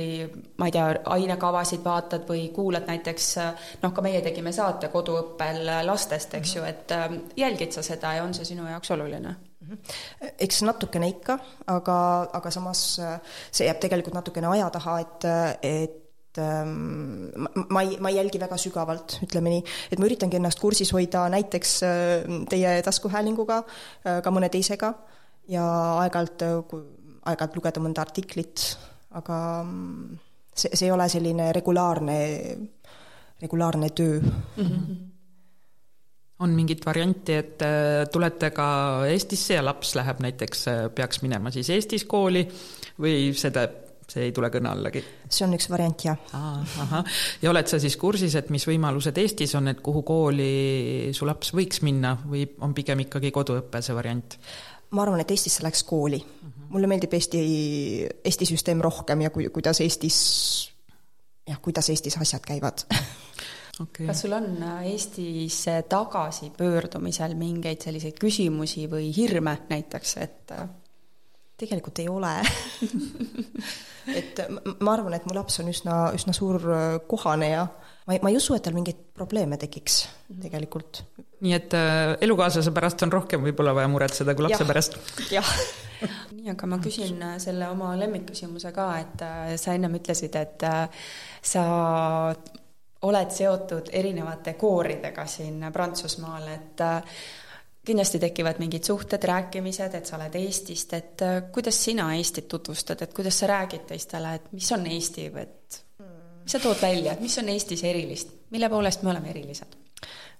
ma 0.57 0.71
ei 0.71 0.77
tea, 0.79 0.87
ainekavasid 1.19 1.85
vaatad 1.85 2.25
või 2.29 2.47
kuulad 2.55 2.89
näiteks 2.89 3.29
äh, 3.45 3.69
noh, 3.83 3.93
ka 3.93 4.05
meie 4.05 4.25
tegime 4.25 4.55
saate 4.57 4.89
koduõppel 4.95 5.67
lastest, 5.85 6.39
eks 6.41 6.57
ju, 6.57 6.65
et 6.65 6.97
jälgid 7.37 7.77
sa 7.77 7.85
seda 7.85 8.17
ja 8.17 8.25
on 8.25 8.35
see 8.35 8.49
sinu 8.55 8.65
jaoks 8.71 8.97
oluline? 8.97 9.37
Eks 10.39 10.63
natukene 10.67 11.09
ikka, 11.13 11.39
aga, 11.73 11.97
aga 12.39 12.53
samas 12.55 12.83
äh, 13.03 13.17
see 13.51 13.67
jääb 13.69 13.81
tegelikult 13.83 14.17
natukene 14.17 14.51
aja 14.51 14.69
taha, 14.75 14.99
et, 15.05 15.27
et 15.67 16.41
ähm, 16.43 17.29
ma, 17.37 17.51
ma 17.69 17.85
ei, 17.87 17.99
ma 18.03 18.13
ei 18.13 18.19
jälgi 18.21 18.41
väga 18.43 18.59
sügavalt, 18.61 19.19
ütleme 19.27 19.55
nii, 19.55 19.65
et 19.93 20.01
ma 20.01 20.09
üritangi 20.09 20.39
ennast 20.41 20.63
kursis 20.63 20.93
hoida 20.97 21.27
näiteks 21.35 21.75
äh, 21.87 22.31
teie 22.51 22.79
taskuhäälinguga, 22.87 23.63
äh, 23.65 24.23
ka 24.25 24.35
mõne 24.35 24.51
teisega. 24.53 24.95
Ja 25.49 25.65
aeg-ajalt, 26.03 26.43
aeg-ajalt 26.45 27.55
lugeda 27.57 27.81
mõnda 27.81 28.03
artiklit, 28.05 28.67
aga 29.17 29.39
mm, 29.65 30.19
see, 30.53 30.75
see 30.75 30.91
ei 30.91 30.93
ole 30.93 31.07
selline 31.09 31.47
regulaarne, 31.57 32.19
regulaarne 33.41 33.95
töö. 33.97 34.21
Mm. 34.21 34.67
-hmm 34.67 35.08
on 36.45 36.55
mingit 36.55 36.87
varianti, 36.87 37.35
et 37.35 37.67
äh, 37.67 38.07
tulete 38.13 38.53
ka 38.55 38.69
Eestisse 39.11 39.59
ja 39.59 39.65
laps 39.65 39.95
läheb 39.99 40.23
näiteks, 40.23 40.65
äh, 40.71 40.81
peaks 40.95 41.23
minema 41.25 41.51
siis 41.55 41.71
Eestis 41.75 42.07
kooli 42.09 42.45
või 43.03 43.33
seda, 43.39 43.67
see 44.09 44.29
ei 44.29 44.35
tule 44.37 44.51
kõne 44.55 44.71
allagi? 44.71 45.03
see 45.29 45.45
on 45.49 45.57
üks 45.59 45.69
variant, 45.73 46.07
jah. 46.07 46.21
ahah, 46.33 47.19
ja 47.43 47.51
oled 47.51 47.71
sa 47.71 47.81
siis 47.83 47.99
kursis, 48.01 48.39
et 48.39 48.53
mis 48.55 48.67
võimalused 48.71 49.19
Eestis 49.19 49.55
on, 49.59 49.73
et 49.73 49.83
kuhu 49.85 50.05
kooli 50.07 51.11
su 51.17 51.27
laps 51.29 51.53
võiks 51.59 51.83
minna 51.87 52.15
või 52.25 52.47
on 52.65 52.75
pigem 52.77 53.07
ikkagi 53.09 53.35
koduõpe 53.35 53.83
see 53.83 53.99
variant? 53.99 54.39
ma 54.95 55.05
arvan, 55.05 55.21
et 55.25 55.35
Eestisse 55.35 55.67
läks 55.67 55.83
kooli 55.89 56.23
mulle 56.69 56.87
meeldib 56.91 57.15
Eesti, 57.19 57.41
Eesti 58.25 58.47
süsteem 58.49 58.83
rohkem 58.85 59.27
ja 59.27 59.35
ku-, 59.35 59.47
kuidas 59.53 59.83
Eestis, 59.85 60.19
jah, 61.49 61.59
kuidas 61.65 61.91
Eestis 61.91 62.19
asjad 62.21 62.47
käivad 62.47 62.87
okay.. 63.83 64.07
kas 64.07 64.25
sul 64.25 64.35
on 64.37 64.51
äh, 64.63 64.91
Eestisse 64.93 65.83
tagasipöördumisel 65.89 67.35
mingeid 67.39 67.85
selliseid 67.85 68.19
küsimusi 68.21 68.87
või 68.91 69.11
hirme 69.17 69.59
näiteks, 69.71 70.17
et 70.23 70.55
äh, 70.57 70.69
tegelikult 71.59 71.99
ei 72.03 72.09
ole 72.13 72.35
et 74.21 74.41
ma 74.81 74.95
arvan, 74.95 75.17
et 75.17 75.27
mu 75.29 75.37
laps 75.37 75.61
on 75.63 75.71
üsna, 75.73 76.09
üsna 76.17 76.35
suur 76.37 76.63
äh, 76.73 76.87
kohaneja. 77.11 77.67
ma 78.07 78.17
ei, 78.17 78.23
ma 78.23 78.33
ei 78.33 78.39
usu, 78.39 78.57
et 78.57 78.65
tal 78.65 78.77
mingeid 78.77 79.01
probleeme 79.17 79.59
tekiks 79.61 80.05
mhm. 80.07 80.41
tegelikult. 80.47 81.03
nii 81.45 81.57
et 81.57 81.77
äh, 81.77 82.15
elukaaslase 82.27 82.73
pärast 82.77 83.05
on 83.07 83.15
rohkem 83.15 83.45
võib-olla 83.47 83.77
vaja 83.77 83.91
muretseda 83.93 84.35
kui 84.35 84.49
lapse 84.49 84.65
ja. 84.65 84.71
pärast? 84.71 84.99
jah 85.37 85.53
nii, 86.37 86.47
aga 86.55 86.71
ma 86.71 86.79
küsin 86.83 87.23
selle 87.43 87.69
oma 87.73 87.95
lemmikküsimuse 87.99 88.73
ka, 88.75 88.93
et 89.03 89.27
äh, 89.27 89.53
sa 89.61 89.75
ennem 89.75 89.99
ütlesid, 89.99 90.39
et 90.39 90.65
äh, 90.67 91.05
sa 91.43 91.65
oled 93.03 93.31
seotud 93.31 93.91
erinevate 93.93 94.55
kooridega 94.59 95.27
siin 95.27 95.67
Prantsusmaal, 95.73 96.49
et 96.55 96.81
äh, 96.81 97.19
kindlasti 97.87 98.19
tekivad 98.19 98.59
mingid 98.59 98.85
suhted, 98.85 99.25
rääkimised, 99.25 99.95
et 99.95 100.07
sa 100.07 100.17
oled 100.19 100.35
Eestist, 100.41 100.93
et 100.99 101.25
äh, 101.25 101.43
kuidas 101.53 101.79
sina 101.85 102.11
Eestit 102.17 102.49
tutvustad, 102.49 103.03
et 103.03 103.15
kuidas 103.15 103.39
sa 103.39 103.51
räägid 103.51 103.87
teistele, 103.89 104.35
et 104.35 104.53
mis 104.53 104.73
on 104.73 104.87
Eesti, 104.87 105.27
et 105.41 105.83
mis 106.43 106.53
sa 106.53 106.61
tood 106.63 106.81
välja, 106.83 107.15
et 107.15 107.21
mis 107.25 107.39
on 107.39 107.49
Eestis 107.55 107.85
erilist, 107.85 108.35
mille 108.51 108.71
poolest 108.73 109.03
me 109.03 109.15
oleme 109.15 109.31
erilised? 109.35 109.79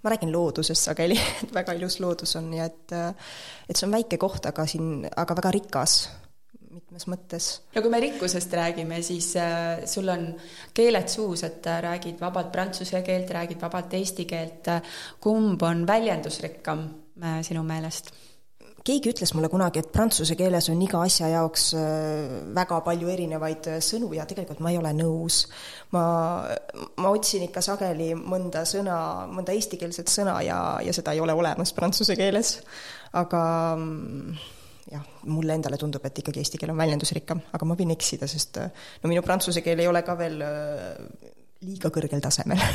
ma 0.03 0.13
räägin 0.13 0.31
loodusest 0.31 0.91
sageli, 0.91 1.17
et 1.43 1.55
väga 1.55 1.75
ilus 1.75 1.99
loodus 2.01 2.37
on 2.39 2.53
ja 2.55 2.69
et, 2.71 2.93
äh, 2.95 3.33
et 3.69 3.77
see 3.77 3.87
on 3.87 3.95
väike 3.97 4.19
koht, 4.19 4.47
aga 4.47 4.67
siin, 4.67 5.07
aga 5.17 5.37
väga 5.39 5.51
rikas 5.57 6.01
mitmes 6.79 7.09
mõttes. 7.11 7.49
no 7.75 7.83
kui 7.83 7.93
me 7.93 8.01
rikkusest 8.03 8.55
räägime, 8.55 9.01
siis 9.07 9.33
äh, 9.41 9.83
sul 9.91 10.09
on 10.13 10.31
keeled 10.75 11.11
suus, 11.11 11.45
et 11.49 11.67
äh, 11.67 11.83
räägid 11.85 12.21
vabalt 12.23 12.53
prantsuse 12.55 13.03
keelt, 13.07 13.31
räägid 13.35 13.61
vabalt 13.63 13.99
eesti 13.99 14.27
keelt. 14.29 14.71
kumb 15.21 15.63
on 15.63 15.87
väljendusrikkam 15.87 16.89
äh, 17.23 17.41
sinu 17.47 17.65
meelest? 17.67 18.13
keegi 18.89 19.11
ütles 19.11 19.35
mulle 19.37 19.51
kunagi, 19.53 19.83
et 19.83 19.91
prantsuse 19.93 20.33
keeles 20.39 20.71
on 20.73 20.79
iga 20.81 21.03
asja 21.05 21.29
jaoks 21.29 21.65
väga 22.57 22.79
palju 22.87 23.11
erinevaid 23.13 23.67
sõnu 23.85 24.15
ja 24.17 24.25
tegelikult 24.25 24.63
ma 24.65 24.71
ei 24.73 24.79
ole 24.81 24.95
nõus. 24.97 25.43
ma, 25.93 26.05
ma 26.97 27.11
otsin 27.11 27.45
ikka 27.51 27.61
sageli 27.67 28.15
mõnda 28.17 28.63
sõna, 28.65 29.27
mõnda 29.29 29.53
eestikeelset 29.53 30.09
sõna 30.09 30.39
ja, 30.47 30.61
ja 30.81 30.95
seda 30.97 31.13
ei 31.13 31.21
ole 31.21 31.37
olemas 31.37 31.75
prantsuse 31.77 32.17
keeles, 32.17 32.55
aga 33.13 33.43
mm, 33.77 34.39
jah, 34.93 35.05
mulle 35.29 35.59
endale 35.59 35.79
tundub, 35.81 36.05
et 36.09 36.23
ikkagi 36.23 36.43
eesti 36.43 36.61
keel 36.61 36.73
on 36.75 36.81
väljendusrikkam, 36.81 37.43
aga 37.53 37.69
ma 37.69 37.77
võin 37.79 37.95
eksida, 37.97 38.29
sest 38.31 38.61
no 38.63 39.11
minu 39.11 39.25
prantsuse 39.27 39.65
keel 39.65 39.85
ei 39.85 39.91
ole 39.91 40.03
ka 40.07 40.17
veel 40.19 40.41
liiga 41.63 41.91
kõrgel 41.95 42.23
tasemel 42.23 42.63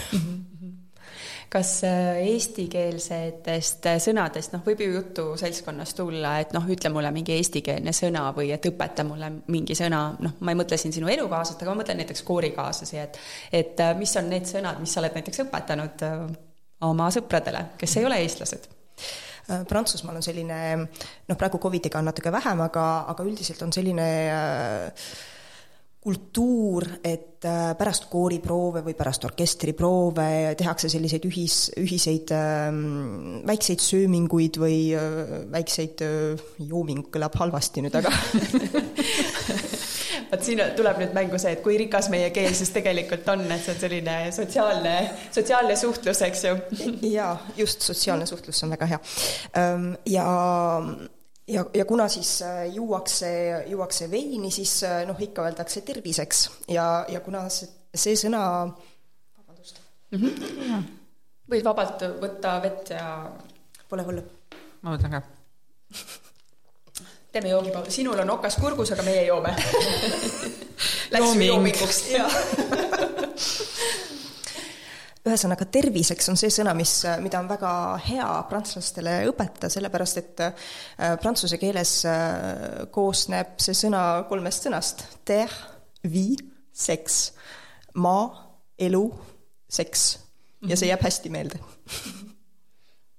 kas 1.54 1.72
äh, 1.86 2.18
eestikeelsetest 2.32 3.86
äh, 3.90 4.00
sõnadest, 4.02 4.54
noh, 4.56 4.64
võib 4.66 4.82
ju 4.82 4.90
juttu 4.96 5.26
seltskonnas 5.40 5.94
tulla, 5.98 6.38
et 6.42 6.54
noh, 6.56 6.66
ütle 6.74 6.90
mulle 6.94 7.12
mingi 7.14 7.36
eestikeelne 7.36 7.94
sõna 7.96 8.26
või 8.36 8.50
et 8.56 8.66
õpeta 8.70 9.06
mulle 9.06 9.30
mingi 9.54 9.78
sõna, 9.78 10.04
noh, 10.24 10.38
ma 10.42 10.54
ei 10.54 10.60
mõtle 10.60 10.80
siin 10.82 10.96
sinu 10.96 11.12
elukaaslast, 11.14 11.62
aga 11.62 11.74
ma 11.76 11.84
mõtlen 11.84 12.02
näiteks 12.02 12.26
koorikaaslasi, 12.26 13.02
et 13.04 13.20
et 13.62 13.84
äh, 13.86 13.94
mis 14.00 14.16
on 14.18 14.32
need 14.34 14.50
sõnad, 14.50 14.82
mis 14.82 14.96
sa 14.96 15.04
oled 15.04 15.20
näiteks 15.20 15.44
õpetanud 15.46 16.08
oma 16.90 17.12
sõpradele, 17.14 17.68
kes 17.78 18.00
ei 18.00 18.10
ole 18.10 18.18
eestlased? 18.26 18.66
Prantsusmaal 19.44 20.22
on 20.22 20.24
selline, 20.24 20.58
noh, 21.28 21.38
praegu 21.40 21.60
Covidiga 21.60 22.00
on 22.00 22.08
natuke 22.08 22.32
vähem, 22.32 22.64
aga, 22.64 22.88
aga 23.12 23.26
üldiselt 23.28 23.62
on 23.66 23.74
selline 23.76 24.10
äh, 24.32 25.08
kultuur, 26.04 26.84
et 27.00 27.46
äh, 27.48 27.72
pärast 27.80 28.10
kooriproove 28.12 28.82
või 28.84 28.96
pärast 28.98 29.24
orkestriproove 29.30 30.56
tehakse 30.60 30.92
selliseid 30.92 31.28
ühis, 31.30 31.58
ühiseid 31.80 32.34
ähm, 32.36 33.40
väikseid 33.48 33.84
sööminguid 33.84 34.60
või 34.60 34.78
äh, 35.00 35.38
väikseid 35.54 36.04
äh,, 36.04 36.44
jooming 36.60 37.08
kõlab 37.14 37.40
halvasti 37.40 37.86
nüüd, 37.86 37.96
aga 38.00 38.12
vot 40.34 40.46
siin 40.46 40.62
tuleb 40.78 41.00
nüüd 41.02 41.16
mängu 41.16 41.40
see, 41.42 41.54
et 41.56 41.64
kui 41.66 41.78
rikas 41.80 42.10
meie 42.14 42.30
keel 42.36 42.54
siis 42.58 42.74
tegelikult 42.76 43.28
on, 43.34 43.46
et 43.54 43.64
see 43.64 43.74
on 43.76 43.82
selline 43.86 44.18
sotsiaalne, 44.36 44.94
sotsiaalne 45.34 45.78
suhtlus, 45.80 46.22
eks 46.28 46.46
ju. 46.48 46.56
jaa, 47.14 47.34
just, 47.58 47.86
sotsiaalne 47.86 48.26
suhtlus 48.30 48.64
on 48.66 48.74
väga 48.74 48.90
hea. 48.96 49.02
Ja 50.10 50.28
ja, 51.48 51.66
ja 51.74 51.86
kuna 51.86 52.08
siis 52.08 52.42
äh, 52.42 52.66
juuakse, 52.74 53.64
juuakse 53.68 54.12
veini, 54.12 54.52
siis 54.52 54.84
äh, 54.84 55.04
noh, 55.08 55.20
ikka 55.22 55.44
öeldakse 55.44 55.82
terviseks 55.82 56.50
ja, 56.72 57.06
ja 57.10 57.20
kuna 57.20 57.46
see, 57.52 57.70
see 57.96 58.16
sõna, 58.20 58.44
vabandust 59.38 59.82
mm. 60.12 60.20
-hmm. 60.20 60.84
võid 61.52 61.68
vabalt 61.68 62.08
võtta 62.22 62.58
vett 62.64 62.94
ja 62.96 63.08
pole 63.90 64.08
hullu. 64.08 64.28
ma 64.82 64.96
võtan 64.98 65.20
ka. 65.20 65.26
Teeme 67.34 67.50
joogipausi, 67.50 67.92
sinul 67.92 68.20
on 68.22 68.30
okas 68.36 68.58
kurgus, 68.62 68.92
aga 68.94 69.06
meie 69.06 69.26
joome 69.26 69.56
Läks 71.14 71.36
joominguks. 71.46 72.04
ühesõnaga, 75.24 75.66
terviseks 75.72 76.28
on 76.30 76.38
see 76.40 76.52
sõna, 76.52 76.74
mis, 76.78 76.92
mida 77.24 77.40
on 77.40 77.48
väga 77.50 77.72
hea 78.06 78.28
prantslastele 78.50 79.16
õpetada, 79.32 79.70
sellepärast 79.72 80.20
et 80.20 80.44
äh, 80.44 80.54
prantsuse 81.22 81.58
keeles 81.62 81.94
äh, 82.10 82.84
koosneb 82.94 83.56
see 83.64 83.78
sõna 83.78 84.02
kolmest 84.30 84.68
sõnast, 84.68 85.06
terre, 85.26 85.72
vie, 86.04 86.36
seks, 86.76 87.22
maa, 88.04 88.28
elu, 88.84 89.06
seks 89.72 90.10
ja 90.68 90.76
see 90.80 90.92
jääb 90.92 91.06
hästi 91.06 91.32
meelde. 91.34 91.62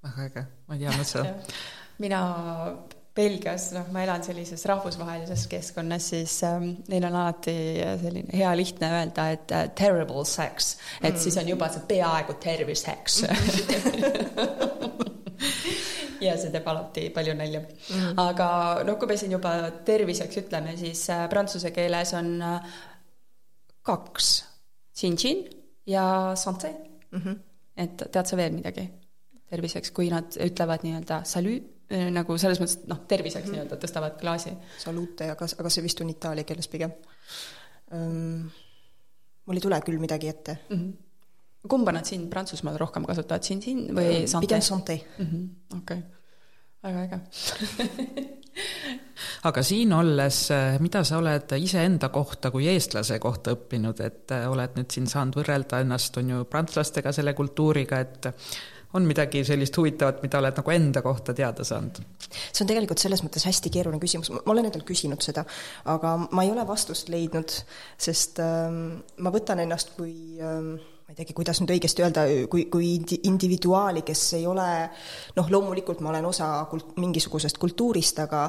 väga 0.05 0.29
äge, 0.29 0.45
ma 0.69 0.77
ei 0.77 0.85
teadnud 0.85 1.09
seda. 1.09 1.33
mina 2.05 2.21
Belgias, 3.15 3.69
noh, 3.71 3.85
ma 3.95 4.01
elan 4.03 4.25
sellises 4.27 4.65
rahvusvahelises 4.67 5.45
keskkonnas, 5.47 6.09
siis 6.11 6.33
ähm, 6.49 6.65
neil 6.91 7.05
on 7.07 7.15
alati 7.15 7.53
selline 8.01 8.33
hea 8.35 8.51
lihtne 8.59 8.89
öelda, 8.91 9.29
et 9.37 9.53
uh, 9.55 9.69
terrible 9.79 10.25
sex, 10.27 10.73
et 10.99 11.13
mm. 11.13 11.21
siis 11.23 11.37
on 11.39 11.47
juba 11.53 11.69
see 11.71 11.85
peaaegu 11.93 12.35
terve 12.43 12.75
seks 12.75 13.21
ja 16.27 16.35
see 16.41 16.51
teeb 16.51 16.67
alati 16.73 17.05
palju 17.15 17.37
nalja 17.39 17.61
mm.. 17.63 18.19
aga 18.19 18.49
noh, 18.89 18.99
kui 18.99 19.13
me 19.13 19.17
siin 19.21 19.37
juba 19.37 19.53
terviseks 19.87 20.41
ütleme, 20.43 20.75
siis 20.81 21.05
äh, 21.15 21.29
prantsuse 21.31 21.71
keeles 21.77 22.11
on 22.19 22.33
äh, 22.43 22.67
kaks, 23.87 24.33
tšin-tšin 24.99 25.47
ja 25.87 26.35
santé 26.41 26.73
mm. 27.13 27.23
-hmm. 27.23 27.39
et 27.77 27.97
tead 28.11 28.27
sa 28.27 28.35
veel 28.43 28.59
midagi 28.59 28.89
terviseks, 29.55 29.95
kui 29.95 30.11
nad 30.11 30.35
ütlevad 30.35 30.83
nii-öelda 30.83 31.23
salü 31.31 31.55
Äh, 31.61 31.74
nagu 32.15 32.37
selles 32.41 32.61
mõttes, 32.63 32.79
et 32.83 32.91
noh, 32.91 33.01
terviseks 33.09 33.47
mm. 33.47 33.55
nii-öelda 33.55 33.79
tõstavad 33.83 34.19
klaasi. 34.21 34.55
Salute, 34.83 35.31
aga, 35.35 35.49
aga 35.61 35.73
see 35.73 35.85
vist 35.85 36.03
on 36.05 36.13
itaalia 36.13 36.47
keeles 36.49 36.71
pigem 36.73 36.95
um,. 37.95 38.51
mul 39.45 39.61
ei 39.61 39.65
tule 39.65 39.81
küll 39.85 40.01
midagi 40.01 40.29
ette 40.29 40.59
mm. 40.69 40.77
-hmm. 40.77 41.69
kumba 41.69 41.93
nad 41.93 42.09
siin 42.09 42.29
Prantsusmaal 42.31 42.79
rohkem 42.81 43.05
kasutavad, 43.05 43.43
siin-siin 43.43 43.89
või 43.95 44.25
santé? 44.27 44.47
pigem 44.47 44.63
santé 44.63 45.01
mm 45.19 45.27
-hmm.. 45.27 45.79
okei 45.79 45.99
okay., 45.99 46.03
väga 46.83 47.03
äge 47.05 47.21
aga 49.49 49.63
siin 49.63 49.93
olles, 49.93 50.51
äh, 50.55 50.79
mida 50.81 51.05
sa 51.05 51.19
oled 51.19 51.53
iseenda 51.59 52.09
kohta 52.09 52.51
kui 52.55 52.69
eestlase 52.71 53.19
kohta 53.19 53.55
õppinud, 53.57 54.01
et 54.05 54.35
äh, 54.35 54.47
oled 54.51 54.79
nüüd 54.79 54.91
siin 54.91 55.07
saanud 55.11 55.37
võrrelda 55.41 55.81
ennast, 55.85 56.17
on 56.21 56.31
ju, 56.31 56.45
prantslastega, 56.51 57.13
selle 57.13 57.35
kultuuriga, 57.35 58.01
et 58.01 58.31
on 58.95 59.07
midagi 59.09 59.45
sellist 59.47 59.77
huvitavat, 59.79 60.23
mida 60.25 60.41
oled 60.41 60.59
nagu 60.61 60.75
enda 60.75 61.03
kohta 61.05 61.35
teada 61.37 61.67
saanud? 61.67 62.01
see 62.31 62.65
on 62.65 62.71
tegelikult 62.71 63.03
selles 63.03 63.23
mõttes 63.25 63.47
hästi 63.47 63.73
keeruline 63.75 64.03
küsimus, 64.03 64.31
ma 64.35 64.43
olen 64.55 64.71
endalt 64.71 64.87
küsinud 64.89 65.23
seda, 65.25 65.45
aga 65.91 66.17
ma 66.31 66.47
ei 66.47 66.53
ole 66.55 66.67
vastust 66.69 67.11
leidnud, 67.13 67.53
sest 68.01 68.41
ähm, 68.43 69.01
ma 69.19 69.35
võtan 69.35 69.63
ennast 69.65 69.95
kui 69.99 70.41
ähm, 70.43 70.75
ma 71.05 71.13
ei 71.13 71.19
teagi, 71.19 71.35
kuidas 71.37 71.59
nüüd 71.61 71.75
õigesti 71.75 72.01
öelda, 72.01 72.23
kui, 72.49 72.63
kui 72.73 72.95
individuaali, 73.29 74.01
kes 74.09 74.23
ei 74.39 74.47
ole 74.49 74.69
noh, 75.37 75.51
loomulikult 75.53 76.01
ma 76.01 76.09
olen 76.15 76.25
osa 76.31 76.47
kult-, 76.71 76.95
mingisugusest 77.01 77.61
kultuurist, 77.61 78.23
aga 78.25 78.47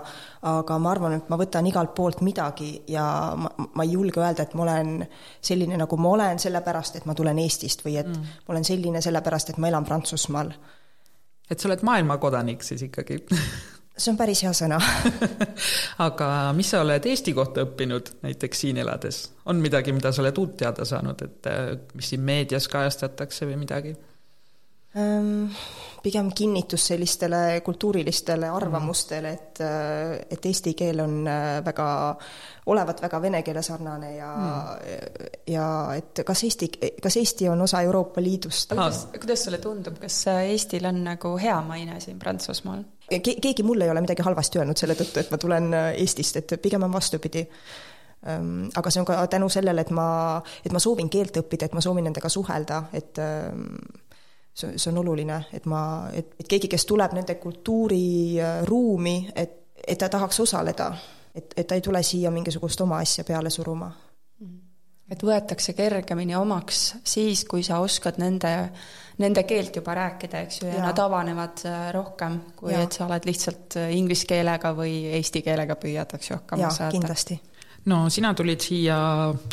aga 0.53 0.77
ma 0.79 0.93
arvan, 0.93 1.17
et 1.17 1.27
ma 1.31 1.39
võtan 1.41 1.67
igalt 1.67 1.91
poolt 1.97 2.23
midagi 2.23 2.69
ja 2.93 3.03
ma, 3.35 3.51
ma 3.75 3.83
ei 3.83 3.91
julge 3.97 4.23
öelda, 4.23 4.47
et 4.47 4.55
ma 4.55 4.63
olen 4.69 4.95
selline, 5.43 5.75
nagu 5.83 5.99
ma 5.99 6.15
olen, 6.15 6.39
sellepärast 6.39 7.01
et 7.01 7.09
ma 7.09 7.17
tulen 7.17 7.43
Eestist 7.43 7.83
või 7.83 7.99
et 7.99 8.07
mm. 8.07 8.33
ma 8.47 8.55
olen 8.55 8.67
selline 8.71 9.03
sellepärast, 9.03 9.51
et 9.51 9.59
ma 9.59 9.67
elan 9.73 9.87
Prantsusmaal. 9.87 10.55
et 11.51 11.59
sa 11.59 11.67
oled 11.67 11.83
maailmakodanik 11.83 12.63
siis 12.63 12.87
ikkagi 12.87 13.19
see 13.97 14.11
on 14.11 14.17
päris 14.19 14.43
hea 14.43 14.51
sõna 14.55 14.79
aga 16.07 16.29
mis 16.57 16.73
sa 16.73 16.83
oled 16.83 17.05
Eesti 17.11 17.33
kohta 17.37 17.63
õppinud 17.65 18.17
näiteks 18.25 18.65
siin 18.65 18.81
elades? 18.83 19.21
on 19.45 19.61
midagi, 19.63 19.95
mida 19.95 20.11
sa 20.11 20.23
oled 20.23 20.41
uut 20.41 20.57
teada 20.59 20.85
saanud, 20.87 21.21
et 21.25 21.49
äh, 21.51 21.71
mis 21.95 22.11
siin 22.13 22.25
meedias 22.25 22.69
kajastatakse 22.71 23.47
või 23.49 23.61
midagi 23.63 23.95
um,? 24.95 25.49
pigem 26.05 26.27
kinnitus 26.37 26.83
sellistele 26.87 27.61
kultuurilistele 27.65 28.45
arvamustele, 28.53 29.29
et, 29.33 29.61
äh, 29.65 30.11
et 30.29 30.45
eesti 30.45 30.75
keel 30.77 30.99
on 31.01 31.15
äh, 31.25 31.63
väga, 31.65 31.87
olevat 32.69 33.01
väga 33.01 33.21
vene 33.23 33.41
keele 33.41 33.63
sarnane 33.65 34.11
ja 34.13 34.27
mm. 34.35 35.31
ja 35.49 35.65
et 35.97 36.21
kas 36.27 36.43
Eesti, 36.45 36.69
kas 37.01 37.17
Eesti 37.17 37.49
on 37.49 37.65
osa 37.65 37.81
Euroopa 37.81 38.21
Liidust? 38.21 38.75
kuidas, 38.75 39.07
kuidas 39.17 39.47
sulle 39.47 39.57
tundub, 39.63 39.97
kas 40.03 40.19
Eestil 40.35 40.85
on 40.85 41.01
nagu 41.07 41.33
hea 41.41 41.57
maine 41.65 41.97
siin 42.03 42.19
Prantsusmaal? 42.21 42.85
Ke-, 43.09 43.37
keegi 43.41 43.63
mulle 43.63 43.85
ei 43.85 43.91
ole 43.93 44.01
midagi 44.01 44.23
halvasti 44.25 44.59
öelnud 44.59 44.79
selle 44.79 44.95
tõttu, 44.97 45.19
et 45.21 45.33
ma 45.33 45.37
tulen 45.41 45.73
äh, 45.73 45.91
Eestist, 46.01 46.39
et 46.41 46.55
pigem 46.61 46.83
on 46.87 46.93
vastupidi. 46.93 47.43
Ähm, 48.27 48.69
aga 48.75 48.89
see 48.89 49.03
on 49.03 49.05
ka 49.05 49.19
tänu 49.29 49.49
sellele, 49.53 49.85
et 49.85 49.91
ma, 49.93 50.07
et 50.65 50.73
ma 50.73 50.81
soovin 50.81 51.09
keelt 51.13 51.37
õppida, 51.43 51.69
et 51.69 51.75
ma 51.77 51.83
soovin 51.85 52.07
nendega 52.09 52.29
suhelda, 52.33 52.79
et 52.97 53.21
ähm, 53.21 53.67
see, 54.53 54.73
see 54.77 54.89
on 54.89 55.03
oluline, 55.03 55.43
et 55.53 55.67
ma, 55.69 55.81
et, 56.13 56.33
et 56.39 56.49
keegi, 56.49 56.71
kes 56.71 56.87
tuleb 56.89 57.13
nende 57.13 57.37
kultuuriruumi, 57.41 59.17
et, 59.35 59.59
et 59.85 60.01
ta 60.01 60.09
tahaks 60.09 60.41
osaleda, 60.47 60.89
et, 61.35 61.53
et 61.53 61.67
ta 61.67 61.77
ei 61.77 61.85
tule 61.85 62.01
siia 62.03 62.33
mingisugust 62.33 62.81
oma 62.81 63.03
asja 63.05 63.27
peale 63.27 63.53
suruma 63.53 63.91
et 65.11 65.23
võetakse 65.23 65.75
kergemini 65.77 66.35
omaks 66.37 66.83
siis, 67.05 67.45
kui 67.49 67.63
sa 67.65 67.79
oskad 67.83 68.17
nende, 68.21 68.51
nende 69.21 69.43
keelt 69.47 69.77
juba 69.77 69.95
rääkida, 69.97 70.45
eks 70.47 70.61
ju, 70.63 70.69
ja, 70.71 70.81
nad 70.81 70.99
avanevad 71.01 71.65
äh, 71.69 71.89
rohkem, 71.95 72.39
kui 72.57 72.73
ja. 72.73 72.83
et 72.85 72.97
sa 72.97 73.05
oled 73.07 73.27
lihtsalt 73.29 73.77
äh, 73.81 73.91
inglise 73.97 74.27
keelega 74.29 74.73
või 74.77 75.03
eesti 75.19 75.43
keelega 75.45 75.77
püüad, 75.81 76.17
eks 76.17 76.31
ju, 76.31 76.39
hakkama 76.41 76.71
saada. 76.73 76.95
kindlasti 76.97 77.39
no 77.85 78.01
sina 78.09 78.33
tulid 78.33 78.65
siia 78.65 78.97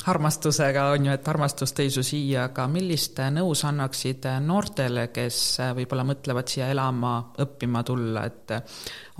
armastusega, 0.08 0.88
on 0.96 1.10
ju, 1.10 1.14
et 1.18 1.28
armastus 1.28 1.76
tõi 1.76 1.92
su 1.92 2.04
siia, 2.06 2.48
aga 2.48 2.64
millist 2.72 3.20
nõu 3.36 3.52
sa 3.58 3.68
annaksid 3.68 4.30
noortele, 4.46 5.10
kes 5.12 5.42
äh, 5.60 5.74
võib-olla 5.76 6.08
mõtlevad 6.08 6.48
siia 6.48 6.72
elama, 6.72 7.18
õppima 7.44 7.84
tulla, 7.84 8.24
et 8.24 8.56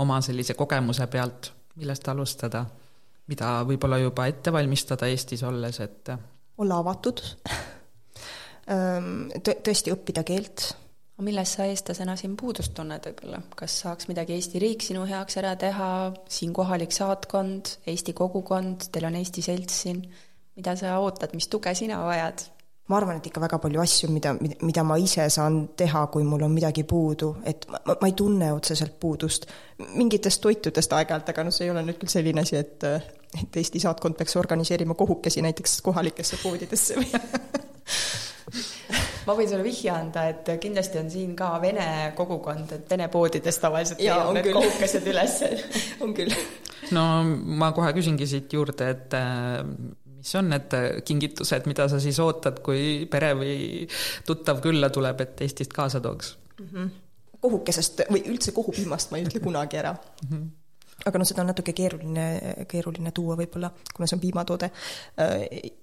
oma 0.01 0.23
sellise 0.25 0.57
kogemuse 0.57 1.13
pealt, 1.13 1.53
millest 1.77 2.09
alustada? 2.09 2.65
Mida 3.31 3.55
võib-olla 3.69 3.99
juba 4.03 4.27
ette 4.31 4.53
valmistada 4.55 5.09
Eestis 5.11 5.43
olles, 5.47 5.81
et 5.85 6.13
olla 6.63 6.79
avatud, 6.83 7.23
ehm, 8.73 9.29
tõesti 9.43 9.95
õppida 9.95 10.25
keelt, 10.27 10.73
millest 11.23 11.59
sa 11.59 11.67
eestlasena 11.71 12.17
siin 12.19 12.35
puudust 12.39 12.75
tunned 12.75 13.05
võib-olla, 13.07 13.43
kas 13.59 13.77
saaks 13.85 14.09
midagi 14.11 14.35
Eesti 14.37 14.63
riik 14.63 14.83
sinu 14.85 15.05
heaks 15.09 15.39
ära 15.41 15.55
teha, 15.61 15.91
siin 16.31 16.55
kohalik 16.57 16.95
saatkond, 16.95 17.77
Eesti 17.87 18.15
kogukond, 18.19 18.89
teil 18.93 19.07
on 19.07 19.19
Eesti 19.21 19.45
selts 19.45 19.85
siin, 19.85 20.03
mida 20.59 20.75
sa 20.79 20.99
ootad, 21.03 21.37
mis 21.39 21.49
tuge 21.53 21.75
sina 21.79 22.03
vajad? 22.07 22.43
Ma 22.93 22.99
arvan, 23.01 23.21
et 23.21 23.29
ikka 23.31 23.41
väga 23.41 23.59
palju 23.63 23.81
asju, 23.83 24.11
mida, 24.13 24.35
mida 24.37 24.85
ma 24.85 24.99
ise 25.01 25.25
saan 25.33 25.63
teha, 25.79 26.05
kui 26.13 26.27
mul 26.29 26.45
on 26.45 26.53
midagi 26.53 26.85
puudu, 26.89 27.33
et 27.49 27.65
ma, 27.73 27.81
ma 27.89 28.11
ei 28.11 28.17
tunne 28.19 28.53
otseselt 28.53 28.99
puudust 29.01 29.49
mingitest 29.97 30.43
toitudest 30.45 30.93
aeg-ajalt, 30.99 31.33
aga 31.33 31.47
noh, 31.47 31.55
see 31.55 31.67
ei 31.67 31.75
ole 31.75 31.85
nüüd 31.87 31.99
küll 32.01 32.13
selline 32.13 32.45
asi, 32.45 32.61
et 32.61 32.89
et 33.33 33.57
Eesti 33.57 33.81
saatkond 33.81 34.19
peaks 34.19 34.37
organiseerima 34.37 34.95
kohukesi 34.95 35.41
näiteks 35.41 35.81
kohalikesse 35.87 36.37
poodidesse 36.43 37.01
või 37.01 37.09
ma 39.27 39.37
võin 39.39 39.49
sulle 39.49 39.65
vihje 39.65 39.93
anda, 39.93 40.27
et 40.33 40.51
kindlasti 40.61 41.01
on 41.01 41.09
siin 41.13 41.33
ka 41.39 41.55
vene 41.63 41.87
kogukond, 42.19 42.75
et 42.77 42.91
vene 42.91 43.09
poodides 43.13 43.59
tavaliselt 43.63 44.03
leiab 44.03 44.33
need 44.37 44.51
kohukesed 44.55 45.09
üles. 45.13 45.39
On 46.05 46.13
küll. 46.17 46.35
no 46.93 47.05
ma 47.63 47.73
kohe 47.77 47.95
küsingi 47.97 48.29
siit 48.29 48.53
juurde, 48.53 48.91
et 48.93 49.17
äh, 49.17 49.63
mis 50.23 50.35
on 50.39 50.49
need 50.53 50.75
kingitused, 51.09 51.67
mida 51.67 51.89
sa 51.91 51.99
siis 52.01 52.19
ootad, 52.23 52.63
kui 52.63 53.05
pere 53.11 53.33
või 53.39 53.55
tuttav 54.27 54.63
külla 54.63 54.91
tuleb, 54.95 55.21
et 55.25 55.43
Eestist 55.43 55.75
kaasa 55.75 56.01
tooks 56.01 56.37
mm? 56.61 56.67
-hmm. 56.67 56.91
kohukesest 57.41 58.05
või 58.11 58.23
üldse 58.31 58.55
kohupiimast 58.55 59.11
ma 59.11 59.19
ei 59.19 59.27
ütle 59.27 59.43
kunagi 59.43 59.83
ära 59.83 59.97
mm. 59.97 60.29
-hmm 60.29 60.51
aga 61.07 61.19
noh, 61.19 61.27
seda 61.27 61.43
on 61.43 61.51
natuke 61.51 61.73
keeruline, 61.75 62.27
keeruline 62.71 63.11
tuua 63.11 63.35
võib-olla, 63.35 63.73
kuna 63.95 64.07
see 64.07 64.17
on 64.17 64.21
piimatoode. 64.23 64.69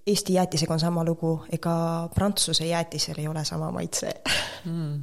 Eesti 0.08 0.36
jäätisega 0.38 0.74
on 0.74 0.80
sama 0.80 1.04
lugu, 1.04 1.34
ega 1.52 1.74
Prantsuse 2.16 2.68
jäätisel 2.70 3.20
ei 3.20 3.28
ole 3.28 3.44
sama 3.46 3.72
maitse 3.76 4.14
mm. 4.66 4.94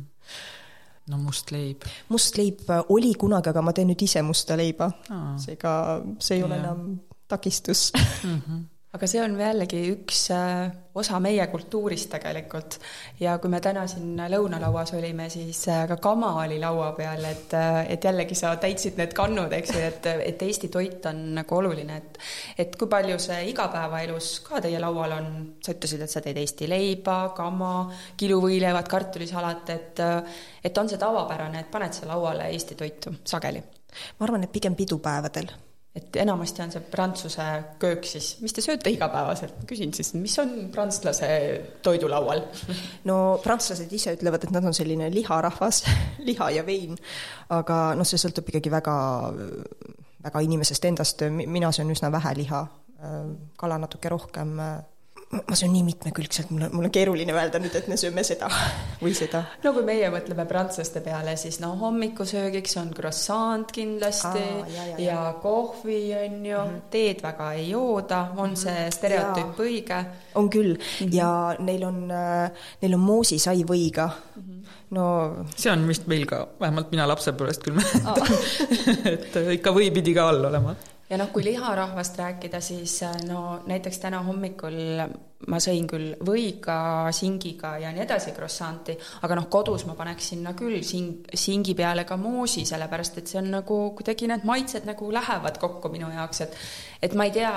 no 1.11 1.19
must 1.19 1.53
leib. 1.53 1.85
must 2.09 2.39
leib 2.39 2.65
oli 2.89 3.13
kunagi, 3.19 3.53
aga 3.53 3.63
ma 3.63 3.75
teen 3.77 3.91
nüüd 3.93 4.07
ise 4.09 4.23
musta 4.23 4.57
leiba. 4.57 4.89
seega 5.43 5.75
see 6.19 6.39
ei 6.39 6.47
ole 6.47 6.57
ja. 6.57 6.65
enam 6.65 6.97
takistus 7.29 7.91
mm. 8.25 8.41
-hmm 8.41 8.65
aga 8.97 9.07
see 9.11 9.21
on 9.21 9.35
jällegi 9.37 9.81
üks 9.93 10.21
äh, 10.33 10.71
osa 10.97 11.19
meie 11.21 11.45
kultuurist 11.53 12.09
tegelikult. 12.15 12.79
ja 13.21 13.37
kui 13.43 13.51
me 13.53 13.61
täna 13.61 13.85
siin 13.91 14.17
lõunalauas 14.33 14.95
olime, 14.97 15.29
siis 15.33 15.61
äh, 15.73 15.85
ka 15.91 15.99
kama 16.03 16.33
oli 16.45 16.57
laua 16.63 16.93
peal, 16.97 17.25
et, 17.29 17.53
äh, 17.57 17.83
et 17.93 18.05
jällegi 18.09 18.39
sa 18.39 18.55
täitsid 18.63 18.97
need 19.01 19.13
kannud, 19.17 19.53
eks 19.53 19.75
ju, 19.75 19.83
et, 19.91 20.09
et 20.31 20.47
Eesti 20.47 20.71
toit 20.73 21.05
on 21.11 21.23
nagu 21.41 21.59
oluline, 21.59 22.01
et 22.01 22.19
et 22.65 22.79
kui 22.81 22.89
palju 22.89 23.19
see 23.21 23.43
igapäevaelus 23.53 24.31
ka 24.47 24.63
teie 24.65 24.81
laual 24.81 25.19
on, 25.19 25.31
sa 25.61 25.77
ütlesid, 25.77 26.07
et 26.07 26.13
sa 26.13 26.25
teed 26.25 26.41
Eesti 26.41 26.71
leiba, 26.71 27.19
kama, 27.37 27.75
kiluvõileivad, 28.17 28.89
kartulisalat, 28.89 29.77
et 29.77 30.05
et 30.65 30.79
on 30.79 30.89
see 30.89 31.01
tavapärane, 31.01 31.67
et 31.67 31.71
paned 31.71 31.93
sa 31.95 32.09
lauale 32.09 32.49
Eesti 32.55 32.79
toitu 32.81 33.19
sageli? 33.25 33.63
ma 34.17 34.29
arvan, 34.29 34.45
et 34.45 34.53
pigem 34.53 34.75
pidupäevadel 34.77 35.53
et 35.97 36.17
enamasti 36.21 36.63
on 36.65 36.73
see 36.75 36.83
prantsuse 36.93 37.45
köök 37.81 38.05
siis, 38.09 38.35
mis 38.45 38.55
te 38.55 38.65
sööte 38.65 38.93
igapäevaselt, 38.93 39.63
küsin 39.69 39.95
siis, 39.97 40.13
mis 40.19 40.35
on 40.43 40.53
prantslase 40.73 41.29
toidulaual? 41.87 42.43
no 43.09 43.19
prantslased 43.45 43.93
ise 43.97 44.17
ütlevad, 44.19 44.45
et 44.45 44.55
nad 44.55 44.65
on 44.67 44.77
selline 44.77 45.09
liharahvas 45.15 45.83
liha 46.29 46.51
ja 46.59 46.67
vein, 46.67 46.99
aga 47.57 47.81
noh, 47.99 48.09
see 48.09 48.21
sõltub 48.21 48.53
ikkagi 48.53 48.73
väga, 48.73 48.97
väga 50.27 50.45
inimesest 50.49 50.91
endast, 50.91 51.25
mina 51.31 51.73
söön 51.73 51.95
üsna 51.95 52.13
vähe 52.13 52.35
liha, 52.43 52.67
kala 53.61 53.81
natuke 53.81 54.13
rohkem 54.13 54.57
ma 55.31 55.57
söön 55.59 55.73
nii 55.75 55.83
mitmekülgselt, 55.83 56.51
mul 56.51 56.63
on, 56.63 56.71
mul 56.73 56.87
on 56.87 56.93
keeruline 56.95 57.35
öelda 57.35 57.59
nüüd, 57.59 57.75
et 57.75 57.89
me 57.91 57.97
sööme 57.99 58.23
seda 58.27 58.47
või 59.01 59.11
seda. 59.17 59.43
no 59.65 59.73
kui 59.75 59.83
meie 59.87 60.09
mõtleme 60.15 60.47
prantslaste 60.47 61.03
peale, 61.05 61.35
siis 61.41 61.59
no 61.63 61.73
hommikusöögiks 61.81 62.77
on 62.79 62.93
croissant 62.95 63.73
kindlasti 63.75 64.45
Aa, 64.45 64.65
ja, 64.71 64.87
ja, 64.93 64.99
ja 65.03 65.19
kohvi 65.43 66.01
on 66.15 66.39
ju 66.47 66.57
mm, 66.57 66.71
-hmm. 66.71 66.81
teed 66.91 67.23
väga 67.27 67.53
ei 67.59 67.71
jooda, 67.71 68.21
on 68.37 68.51
mm 68.51 68.55
-hmm. 68.55 68.63
see 68.63 68.91
stereotüüp 68.91 69.61
õige? 69.67 70.05
on 70.35 70.51
küll 70.51 70.75
mm 70.75 71.07
-hmm. 71.07 71.15
ja 71.15 71.57
neil 71.59 71.85
on, 71.85 72.11
äh, 72.11 72.51
neil 72.83 72.95
on 72.95 73.01
moosisai 73.01 73.65
võiga 73.65 74.11
mm. 74.37 74.43
-hmm 74.43 74.57
no 74.91 75.45
see 75.57 75.73
on 75.73 75.89
vist 75.89 76.07
meil 76.07 76.27
ka, 76.27 76.49
vähemalt 76.61 76.91
mina 76.91 77.09
lapsepõlvest 77.09 77.63
küll 77.63 77.75
mäletan 77.75 79.13
et 79.13 79.37
ikka 79.59 79.73
või 79.75 79.91
pidi 79.91 80.15
ka 80.15 80.29
all 80.29 80.45
olema 80.45 80.77
ja 81.11 81.19
noh, 81.21 81.31
kui 81.33 81.45
liharahvast 81.47 82.19
rääkida, 82.19 82.61
siis 82.61 82.99
äh, 83.07 83.17
no 83.29 83.63
näiteks 83.67 83.99
täna 84.03 84.23
hommikul 84.27 84.77
ma 85.51 85.59
sõin 85.61 85.85
küll 85.89 86.15
võiga, 86.25 86.77
singiga 87.15 87.75
ja 87.79 87.91
nii 87.95 88.03
edasi 88.07 88.33
croissant'i, 88.35 88.97
aga 89.27 89.37
noh, 89.37 89.49
kodus 89.53 89.85
ma 89.87 89.95
paneks 89.99 90.31
sinna 90.33 90.55
küll 90.59 90.81
sing, 90.87 91.29
singi 91.37 91.77
peale 91.77 92.07
ka 92.09 92.17
moosi, 92.21 92.65
sellepärast 92.69 93.21
et 93.21 93.31
see 93.31 93.41
on 93.43 93.53
nagu 93.59 93.79
kuidagi 93.99 94.31
need 94.31 94.47
maitsed 94.49 94.89
nagu 94.89 95.11
lähevad 95.13 95.61
kokku 95.63 95.93
minu 95.93 96.09
jaoks, 96.15 96.43
et 96.47 96.57
et 97.07 97.15
ma 97.15 97.29
ei 97.29 97.35
tea, 97.37 97.53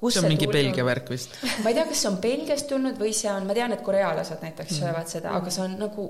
kus 0.00 0.16
see 0.16 0.22
on 0.22 0.26
see 0.26 0.32
mingi 0.32 0.48
tulnud. 0.48 0.58
Belgia 0.58 0.88
värk 0.88 1.12
vist? 1.12 1.36
ma 1.62 1.70
ei 1.70 1.78
tea, 1.78 1.86
kas 1.90 2.02
see 2.02 2.10
on 2.10 2.18
Belgiast 2.24 2.70
tulnud 2.72 2.98
või 2.98 3.12
see 3.16 3.30
on, 3.34 3.46
ma 3.46 3.58
tean, 3.58 3.76
et 3.76 3.84
korealased 3.84 4.42
näiteks 4.42 4.72
mm. 4.72 4.80
söövad 4.80 5.12
seda, 5.12 5.36
aga 5.38 5.52
see 5.52 5.66
on 5.68 5.78
nagu 5.84 6.08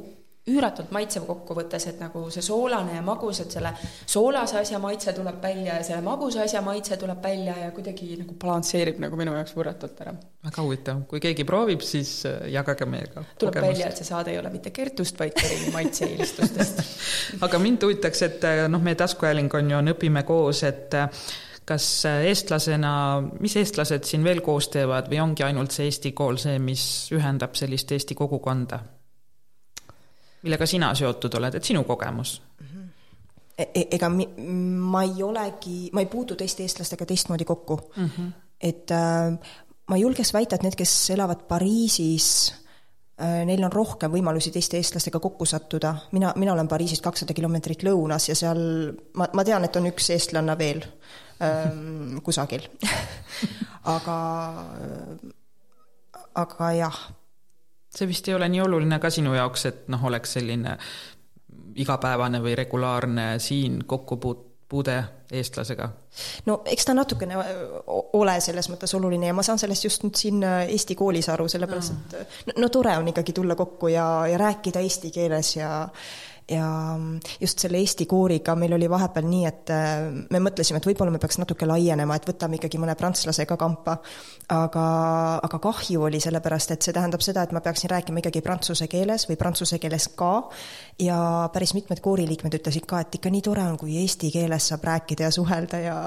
üüratult 0.49 0.93
maitsev 0.95 1.27
kokkuvõttes, 1.29 1.87
et 1.91 2.01
nagu 2.03 2.25
see 2.35 2.45
soolane 2.45 2.97
ja 2.97 3.03
magus, 3.05 3.41
et 3.45 3.55
selle 3.55 3.73
soolase 4.07 4.59
asja 4.61 4.81
maitse 4.83 5.13
tuleb 5.17 5.41
välja 5.43 5.79
ja 5.79 5.87
selle 5.87 6.03
magusa 6.07 6.43
asja 6.45 6.63
maitse 6.65 6.97
tuleb 7.01 7.23
välja 7.23 7.57
ja 7.63 7.71
kuidagi 7.77 8.11
nagu 8.21 8.37
balansseerib 8.41 9.01
nagu 9.03 9.19
minu 9.21 9.35
jaoks 9.37 9.57
võrratult 9.57 10.01
ära. 10.05 10.15
väga 10.49 10.65
huvitav, 10.65 11.03
kui 11.11 11.21
keegi 11.23 11.45
proovib, 11.49 11.85
siis 11.87 12.13
äh, 12.29 12.47
jagage 12.53 12.87
meiega. 12.87 13.25
tuleb 13.39 13.55
kogemust. 13.55 13.69
välja, 13.73 13.91
et 13.91 14.01
see 14.03 14.09
saade 14.09 14.33
ei 14.33 14.39
ole 14.41 14.53
mitte 14.55 14.73
Kertust, 14.75 15.19
vaid 15.19 15.37
Karini 15.39 15.75
maitse-eelistustest 15.75 16.83
aga 17.47 17.61
mind 17.63 17.85
huvitaks, 17.87 18.25
et 18.29 18.49
äh, 18.49 18.65
noh, 18.71 18.83
meie 18.83 18.99
taskuhääling 18.99 19.55
on 19.55 19.71
ju, 19.75 19.83
on 19.83 19.95
Õpime 19.95 20.25
koos, 20.29 20.63
et 20.69 20.95
äh, 20.97 21.09
kas 21.69 21.87
eestlasena, 22.09 22.93
mis 23.41 23.57
eestlased 23.61 24.07
siin 24.09 24.25
veel 24.25 24.41
koos 24.45 24.71
teevad 24.73 25.11
või 25.11 25.21
ongi 25.21 25.45
ainult 25.45 25.75
see 25.75 25.89
Eesti 25.89 26.15
kool 26.17 26.41
see, 26.41 26.57
mis 26.63 26.85
ühendab 27.15 27.59
sellist 27.59 27.93
Eesti 27.93 28.17
kogukonda? 28.19 28.81
Millega 30.49 30.69
sina 30.69 30.95
seotud 30.97 31.39
oled, 31.39 31.61
et 31.61 31.69
sinu 31.69 31.85
kogemus 31.89 32.39
e? 33.59 33.69
e 33.75 33.87
ega 33.99 34.11
mi, 34.13 34.27
ma 34.39 35.05
ei 35.07 35.23
olegi, 35.23 35.79
ma 35.93 36.05
ei 36.05 36.11
puutu 36.11 36.37
teiste 36.39 36.65
eestlastega 36.65 37.07
teistmoodi 37.09 37.45
kokku 37.49 37.81
mm. 37.97 38.07
-hmm. 38.07 38.31
et 38.61 38.91
äh, 38.91 39.39
ma 39.89 39.97
julgeks 39.97 40.33
väita, 40.35 40.57
et 40.57 40.67
need, 40.67 40.77
kes 40.79 40.95
elavad 41.11 41.45
Pariisis 41.49 42.29
äh,, 43.21 43.45
neil 43.49 43.65
on 43.65 43.73
rohkem 43.73 44.13
võimalusi 44.13 44.53
teiste 44.55 44.77
eestlastega 44.77 45.21
kokku 45.21 45.45
sattuda. 45.45 45.95
mina, 46.13 46.33
mina 46.37 46.53
olen 46.53 46.69
Pariisist 46.69 47.05
kakssada 47.05 47.35
kilomeetrit 47.35 47.83
lõunas 47.83 48.29
ja 48.29 48.35
seal 48.39 48.61
ma, 49.15 49.29
ma 49.33 49.45
tean, 49.45 49.65
et 49.65 49.77
on 49.77 49.91
üks 49.91 50.11
eestlanna 50.15 50.59
veel 50.59 50.85
ähm, 51.43 52.19
kusagil 52.23 52.69
aga, 53.97 54.19
aga 56.35 56.73
jah 56.73 57.01
see 57.95 58.09
vist 58.09 58.29
ei 58.29 58.35
ole 58.35 58.49
nii 58.49 58.61
oluline 58.61 58.99
ka 58.99 59.11
sinu 59.11 59.35
jaoks, 59.35 59.67
et 59.67 59.89
noh, 59.89 60.05
oleks 60.05 60.37
selline 60.39 60.77
igapäevane 61.79 62.43
või 62.43 62.57
regulaarne 62.59 63.31
siin 63.43 63.83
kokkupuut-, 63.87 64.49
puude 64.69 65.05
eestlasega? 65.33 65.89
no 66.47 66.61
eks 66.69 66.85
ta 66.89 66.95
natukene 66.97 67.37
ole 68.19 68.35
selles 68.45 68.69
mõttes 68.73 68.93
oluline 68.99 69.31
ja 69.31 69.37
ma 69.37 69.45
saan 69.47 69.61
sellest 69.61 69.87
just 69.87 70.05
nüüd 70.05 70.19
siin 70.21 70.43
Eesti 70.45 70.97
koolis 70.99 71.29
aru, 71.33 71.49
sellepärast 71.49 71.95
et 71.95 72.17
no, 72.51 72.57
no 72.65 72.69
tore 72.73 72.97
on 73.01 73.09
ikkagi 73.13 73.33
tulla 73.37 73.57
kokku 73.57 73.93
ja, 73.93 74.07
ja 74.29 74.41
rääkida 74.41 74.83
eesti 74.85 75.13
keeles 75.15 75.55
ja 75.57 75.71
ja 76.51 76.99
just 77.41 77.59
selle 77.59 77.79
Eesti 77.79 78.07
kooriga 78.07 78.55
meil 78.57 78.73
oli 78.73 78.89
vahepeal 78.91 79.27
nii, 79.29 79.45
et 79.49 79.73
äh, 79.73 80.07
me 80.33 80.41
mõtlesime, 80.43 80.81
et 80.81 80.89
võib-olla 80.89 81.13
me 81.13 81.21
peaks 81.21 81.39
natuke 81.41 81.69
laienema, 81.69 82.17
et 82.17 82.29
võtame 82.29 82.57
ikkagi 82.59 82.81
mõne 82.81 82.95
prantslase 82.99 83.47
ka 83.49 83.59
kampa. 83.61 83.99
aga, 84.55 84.85
aga 85.45 85.59
kahju 85.61 86.07
oli 86.09 86.21
sellepärast, 86.25 86.73
et 86.73 86.83
see 86.83 86.97
tähendab 86.97 87.25
seda, 87.25 87.45
et 87.45 87.53
ma 87.53 87.61
peaksin 87.65 87.91
rääkima 87.93 88.23
ikkagi 88.23 88.43
prantsuse 88.45 88.89
keeles 88.89 89.29
või 89.29 89.37
prantsuse 89.37 89.79
keeles 89.79 90.09
ka. 90.17 90.33
ja 90.99 91.51
päris 91.53 91.75
mitmed 91.75 92.01
kooriliikmed 92.01 92.59
ütlesid 92.61 92.87
ka, 92.89 93.03
et 93.05 93.21
ikka 93.21 93.33
nii 93.33 93.45
tore 93.45 93.67
on, 93.67 93.77
kui 93.81 93.99
eesti 94.01 94.33
keeles 94.33 94.71
saab 94.73 94.87
rääkida 94.89 95.29
ja 95.29 95.35
suhelda 95.35 95.83
ja 95.85 95.99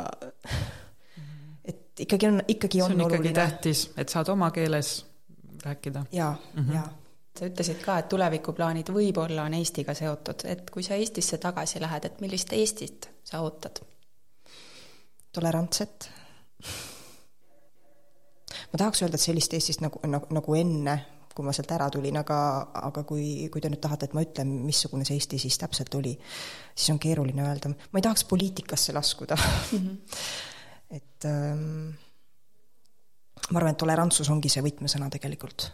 et 1.65 2.05
ikkagi 2.07 2.27
on, 2.27 2.41
ikkagi 2.47 2.81
on, 2.81 2.97
on 2.97 3.05
oluline. 3.05 3.35
tähtis, 3.37 3.91
et 3.97 4.09
saad 4.09 4.33
oma 4.33 4.49
keeles 4.51 5.05
rääkida. 5.63 6.05
jaa 6.11 6.33
mm, 6.33 6.65
-hmm. 6.65 6.73
jaa 6.73 7.00
sa 7.39 7.47
ütlesid 7.47 7.79
ka, 7.83 7.97
et 8.01 8.09
tulevikuplaanid 8.11 8.91
võib-olla 8.93 9.45
on 9.47 9.55
Eestiga 9.57 9.95
seotud, 9.97 10.43
et 10.51 10.69
kui 10.71 10.83
sa 10.83 10.97
Eestisse 10.99 11.39
tagasi 11.41 11.81
lähed, 11.81 12.05
et 12.05 12.21
millist 12.23 12.53
Eestit 12.53 13.09
sa 13.23 13.41
ootad? 13.45 13.81
tolerantset. 15.31 16.09
ma 18.71 18.77
tahaks 18.77 19.01
öelda, 19.01 19.15
et 19.15 19.23
sellist 19.23 19.53
Eestist 19.55 19.83
nagu, 19.83 20.01
nagu, 20.11 20.27
nagu 20.35 20.55
enne, 20.59 20.97
kui 21.31 21.47
ma 21.47 21.53
sealt 21.55 21.71
ära 21.71 21.87
tulin, 21.93 22.17
aga, 22.19 22.37
aga 22.89 23.05
kui, 23.07 23.47
kui 23.51 23.63
te 23.63 23.71
nüüd 23.71 23.79
tahate, 23.83 24.09
et 24.09 24.15
ma 24.17 24.25
ütlen, 24.25 24.51
missugune 24.67 25.07
see 25.07 25.15
Eesti 25.15 25.39
siis 25.39 25.55
täpselt 25.61 25.95
oli, 25.95 26.11
siis 26.75 26.91
on 26.91 26.99
keeruline 26.99 27.47
öelda. 27.47 27.71
ma 27.71 27.99
ei 27.99 28.07
tahaks 28.07 28.27
poliitikasse 28.27 28.93
laskuda 28.93 29.39
mm. 29.39 29.77
-hmm. 29.77 29.97
et 30.99 31.25
ähm, 31.31 31.93
ma 33.51 33.57
arvan, 33.57 33.71
et 33.71 33.77
tolerantsus 33.77 34.29
ongi 34.29 34.51
see 34.51 34.63
võtmesõna 34.67 35.09
tegelikult 35.09 35.71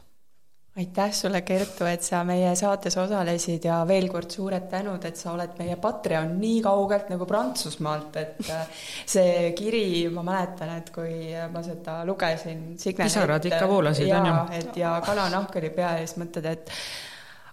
aitäh 0.78 1.12
sulle, 1.12 1.42
Kertu, 1.42 1.86
et 1.90 2.06
sa 2.06 2.22
meie 2.28 2.52
saates 2.56 2.98
osalesid 3.02 3.66
ja 3.66 3.80
veel 3.90 4.08
kord 4.12 4.30
suured 4.34 4.68
tänud, 4.70 5.06
et 5.10 5.18
sa 5.18 5.32
oled 5.34 5.56
meie 5.58 5.78
Patreon 5.82 6.36
nii 6.38 6.62
kaugelt 6.66 7.10
nagu 7.10 7.26
Prantsusmaalt, 7.30 8.20
et 8.22 8.52
äh, 8.54 8.86
see 9.10 9.52
kiri, 9.58 9.88
ma 10.14 10.24
mäletan, 10.28 10.76
et 10.78 10.92
kui 10.94 11.34
ma 11.54 11.64
seda 11.66 12.00
lugesin. 12.06 12.78
pisarad 12.78 13.50
ikka 13.50 13.66
voolasid, 13.68 14.12
on 14.20 14.30
ju. 14.30 14.38
et 14.60 14.82
ja 14.84 14.98
kalanahk 15.06 15.58
oli 15.58 15.74
pea 15.74 15.98
ja 15.98 16.06
siis 16.06 16.22
mõtled, 16.22 16.50
et 16.52 16.72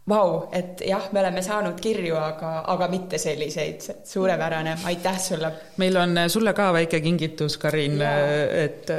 vau, 0.08 0.36
et 0.52 0.84
jah, 0.84 1.08
me 1.12 1.24
oleme 1.24 1.42
saanud 1.42 1.80
kirju, 1.80 2.20
aga, 2.20 2.54
aga 2.76 2.92
mitte 2.92 3.18
selliseid, 3.18 3.88
suurepärane, 4.04 4.76
aitäh 4.84 5.20
sulle. 5.30 5.54
meil 5.80 5.96
on 5.96 6.26
sulle 6.28 6.52
ka 6.52 6.72
väike 6.76 7.00
kingitus, 7.00 7.56
Karin, 7.56 8.02
et, 8.04 8.90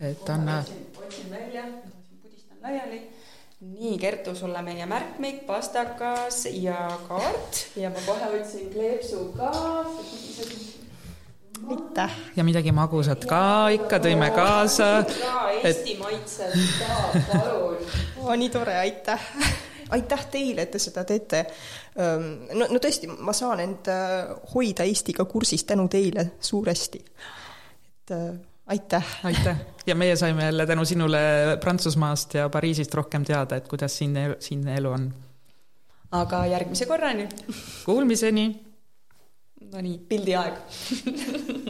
et 0.00 0.28
anna. 0.32 0.62
otsin 0.96 1.28
välja 1.30 1.68
laiali. 2.62 3.00
nii, 3.60 3.98
Kertu, 3.98 4.34
sulle 4.34 4.62
meie 4.62 4.86
märkmik, 4.86 5.44
pastakas 5.46 6.46
ja 6.50 6.88
kaart 7.08 7.66
ja 7.76 7.90
ma 7.90 8.02
kohe 8.06 8.30
võtsin 8.34 8.70
kleepsu 8.72 9.24
ka. 9.36 9.50
aitäh. 11.70 12.16
ja 12.36 12.44
midagi 12.44 12.72
magusat 12.72 13.24
ka 13.24 13.68
ikka 13.74 13.98
tõime 14.02 14.30
kaasa. 14.34 15.04
Eesti 15.62 15.92
et... 15.94 15.98
maitsed 15.98 16.56
ka, 16.78 17.02
palun. 17.32 17.76
oo, 18.22 18.34
nii 18.34 18.50
tore, 18.50 18.78
aitäh 18.82 19.28
aitäh 19.92 20.26
teile, 20.30 20.62
et 20.62 20.70
te 20.70 20.80
seda 20.80 21.04
teete. 21.04 21.44
no, 22.54 22.66
no 22.70 22.80
tõesti, 22.80 23.10
ma 23.12 23.34
saan 23.36 23.60
end 23.60 23.90
äh, 23.92 24.32
hoida 24.54 24.86
Eestiga 24.88 25.26
kursis 25.28 25.64
tänu 25.68 25.88
teile 25.92 26.32
suuresti. 26.40 27.02
et 27.02 28.14
äh, 28.16 28.32
aitäh! 28.66 29.06
aitäh! 29.24 29.56
ja 29.86 29.94
meie 29.94 30.16
saime 30.16 30.44
jälle 30.44 30.66
tänu 30.66 30.84
sinule 30.84 31.18
Prantsusmaast 31.60 32.34
ja 32.34 32.48
Pariisist 32.48 32.94
rohkem 32.94 33.24
teada, 33.24 33.56
et 33.56 33.68
kuidas 33.68 33.98
siin, 33.98 34.16
siinne 34.38 34.76
elu 34.76 34.90
on. 34.90 35.14
aga 36.10 36.46
järgmise 36.46 36.86
korrani! 36.86 37.28
Kuulmiseni! 37.84 38.46
Nonii, 39.72 39.98
pildi 40.08 40.34
aeg 40.36 40.54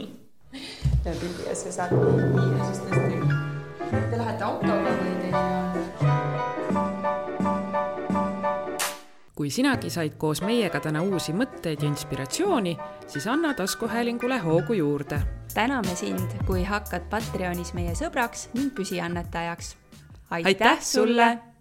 pildi 1.03 1.47
ja 1.47 1.55
sa 1.55 1.71
saad 1.71 1.97
nii, 1.97 2.47
tõesti, 2.59 3.03
te 4.09 4.17
lähete 4.17 4.43
autoga 4.43 4.95
või 5.01 5.19
teil 5.21 5.52
kui 9.43 9.49
sinagi 9.51 9.89
said 9.91 10.13
koos 10.15 10.39
meiega 10.39 10.79
täna 10.79 11.01
uusi 11.03 11.33
mõtteid 11.35 11.81
ja 11.83 11.89
inspiratsiooni, 11.89 12.77
siis 13.11 13.25
anna 13.27 13.51
taskuhäälingule 13.53 14.37
hoogu 14.39 14.77
juurde. 14.77 15.19
täname 15.53 15.95
sind, 15.95 16.31
kui 16.47 16.63
hakkad 16.63 17.09
Patreonis 17.09 17.73
meie 17.73 17.91
sõbraks 17.91 18.47
ning 18.53 18.71
püsiannetajaks. 18.71 19.75
aitäh 20.31 20.79
sulle 20.81 21.43